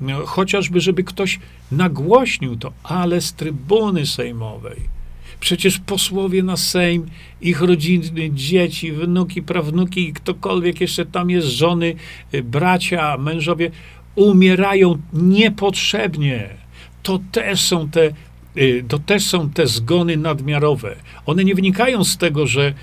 No, 0.00 0.26
chociażby, 0.26 0.80
żeby 0.80 1.04
ktoś 1.04 1.38
nagłośnił 1.72 2.56
to, 2.56 2.72
ale 2.82 3.20
z 3.20 3.32
trybuny 3.32 4.06
sejmowej 4.06 4.96
Przecież 5.40 5.78
posłowie 5.78 6.42
na 6.42 6.56
Sejm, 6.56 7.06
ich 7.40 7.60
rodziny, 7.60 8.30
dzieci, 8.34 8.92
wnuki, 8.92 9.42
prawnuki, 9.42 10.12
ktokolwiek 10.12 10.80
jeszcze 10.80 11.06
tam 11.06 11.30
jest, 11.30 11.46
żony, 11.46 11.94
y, 12.34 12.42
bracia, 12.42 13.16
mężowie, 13.18 13.70
umierają 14.16 14.98
niepotrzebnie. 15.12 16.48
To 17.02 17.20
też 17.32 17.60
są 17.60 17.88
te 17.88 18.10
y, 18.56 18.84
to 18.88 18.98
też 18.98 19.26
są 19.26 19.50
te 19.50 19.66
zgony 19.66 20.16
nadmiarowe. 20.16 20.96
One 21.26 21.44
nie 21.44 21.54
wynikają 21.54 22.04
z 22.04 22.16
tego, 22.16 22.46
że 22.46 22.74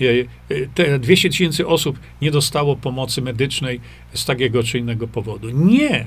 y, 0.00 0.28
te 0.74 0.98
200 0.98 1.30
tysięcy 1.30 1.66
osób 1.66 1.98
nie 2.22 2.30
dostało 2.30 2.76
pomocy 2.76 3.22
medycznej 3.22 3.80
z 4.14 4.24
takiego 4.24 4.62
czy 4.62 4.78
innego 4.78 5.08
powodu. 5.08 5.50
Nie 5.50 6.06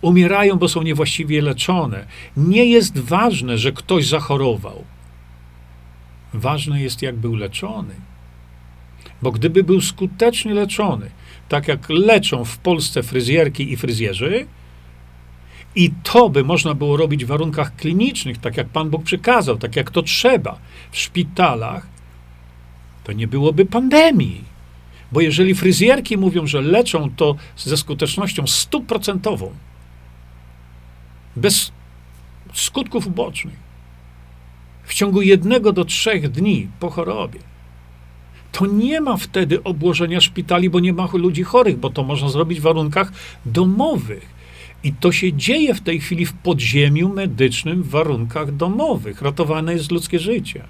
umierają, 0.00 0.56
bo 0.56 0.68
są 0.68 0.82
niewłaściwie 0.82 1.42
leczone. 1.42 2.06
Nie 2.36 2.64
jest 2.64 2.98
ważne, 2.98 3.58
że 3.58 3.72
ktoś 3.72 4.06
zachorował. 4.06 4.84
Ważne 6.34 6.82
jest, 6.82 7.02
jak 7.02 7.16
był 7.16 7.36
leczony. 7.36 7.94
Bo 9.22 9.32
gdyby 9.32 9.64
był 9.64 9.80
skutecznie 9.80 10.54
leczony, 10.54 11.10
tak 11.48 11.68
jak 11.68 11.88
leczą 11.88 12.44
w 12.44 12.58
Polsce 12.58 13.02
fryzjerki 13.02 13.72
i 13.72 13.76
fryzjerzy, 13.76 14.46
i 15.74 15.90
to 16.02 16.30
by 16.30 16.44
można 16.44 16.74
było 16.74 16.96
robić 16.96 17.24
w 17.24 17.28
warunkach 17.28 17.76
klinicznych, 17.76 18.38
tak 18.38 18.56
jak 18.56 18.68
Pan 18.68 18.90
Bóg 18.90 19.02
przykazał, 19.02 19.58
tak 19.58 19.76
jak 19.76 19.90
to 19.90 20.02
trzeba, 20.02 20.58
w 20.90 20.98
szpitalach, 20.98 21.86
to 23.04 23.12
nie 23.12 23.28
byłoby 23.28 23.66
pandemii. 23.66 24.44
Bo 25.12 25.20
jeżeli 25.20 25.54
fryzjerki 25.54 26.16
mówią, 26.16 26.46
że 26.46 26.60
leczą 26.60 27.10
to 27.16 27.36
ze 27.56 27.76
skutecznością 27.76 28.46
stuprocentową, 28.46 29.52
bez 31.36 31.72
skutków 32.54 33.06
ubocznych. 33.06 33.56
W 34.84 34.94
ciągu 34.94 35.22
jednego 35.22 35.72
do 35.72 35.84
trzech 35.84 36.30
dni 36.30 36.68
po 36.80 36.90
chorobie. 36.90 37.47
To 38.52 38.66
nie 38.66 39.00
ma 39.00 39.16
wtedy 39.16 39.62
obłożenia 39.62 40.20
szpitali, 40.20 40.70
bo 40.70 40.80
nie 40.80 40.92
ma 40.92 41.08
ludzi 41.12 41.42
chorych, 41.42 41.78
bo 41.78 41.90
to 41.90 42.02
można 42.02 42.28
zrobić 42.28 42.60
w 42.60 42.62
warunkach 42.62 43.12
domowych. 43.46 44.38
I 44.84 44.92
to 44.92 45.12
się 45.12 45.32
dzieje 45.32 45.74
w 45.74 45.80
tej 45.80 46.00
chwili 46.00 46.26
w 46.26 46.32
podziemiu 46.32 47.08
medycznym 47.08 47.82
w 47.82 47.88
warunkach 47.88 48.56
domowych. 48.56 49.22
Ratowane 49.22 49.72
jest 49.72 49.92
ludzkie 49.92 50.18
życie. 50.18 50.64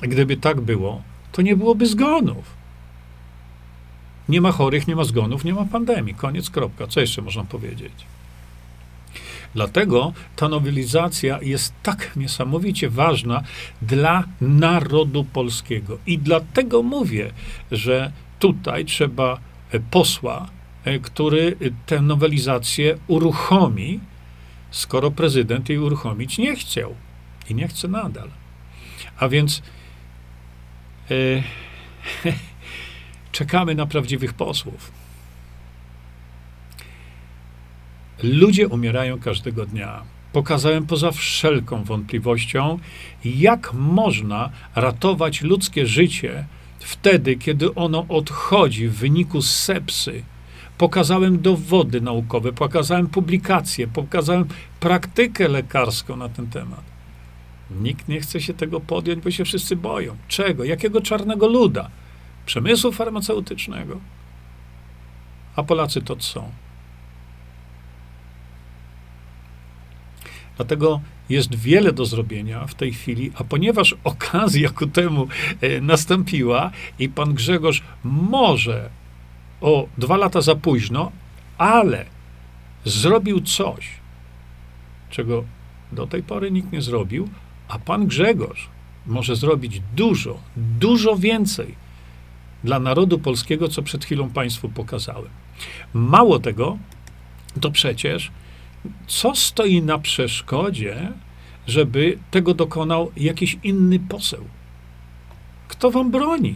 Gdyby 0.00 0.36
tak 0.36 0.60
było, 0.60 1.02
to 1.32 1.42
nie 1.42 1.56
byłoby 1.56 1.86
zgonów. 1.86 2.56
Nie 4.28 4.40
ma 4.40 4.52
chorych, 4.52 4.88
nie 4.88 4.96
ma 4.96 5.04
zgonów, 5.04 5.44
nie 5.44 5.54
ma 5.54 5.64
pandemii. 5.64 6.14
Koniec, 6.14 6.50
kropka. 6.50 6.86
Co 6.86 7.00
jeszcze 7.00 7.22
można 7.22 7.44
powiedzieć? 7.44 7.92
Dlatego 9.56 10.12
ta 10.36 10.48
nowelizacja 10.48 11.38
jest 11.42 11.74
tak 11.82 12.16
niesamowicie 12.16 12.90
ważna 12.90 13.42
dla 13.82 14.24
narodu 14.40 15.24
polskiego. 15.24 15.98
I 16.06 16.18
dlatego 16.18 16.82
mówię, 16.82 17.32
że 17.72 18.12
tutaj 18.38 18.84
trzeba 18.84 19.38
e, 19.70 19.80
posła, 19.80 20.48
e, 20.84 20.98
który 20.98 21.56
tę 21.86 22.00
nowelizację 22.02 22.98
uruchomi, 23.06 24.00
skoro 24.70 25.10
prezydent 25.10 25.68
jej 25.68 25.78
uruchomić 25.78 26.38
nie 26.38 26.56
chciał 26.56 26.94
i 27.50 27.54
nie 27.54 27.68
chce 27.68 27.88
nadal. 27.88 28.28
A 29.18 29.28
więc 29.28 29.62
e, 31.10 31.14
czekamy 33.32 33.74
na 33.74 33.86
prawdziwych 33.86 34.34
posłów. 34.34 34.95
Ludzie 38.22 38.68
umierają 38.68 39.20
każdego 39.20 39.66
dnia. 39.66 40.02
Pokazałem 40.32 40.86
poza 40.86 41.10
wszelką 41.10 41.84
wątpliwością, 41.84 42.78
jak 43.24 43.74
można 43.74 44.50
ratować 44.74 45.42
ludzkie 45.42 45.86
życie 45.86 46.44
wtedy, 46.78 47.36
kiedy 47.36 47.74
ono 47.74 48.06
odchodzi 48.08 48.88
w 48.88 48.94
wyniku 48.94 49.42
sepsy. 49.42 50.22
Pokazałem 50.78 51.42
dowody 51.42 52.00
naukowe, 52.00 52.52
pokazałem 52.52 53.06
publikacje, 53.06 53.86
pokazałem 53.86 54.44
praktykę 54.80 55.48
lekarską 55.48 56.16
na 56.16 56.28
ten 56.28 56.46
temat. 56.46 56.82
Nikt 57.70 58.08
nie 58.08 58.20
chce 58.20 58.40
się 58.40 58.54
tego 58.54 58.80
podjąć, 58.80 59.24
bo 59.24 59.30
się 59.30 59.44
wszyscy 59.44 59.76
boją. 59.76 60.16
Czego? 60.28 60.64
Jakiego 60.64 61.00
czarnego 61.00 61.48
luda? 61.48 61.90
Przemysłu 62.46 62.92
farmaceutycznego. 62.92 64.00
A 65.56 65.62
Polacy 65.62 66.02
to 66.02 66.16
są. 66.20 66.50
Dlatego 70.56 71.00
jest 71.28 71.54
wiele 71.54 71.92
do 71.92 72.06
zrobienia 72.06 72.66
w 72.66 72.74
tej 72.74 72.92
chwili, 72.92 73.32
a 73.34 73.44
ponieważ 73.44 73.94
okazja 74.04 74.68
ku 74.68 74.86
temu 74.86 75.28
e, 75.60 75.80
nastąpiła 75.80 76.70
i 76.98 77.08
pan 77.08 77.34
Grzegorz 77.34 77.82
może 78.04 78.90
o 79.60 79.88
dwa 79.98 80.16
lata 80.16 80.40
za 80.40 80.54
późno, 80.54 81.12
ale 81.58 82.06
zrobił 82.84 83.40
coś, 83.40 83.88
czego 85.10 85.44
do 85.92 86.06
tej 86.06 86.22
pory 86.22 86.50
nikt 86.50 86.72
nie 86.72 86.82
zrobił, 86.82 87.28
a 87.68 87.78
pan 87.78 88.06
Grzegorz 88.06 88.68
może 89.06 89.36
zrobić 89.36 89.82
dużo, 89.96 90.38
dużo 90.56 91.16
więcej 91.16 91.74
dla 92.64 92.78
narodu 92.78 93.18
polskiego, 93.18 93.68
co 93.68 93.82
przed 93.82 94.04
chwilą 94.04 94.30
Państwu 94.30 94.68
pokazałem. 94.68 95.30
Mało 95.94 96.38
tego, 96.38 96.78
to 97.60 97.70
przecież 97.70 98.30
co 99.06 99.34
stoi 99.34 99.82
na 99.82 99.98
przeszkodzie, 99.98 101.12
żeby 101.66 102.18
tego 102.30 102.54
dokonał 102.54 103.12
jakiś 103.16 103.58
inny 103.62 103.98
poseł? 103.98 104.44
Kto 105.68 105.90
wam 105.90 106.10
broni? 106.10 106.54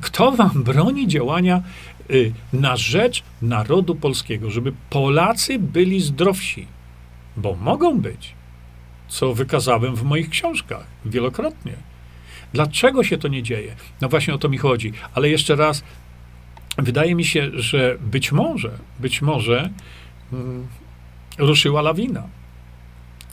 Kto 0.00 0.32
wam 0.32 0.62
broni 0.62 1.08
działania 1.08 1.62
y, 2.10 2.32
na 2.52 2.76
rzecz 2.76 3.22
narodu 3.42 3.94
polskiego, 3.94 4.50
żeby 4.50 4.72
Polacy 4.90 5.58
byli 5.58 6.00
zdrowsi? 6.00 6.66
Bo 7.36 7.56
mogą 7.56 8.00
być, 8.00 8.34
co 9.08 9.34
wykazałem 9.34 9.96
w 9.96 10.02
moich 10.02 10.30
książkach 10.30 10.86
wielokrotnie. 11.04 11.72
Dlaczego 12.52 13.04
się 13.04 13.18
to 13.18 13.28
nie 13.28 13.42
dzieje? 13.42 13.74
No 14.00 14.08
właśnie 14.08 14.34
o 14.34 14.38
to 14.38 14.48
mi 14.48 14.58
chodzi. 14.58 14.92
Ale 15.14 15.28
jeszcze 15.28 15.56
raz, 15.56 15.84
wydaje 16.78 17.14
mi 17.14 17.24
się, 17.24 17.50
że 17.54 17.98
być 18.00 18.32
może, 18.32 18.78
być 19.00 19.22
może 19.22 19.70
mm, 20.32 20.66
ruszyła 21.38 21.82
lawina. 21.82 22.22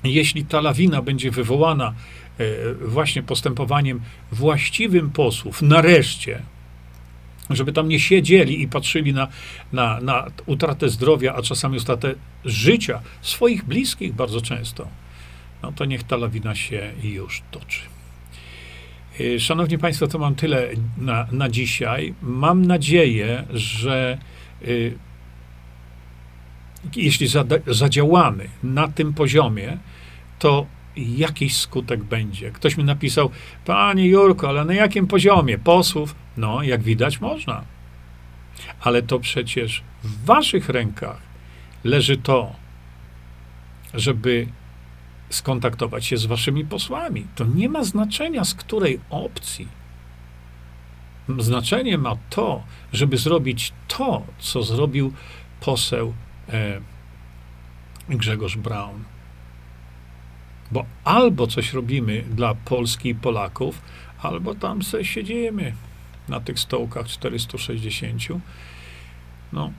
Jeśli 0.04 0.46
ta 0.46 0.62
lawina 0.62 1.02
będzie 1.02 1.32
wywołana 1.32 1.94
e, 2.38 2.74
właśnie 2.74 3.24
postępowaniem 3.24 4.02
właściwym 4.32 5.12
posłów, 5.12 5.62
nareszcie, 5.62 6.42
żeby 7.50 7.74
tam 7.74 7.90
nie 7.90 8.00
siedzieli 8.00 8.62
i 8.62 8.68
patrzyli 8.68 9.14
na, 9.14 9.28
na, 9.74 10.00
na 10.02 10.28
utratę 10.46 10.90
zdrowia, 10.90 11.36
a 11.36 11.42
czasami 11.42 11.78
utratę 11.78 12.16
życia 12.46 13.02
swoich 13.22 13.66
bliskich 13.66 14.14
bardzo 14.14 14.42
często, 14.42 14.88
no 15.64 15.72
to 15.72 15.86
niech 15.86 16.04
ta 16.04 16.18
lawina 16.18 16.56
się 16.56 16.92
już 17.04 17.42
toczy. 17.52 17.82
E, 19.20 19.40
szanowni 19.40 19.78
Państwo, 19.78 20.08
to 20.08 20.20
mam 20.20 20.36
tyle 20.36 20.70
na, 20.98 21.28
na 21.32 21.50
dzisiaj. 21.50 22.14
Mam 22.22 22.66
nadzieję, 22.66 23.46
że 23.54 24.18
e, 24.62 24.66
jeśli 26.96 27.28
zadziałamy 27.68 28.50
na 28.64 28.88
tym 28.88 29.14
poziomie, 29.14 29.78
to 30.40 30.66
jakiś 30.98 31.58
skutek 31.58 32.04
będzie. 32.04 32.52
Ktoś 32.52 32.78
mi 32.78 32.84
napisał, 32.84 33.30
panie 33.66 34.08
Jurko, 34.08 34.50
ale 34.50 34.66
na 34.66 34.74
jakim 34.74 35.08
poziomie? 35.08 35.58
Posłów? 35.58 36.16
No, 36.38 36.64
jak 36.64 36.84
widać, 36.84 37.22
można. 37.22 37.64
Ale 38.82 39.02
to 39.02 39.20
przecież 39.20 39.84
w 40.04 40.26
waszych 40.26 40.70
rękach 40.70 41.22
leży 41.84 42.18
to, 42.18 42.56
żeby 43.94 44.48
skontaktować 45.30 46.06
się 46.06 46.18
z 46.18 46.26
waszymi 46.26 46.66
posłami. 46.66 47.28
To 47.36 47.46
nie 47.46 47.70
ma 47.70 47.84
znaczenia, 47.84 48.46
z 48.46 48.54
której 48.54 49.00
opcji. 49.10 49.68
Znaczenie 51.40 51.98
ma 51.98 52.16
to, 52.30 52.64
żeby 52.94 53.18
zrobić 53.18 53.74
to, 53.88 54.24
co 54.40 54.64
zrobił 54.64 55.14
poseł 55.60 56.14
Grzegorz 58.10 58.58
Braun. 58.58 59.04
Bo 60.72 60.86
albo 61.04 61.48
coś 61.48 61.74
robimy 61.74 62.22
dla 62.22 62.56
Polski 62.56 63.10
i 63.10 63.16
Polaków, 63.16 63.82
albo 64.22 64.56
tam 64.56 64.84
sobie 64.84 65.06
siedzimy 65.06 65.74
na 66.30 66.40
tych 66.40 66.60
stołkach 66.60 67.08
460. 67.08 68.22
No, 69.54 69.72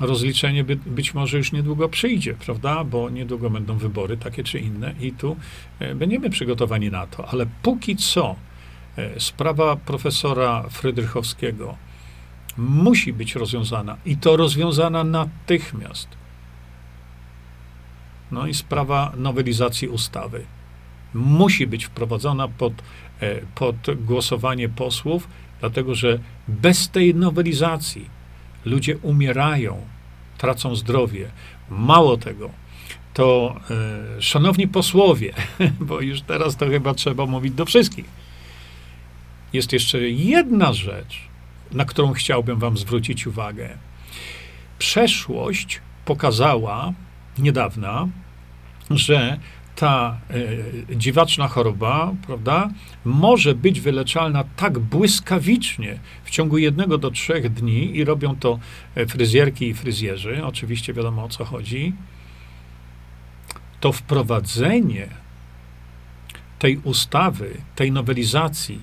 rozliczenie 0.00 0.64
by, 0.64 0.76
być 0.76 1.14
może 1.14 1.38
już 1.38 1.52
niedługo 1.52 1.88
przyjdzie, 1.88 2.34
prawda? 2.34 2.84
Bo 2.84 3.10
niedługo 3.10 3.50
będą 3.50 3.78
wybory 3.78 4.16
takie 4.16 4.44
czy 4.44 4.58
inne 4.58 4.94
i 5.00 5.12
tu 5.12 5.36
e, 5.78 5.94
będziemy 5.94 6.30
przygotowani 6.30 6.90
na 6.90 7.06
to. 7.06 7.28
Ale 7.28 7.46
póki 7.62 7.96
co 7.96 8.36
e, 8.96 9.20
sprawa 9.20 9.76
profesora 9.76 10.62
Frydrychowskiego 10.70 11.76
musi 12.58 13.12
być 13.12 13.34
rozwiązana 13.34 13.96
i 14.04 14.16
to 14.16 14.36
rozwiązana 14.36 15.04
natychmiast. 15.04 16.08
No 18.30 18.46
i 18.46 18.54
sprawa 18.54 19.12
nowelizacji 19.16 19.88
ustawy 19.88 20.44
musi 21.14 21.66
być 21.66 21.84
wprowadzona 21.84 22.48
pod, 22.48 22.72
e, 23.20 23.40
pod 23.54 23.76
głosowanie 24.04 24.68
posłów, 24.68 25.28
dlatego 25.60 25.94
że 25.94 26.18
bez 26.48 26.90
tej 26.90 27.14
nowelizacji 27.14 28.10
ludzie 28.64 28.98
umierają, 28.98 29.80
tracą 30.38 30.76
zdrowie. 30.76 31.30
Mało 31.70 32.16
tego, 32.16 32.50
to 33.14 33.56
e, 34.18 34.22
szanowni 34.22 34.68
posłowie, 34.68 35.34
bo 35.80 36.00
już 36.00 36.22
teraz 36.22 36.56
to 36.56 36.66
chyba 36.66 36.94
trzeba 36.94 37.26
mówić 37.26 37.52
do 37.52 37.64
wszystkich, 37.64 38.04
jest 39.52 39.72
jeszcze 39.72 40.00
jedna 40.10 40.72
rzecz, 40.72 41.20
na 41.72 41.84
którą 41.84 42.12
chciałbym 42.12 42.58
Wam 42.58 42.76
zwrócić 42.76 43.26
uwagę. 43.26 43.68
Przeszłość 44.78 45.80
pokazała 46.04 46.92
niedawna, 47.38 48.08
że 48.90 49.38
ta 49.76 50.18
e, 50.90 50.96
dziwaczna 50.96 51.48
choroba, 51.48 52.12
prawda, 52.26 52.70
może 53.04 53.54
być 53.54 53.80
wyleczalna 53.80 54.44
tak 54.56 54.78
błyskawicznie 54.78 55.98
w 56.24 56.30
ciągu 56.30 56.58
jednego 56.58 56.98
do 56.98 57.10
trzech 57.10 57.52
dni 57.52 57.96
i 57.96 58.04
robią 58.04 58.36
to 58.36 58.58
e, 58.94 59.06
fryzjerki 59.06 59.68
i 59.68 59.74
fryzjerzy, 59.74 60.44
oczywiście 60.44 60.92
wiadomo 60.92 61.24
o 61.24 61.28
co 61.28 61.44
chodzi, 61.44 61.92
to 63.80 63.92
wprowadzenie 63.92 65.08
tej 66.58 66.76
ustawy, 66.76 67.50
tej 67.74 67.92
nowelizacji 67.92 68.80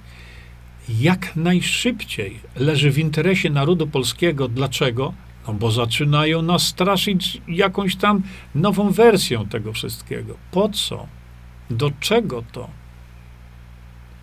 jak 0.89 1.35
najszybciej 1.35 2.39
leży 2.55 2.91
w 2.91 2.99
interesie 2.99 3.49
narodu 3.49 3.87
polskiego. 3.87 4.47
Dlaczego? 4.47 5.13
No 5.47 5.53
bo 5.53 5.71
zaczynają 5.71 6.41
nas 6.41 6.63
straszyć 6.67 7.41
jakąś 7.47 7.95
tam 7.95 8.21
nową 8.55 8.91
wersją 8.91 9.45
tego 9.45 9.73
wszystkiego. 9.73 10.35
Po 10.51 10.69
co? 10.69 11.07
Do 11.69 11.91
czego 11.99 12.43
to? 12.51 12.69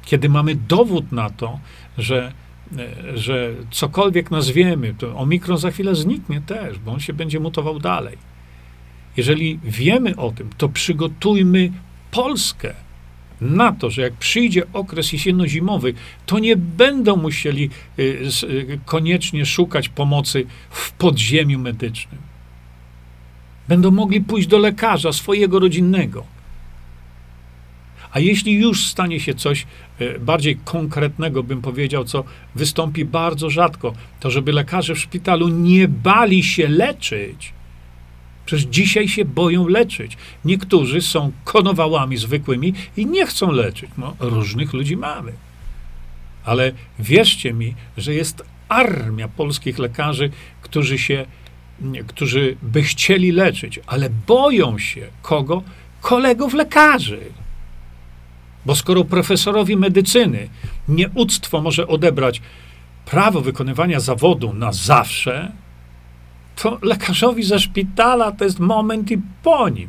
Kiedy 0.05 0.29
mamy 0.29 0.55
dowód 0.55 1.13
na 1.13 1.31
to, 1.31 1.61
że, 1.99 2.33
e, 2.79 3.19
że 3.19 3.51
cokolwiek 3.71 4.31
nazwiemy, 4.31 4.95
to 4.99 5.17
omikron 5.17 5.59
za 5.59 5.71
chwilę 5.71 5.95
zniknie 5.95 6.41
też, 6.41 6.79
bo 6.79 6.93
on 6.93 7.01
się 7.01 7.13
będzie 7.13 7.41
mutował 7.41 7.79
dalej. 7.79 8.19
Jeżeli 9.17 9.61
wiemy 9.65 10.17
o 10.17 10.31
tym, 10.31 10.51
to 10.59 10.69
przygotujmy 10.69 11.73
Polskę 12.11 12.75
na 13.41 13.73
to, 13.73 13.91
że 13.91 14.03
jak 14.03 14.13
przyjdzie 14.13 14.63
okres 14.73 15.13
jesienno-zimowy, 15.13 15.95
to 16.27 16.39
nie 16.39 16.57
będą 16.57 17.17
musieli 17.17 17.71
y, 17.99 18.03
y, 18.43 18.79
koniecznie 18.85 19.47
szukać 19.47 19.89
pomocy 19.89 20.47
w 20.71 20.93
podziemiu 20.93 21.59
medycznym. 21.59 22.21
Będą 23.69 23.91
mogli 23.91 24.21
pójść 24.21 24.49
do 24.49 24.59
lekarza 24.59 25.13
swojego 25.13 25.59
rodzinnego. 25.59 26.25
A 28.13 28.21
jeśli 28.21 28.53
już 28.53 28.87
stanie 28.87 29.21
się 29.21 29.35
coś 29.35 29.67
e, 29.99 30.19
bardziej 30.19 30.57
konkretnego, 30.65 31.43
bym 31.43 31.63
powiedział, 31.63 32.05
co 32.05 32.25
wystąpi 32.55 33.05
bardzo 33.05 33.51
rzadko, 33.51 33.95
to 34.21 34.31
żeby 34.31 34.53
lekarze 34.53 34.95
w 34.95 34.99
szpitalu 34.99 35.49
nie 35.49 35.89
bali 35.89 36.43
się 36.43 36.69
leczyć. 36.69 37.53
Przecież 38.51 38.67
dzisiaj 38.67 39.09
się 39.09 39.25
boją 39.25 39.69
leczyć. 39.69 40.17
Niektórzy 40.45 41.03
są 41.03 41.33
konowałami 41.45 42.17
zwykłymi 42.17 42.75
i 42.97 43.07
nie 43.07 43.27
chcą 43.27 43.51
leczyć. 43.53 43.91
No, 43.99 44.17
różnych 44.21 44.73
ludzi 44.73 44.97
mamy. 44.97 45.33
Ale 46.45 46.73
wierzcie 46.99 47.53
mi, 47.53 47.75
że 47.97 48.15
jest 48.15 48.43
armia 48.69 49.29
polskich 49.29 49.79
lekarzy, 49.79 50.31
którzy 50.63 50.99
się, 50.99 51.27
którzy 52.07 52.57
by 52.63 52.83
chcieli 52.83 53.33
leczyć, 53.33 53.81
ale 53.87 54.11
boją 54.27 54.79
się 54.79 55.07
kogo? 55.23 55.63
Kolegów 56.01 56.55
lekarzy. 56.55 57.21
Bo 58.67 58.75
skoro 58.75 59.05
profesorowi 59.05 59.77
medycyny 59.77 60.49
nieuctwo 60.89 61.61
może 61.61 61.87
odebrać 61.87 62.43
prawo 63.07 63.41
wykonywania 63.41 64.01
zawodu 64.01 64.53
na 64.53 64.73
zawsze, 64.73 65.53
to 66.61 66.79
lekarzowi 66.83 67.43
ze 67.43 67.59
szpitala 67.59 68.33
to 68.33 68.45
jest 68.45 68.59
moment 68.59 69.11
i 69.11 69.19
po 69.43 69.69
nim. 69.69 69.89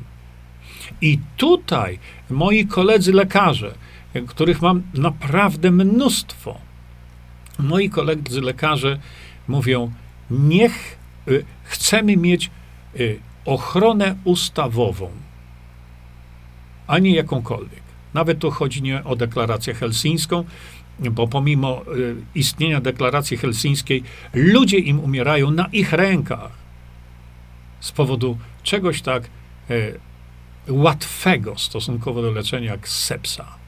I 1.02 1.20
tutaj 1.38 2.00
moi 2.30 2.66
koledzy 2.66 3.14
lekarze, 3.14 3.74
których 4.28 4.62
mam 4.62 4.84
naprawdę 4.94 5.72
mnóstwo, 5.72 6.58
moi 7.60 7.90
koledzy 7.90 8.42
lekarze 8.42 9.00
mówią: 9.48 9.92
Niech 10.30 10.98
y, 11.28 11.46
chcemy 11.64 12.18
mieć 12.18 12.52
y, 13.00 13.20
ochronę 13.46 14.16
ustawową, 14.24 15.10
a 16.88 17.00
nie 17.00 17.16
jakąkolwiek. 17.16 17.82
Nawet 18.14 18.40
tu 18.40 18.52
chodzi 18.52 18.82
nie 18.82 19.04
o 19.04 19.16
deklarację 19.16 19.74
helsińską, 19.74 20.44
bo 21.00 21.28
pomimo 21.28 21.82
y, 21.96 22.16
istnienia 22.36 22.82
deklaracji 22.82 23.38
helsińskiej, 23.38 24.04
ludzie 24.34 24.78
im 24.78 25.00
umierają 25.00 25.52
na 25.52 25.66
ich 25.72 25.94
rękach 25.94 26.61
z 27.82 27.92
powodu 27.92 28.38
czegoś 28.64 29.02
tak 29.02 29.24
y, 29.72 30.00
łatwego 30.68 31.58
stosunkowo 31.58 32.22
do 32.22 32.32
leczenia 32.32 32.72
jak 32.72 32.90
sepsa. 32.90 33.62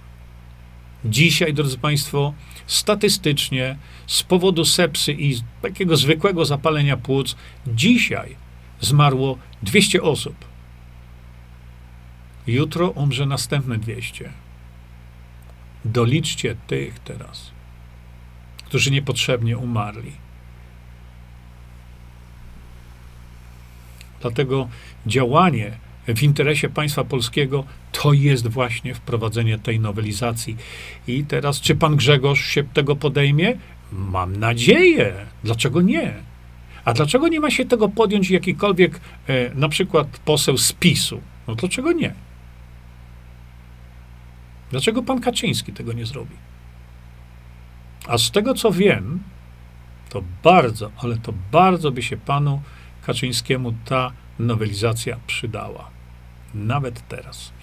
Dzisiaj, 1.06 1.54
drodzy 1.54 1.78
Państwo, 1.78 2.34
statystycznie 2.68 3.78
z 4.08 4.24
powodu 4.24 4.66
sepsy 4.66 5.14
i 5.14 5.42
takiego 5.62 5.98
zwykłego 5.98 6.46
zapalenia 6.46 6.98
płuc, 6.98 7.36
dzisiaj 7.68 8.36
zmarło 8.82 9.38
200 9.64 10.02
osób. 10.02 10.36
Jutro 12.48 12.90
umrze 12.90 13.26
następne 13.26 13.78
200. 13.78 14.34
Doliczcie 15.86 16.56
tych 16.68 17.00
teraz, 17.00 17.52
którzy 18.66 18.92
niepotrzebnie 18.92 19.58
umarli. 19.58 20.12
Dlatego 24.24 24.68
działanie 25.08 25.72
w 26.08 26.24
interesie 26.24 26.70
państwa 26.70 27.04
polskiego 27.04 27.64
to 27.92 28.14
jest 28.14 28.48
właśnie 28.48 28.94
wprowadzenie 28.94 29.60
tej 29.60 29.80
nowelizacji. 29.80 30.58
I 31.08 31.26
teraz, 31.26 31.62
czy 31.62 31.76
pan 31.76 31.96
Grzegorz 31.96 32.46
się 32.46 32.64
tego 32.64 32.96
podejmie? 32.96 33.58
Mam 33.92 34.36
nadzieję. 34.36 35.14
Dlaczego 35.44 35.82
nie? 35.82 36.14
A 36.86 36.94
dlaczego 36.94 37.28
nie 37.28 37.40
ma 37.40 37.52
się 37.52 37.66
tego 37.66 37.90
podjąć 37.90 38.30
jakikolwiek, 38.30 39.00
e, 39.28 39.56
na 39.56 39.70
przykład 39.70 40.08
poseł 40.26 40.58
z 40.58 40.74
PiSu? 40.74 41.22
No 41.48 41.56
dlaczego 41.56 41.92
nie? 41.92 42.14
Dlaczego 44.72 45.04
pan 45.04 45.22
Kaczyński 45.22 45.74
tego 45.74 45.94
nie 45.94 46.06
zrobi? 46.06 46.36
A 48.08 48.18
z 48.18 48.32
tego 48.32 48.54
co 48.54 48.72
wiem, 48.72 49.20
to 50.10 50.24
bardzo, 50.44 50.92
ale 50.98 51.18
to 51.18 51.34
bardzo 51.52 51.92
by 51.92 52.02
się 52.02 52.18
panu 52.18 52.62
Kaczyńskiemu 53.06 53.74
ta 53.86 54.12
nowelizacja 54.40 55.20
przydała. 55.28 55.90
Nawet 56.54 57.08
teraz. 57.08 57.54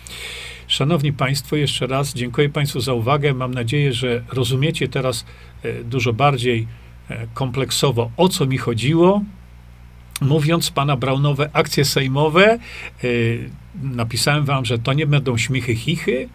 Szanowni 0.66 1.12
Państwo, 1.12 1.56
jeszcze 1.56 1.86
raz 1.86 2.14
dziękuję 2.14 2.48
Państwu 2.48 2.80
za 2.80 2.92
uwagę. 2.92 3.34
Mam 3.34 3.54
nadzieję, 3.54 3.92
że 3.92 4.22
rozumiecie 4.32 4.88
teraz 4.88 5.24
e, 5.62 5.84
dużo 5.84 6.12
bardziej 6.12 6.66
e, 7.08 7.26
kompleksowo, 7.34 8.10
o 8.16 8.28
co 8.28 8.46
mi 8.46 8.58
chodziło. 8.58 9.22
Mówiąc 10.20 10.70
pana 10.70 10.96
Braunowe 10.96 11.50
akcje 11.52 11.84
sejmowe, 11.84 12.46
e, 12.48 12.58
napisałem 13.82 14.44
wam, 14.44 14.64
że 14.64 14.78
to 14.78 14.92
nie 14.92 15.06
będą 15.06 15.38
śmichy 15.38 15.76
chichy, 15.76 16.28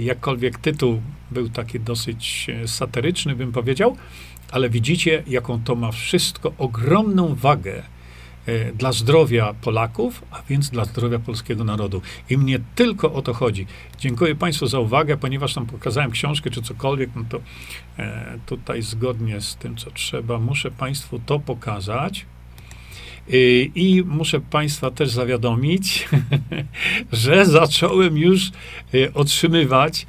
jakkolwiek 0.00 0.58
tytuł 0.58 1.00
był 1.30 1.48
taki 1.48 1.80
dosyć 1.80 2.50
satyryczny, 2.66 3.36
bym 3.36 3.52
powiedział, 3.52 3.96
ale 4.52 4.70
widzicie, 4.70 5.22
jaką 5.26 5.60
to 5.64 5.74
ma 5.74 5.92
wszystko 5.92 6.52
ogromną 6.58 7.34
wagę 7.34 7.82
dla 8.74 8.92
zdrowia 8.92 9.54
Polaków, 9.60 10.22
a 10.30 10.42
więc 10.48 10.70
dla 10.70 10.84
zdrowia 10.84 11.18
polskiego 11.18 11.64
narodu. 11.64 12.02
I 12.30 12.38
mnie 12.38 12.58
tylko 12.74 13.12
o 13.12 13.22
to 13.22 13.34
chodzi. 13.34 13.66
Dziękuję 13.98 14.34
Państwu 14.34 14.66
za 14.66 14.78
uwagę, 14.78 15.16
ponieważ 15.16 15.54
tam 15.54 15.66
pokazałem 15.66 16.10
książkę 16.10 16.50
czy 16.50 16.62
cokolwiek, 16.62 17.10
no 17.16 17.24
to 17.28 17.40
e, 17.98 18.38
tutaj 18.46 18.82
zgodnie 18.82 19.40
z 19.40 19.56
tym, 19.56 19.76
co 19.76 19.90
trzeba, 19.90 20.38
muszę 20.38 20.70
Państwu 20.70 21.20
to 21.26 21.40
pokazać. 21.40 22.26
Y, 23.32 23.70
I 23.74 24.02
muszę 24.06 24.40
Państwa 24.40 24.90
też 24.90 25.10
zawiadomić, 25.10 26.08
że 27.12 27.46
zacząłem 27.46 28.18
już 28.18 28.50
otrzymywać 29.14 30.06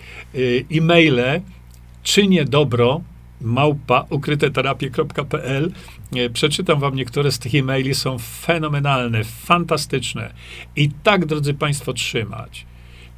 e-maile, 0.71 1.41
czynię 2.03 2.45
dobro, 2.45 3.01
małpa 3.41 4.05
ukryteterapie.pl. 4.09 5.71
Y, 6.13 6.29
Przeczytam 6.29 6.79
Wam 6.79 6.95
niektóre 6.95 7.31
z 7.31 7.39
tych 7.39 7.55
e-maili, 7.55 7.95
są 7.95 8.17
fenomenalne, 8.19 9.23
fantastyczne. 9.23 10.33
I 10.75 10.89
tak, 11.03 11.25
drodzy 11.25 11.53
Państwo, 11.53 11.93
trzymać. 11.93 12.65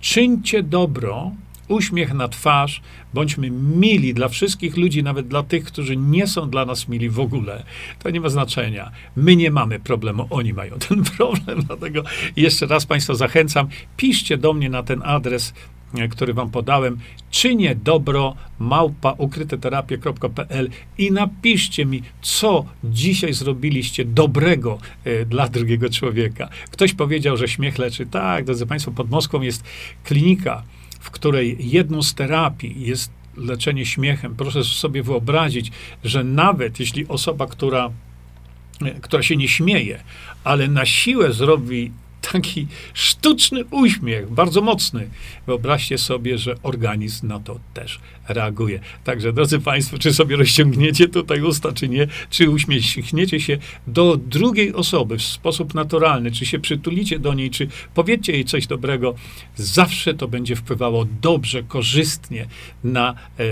Czyńcie 0.02 0.64
dobro, 0.64 1.32
uśmiech 1.68 2.14
na 2.14 2.28
twarz, 2.28 2.82
bądźmy 3.14 3.52
mili 3.52 4.14
dla 4.14 4.28
wszystkich 4.28 4.78
ludzi, 4.78 5.04
nawet 5.04 5.28
dla 5.28 5.44
tych, 5.44 5.64
którzy 5.64 5.98
nie 5.98 6.28
są 6.28 6.50
dla 6.50 6.66
nas 6.66 6.88
mili 6.88 7.10
w 7.10 7.20
ogóle. 7.20 7.64
To 8.00 8.10
nie 8.10 8.22
ma 8.22 8.30
znaczenia. 8.30 8.92
My 9.16 9.36
nie 9.36 9.52
mamy 9.52 9.80
problemu, 9.80 10.28
oni 10.30 10.54
mają 10.54 10.80
ten 10.80 11.04
problem. 11.18 11.62
Dlatego 11.62 12.04
jeszcze 12.36 12.66
raz 12.66 12.86
Państwa 12.86 13.14
zachęcam, 13.14 13.68
piszcie 13.98 14.38
do 14.38 14.54
mnie 14.54 14.70
na 14.70 14.84
ten 14.84 15.02
adres, 15.06 15.54
e, 15.54 15.77
który 16.10 16.34
Wam 16.34 16.50
podałem, 16.50 16.98
czynię 17.32 17.76
dobro, 17.76 18.36
małpa 18.60 19.12
ukryteterapie.pl 19.18 20.70
i 20.98 21.12
napiszcie 21.12 21.86
mi, 21.86 22.02
co 22.22 22.66
dzisiaj 22.84 23.34
zrobiliście 23.34 24.06
dobrego 24.06 24.80
e, 25.04 25.26
dla 25.26 25.48
drugiego 25.48 25.90
człowieka. 25.90 26.50
Ktoś 26.72 26.94
powiedział, 26.94 27.38
że 27.38 27.48
śmiech 27.48 27.78
leczy. 27.78 28.06
Tak, 28.06 28.46
drodzy 28.46 28.66
Państwo, 28.66 28.92
pod 28.92 29.10
Moskwą 29.10 29.42
jest 29.42 29.64
klinika, 30.04 30.64
w 31.00 31.12
której 31.12 31.58
jedną 31.60 32.02
z 32.02 32.14
terapii 32.14 32.82
jest 32.82 33.12
leczenie 33.38 33.86
śmiechem. 33.86 34.36
Proszę 34.36 34.64
sobie 34.64 35.04
wyobrazić, 35.04 35.72
że 36.04 36.24
nawet 36.24 36.80
jeśli 36.80 37.08
osoba, 37.08 37.48
która, 37.48 37.90
e, 38.82 38.92
która 38.92 39.24
się 39.24 39.36
nie 39.36 39.48
śmieje, 39.48 40.04
ale 40.44 40.68
na 40.68 40.86
siłę 40.86 41.34
zrobi 41.34 41.92
taki 42.22 42.68
sztuczny 42.94 43.66
uśmiech, 43.72 44.32
bardzo 44.32 44.62
mocny, 44.62 45.10
wyobraźcie 45.48 45.98
sobie, 45.98 46.38
że 46.38 46.56
organizm 46.64 47.28
na 47.28 47.40
to 47.40 47.60
też 47.74 48.00
reaguje. 48.28 48.80
Także, 49.04 49.34
drodzy 49.34 49.60
Państwo, 49.60 49.98
czy 49.98 50.14
sobie 50.14 50.36
rozciągniecie 50.36 51.08
tutaj 51.08 51.42
usta, 51.42 51.72
czy 51.72 51.90
nie, 51.90 52.08
czy 52.30 52.50
uśmiechniecie 52.50 53.40
się 53.40 53.58
do 53.88 54.18
drugiej 54.18 54.74
osoby 54.74 55.18
w 55.18 55.24
sposób 55.24 55.74
naturalny, 55.74 56.32
czy 56.32 56.46
się 56.46 56.60
przytulicie 56.60 57.20
do 57.20 57.34
niej, 57.34 57.50
czy 57.50 57.68
powiecie 57.94 58.34
jej 58.34 58.46
coś 58.46 58.68
dobrego, 58.68 59.16
zawsze 59.56 60.14
to 60.14 60.28
będzie 60.28 60.56
wpływało 60.56 61.06
dobrze, 61.22 61.64
korzystnie 61.64 62.48
na, 62.84 63.16
e, 63.38 63.46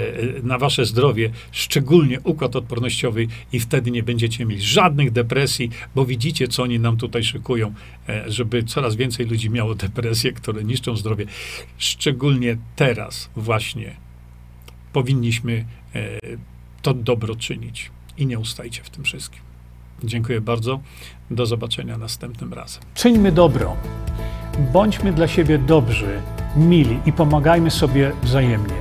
na 0.43 0.57
wasze 0.57 0.85
zdrowie, 0.85 1.31
szczególnie 1.51 2.19
układ 2.19 2.55
odpornościowy 2.55 3.27
i 3.53 3.59
wtedy 3.59 3.91
nie 3.91 4.03
będziecie 4.03 4.45
mieli 4.45 4.61
żadnych 4.61 5.11
depresji, 5.11 5.69
bo 5.95 6.05
widzicie, 6.05 6.47
co 6.47 6.63
oni 6.63 6.79
nam 6.79 6.97
tutaj 6.97 7.23
szykują, 7.23 7.73
e, 8.04 8.04
żeby 8.27 8.63
coraz 8.63 8.95
więcej 8.95 9.25
ludzi 9.25 9.49
miało 9.49 9.75
depresje, 9.75 10.31
które 10.31 10.63
niszczą 10.63 10.95
zdrowie. 10.95 11.25
Szczególnie 11.77 12.57
teraz 12.75 13.29
właśnie 13.35 13.95
powinniśmy 14.93 15.65
e, 15.95 16.19
to 16.81 16.93
dobro 16.93 17.35
czynić 17.35 17.91
i 18.17 18.25
nie 18.25 18.39
ustajcie 18.39 18.83
w 18.83 18.89
tym 18.89 19.03
wszystkim. 19.03 19.41
Dziękuję 20.03 20.41
bardzo. 20.41 20.79
Do 21.31 21.45
zobaczenia 21.45 21.97
następnym 21.97 22.53
razem. 22.53 22.83
Czyńmy 22.95 23.31
dobro. 23.31 23.77
Bądźmy 24.73 25.13
dla 25.13 25.27
siebie 25.27 25.57
dobrzy 25.57 26.21
mili 26.55 26.99
i 27.05 27.13
pomagajmy 27.13 27.71
sobie 27.71 28.11
wzajemnie. 28.23 28.75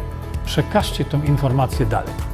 Przekażcie 0.46 1.04
tą 1.04 1.22
informację 1.22 1.86
dalej. 1.86 2.33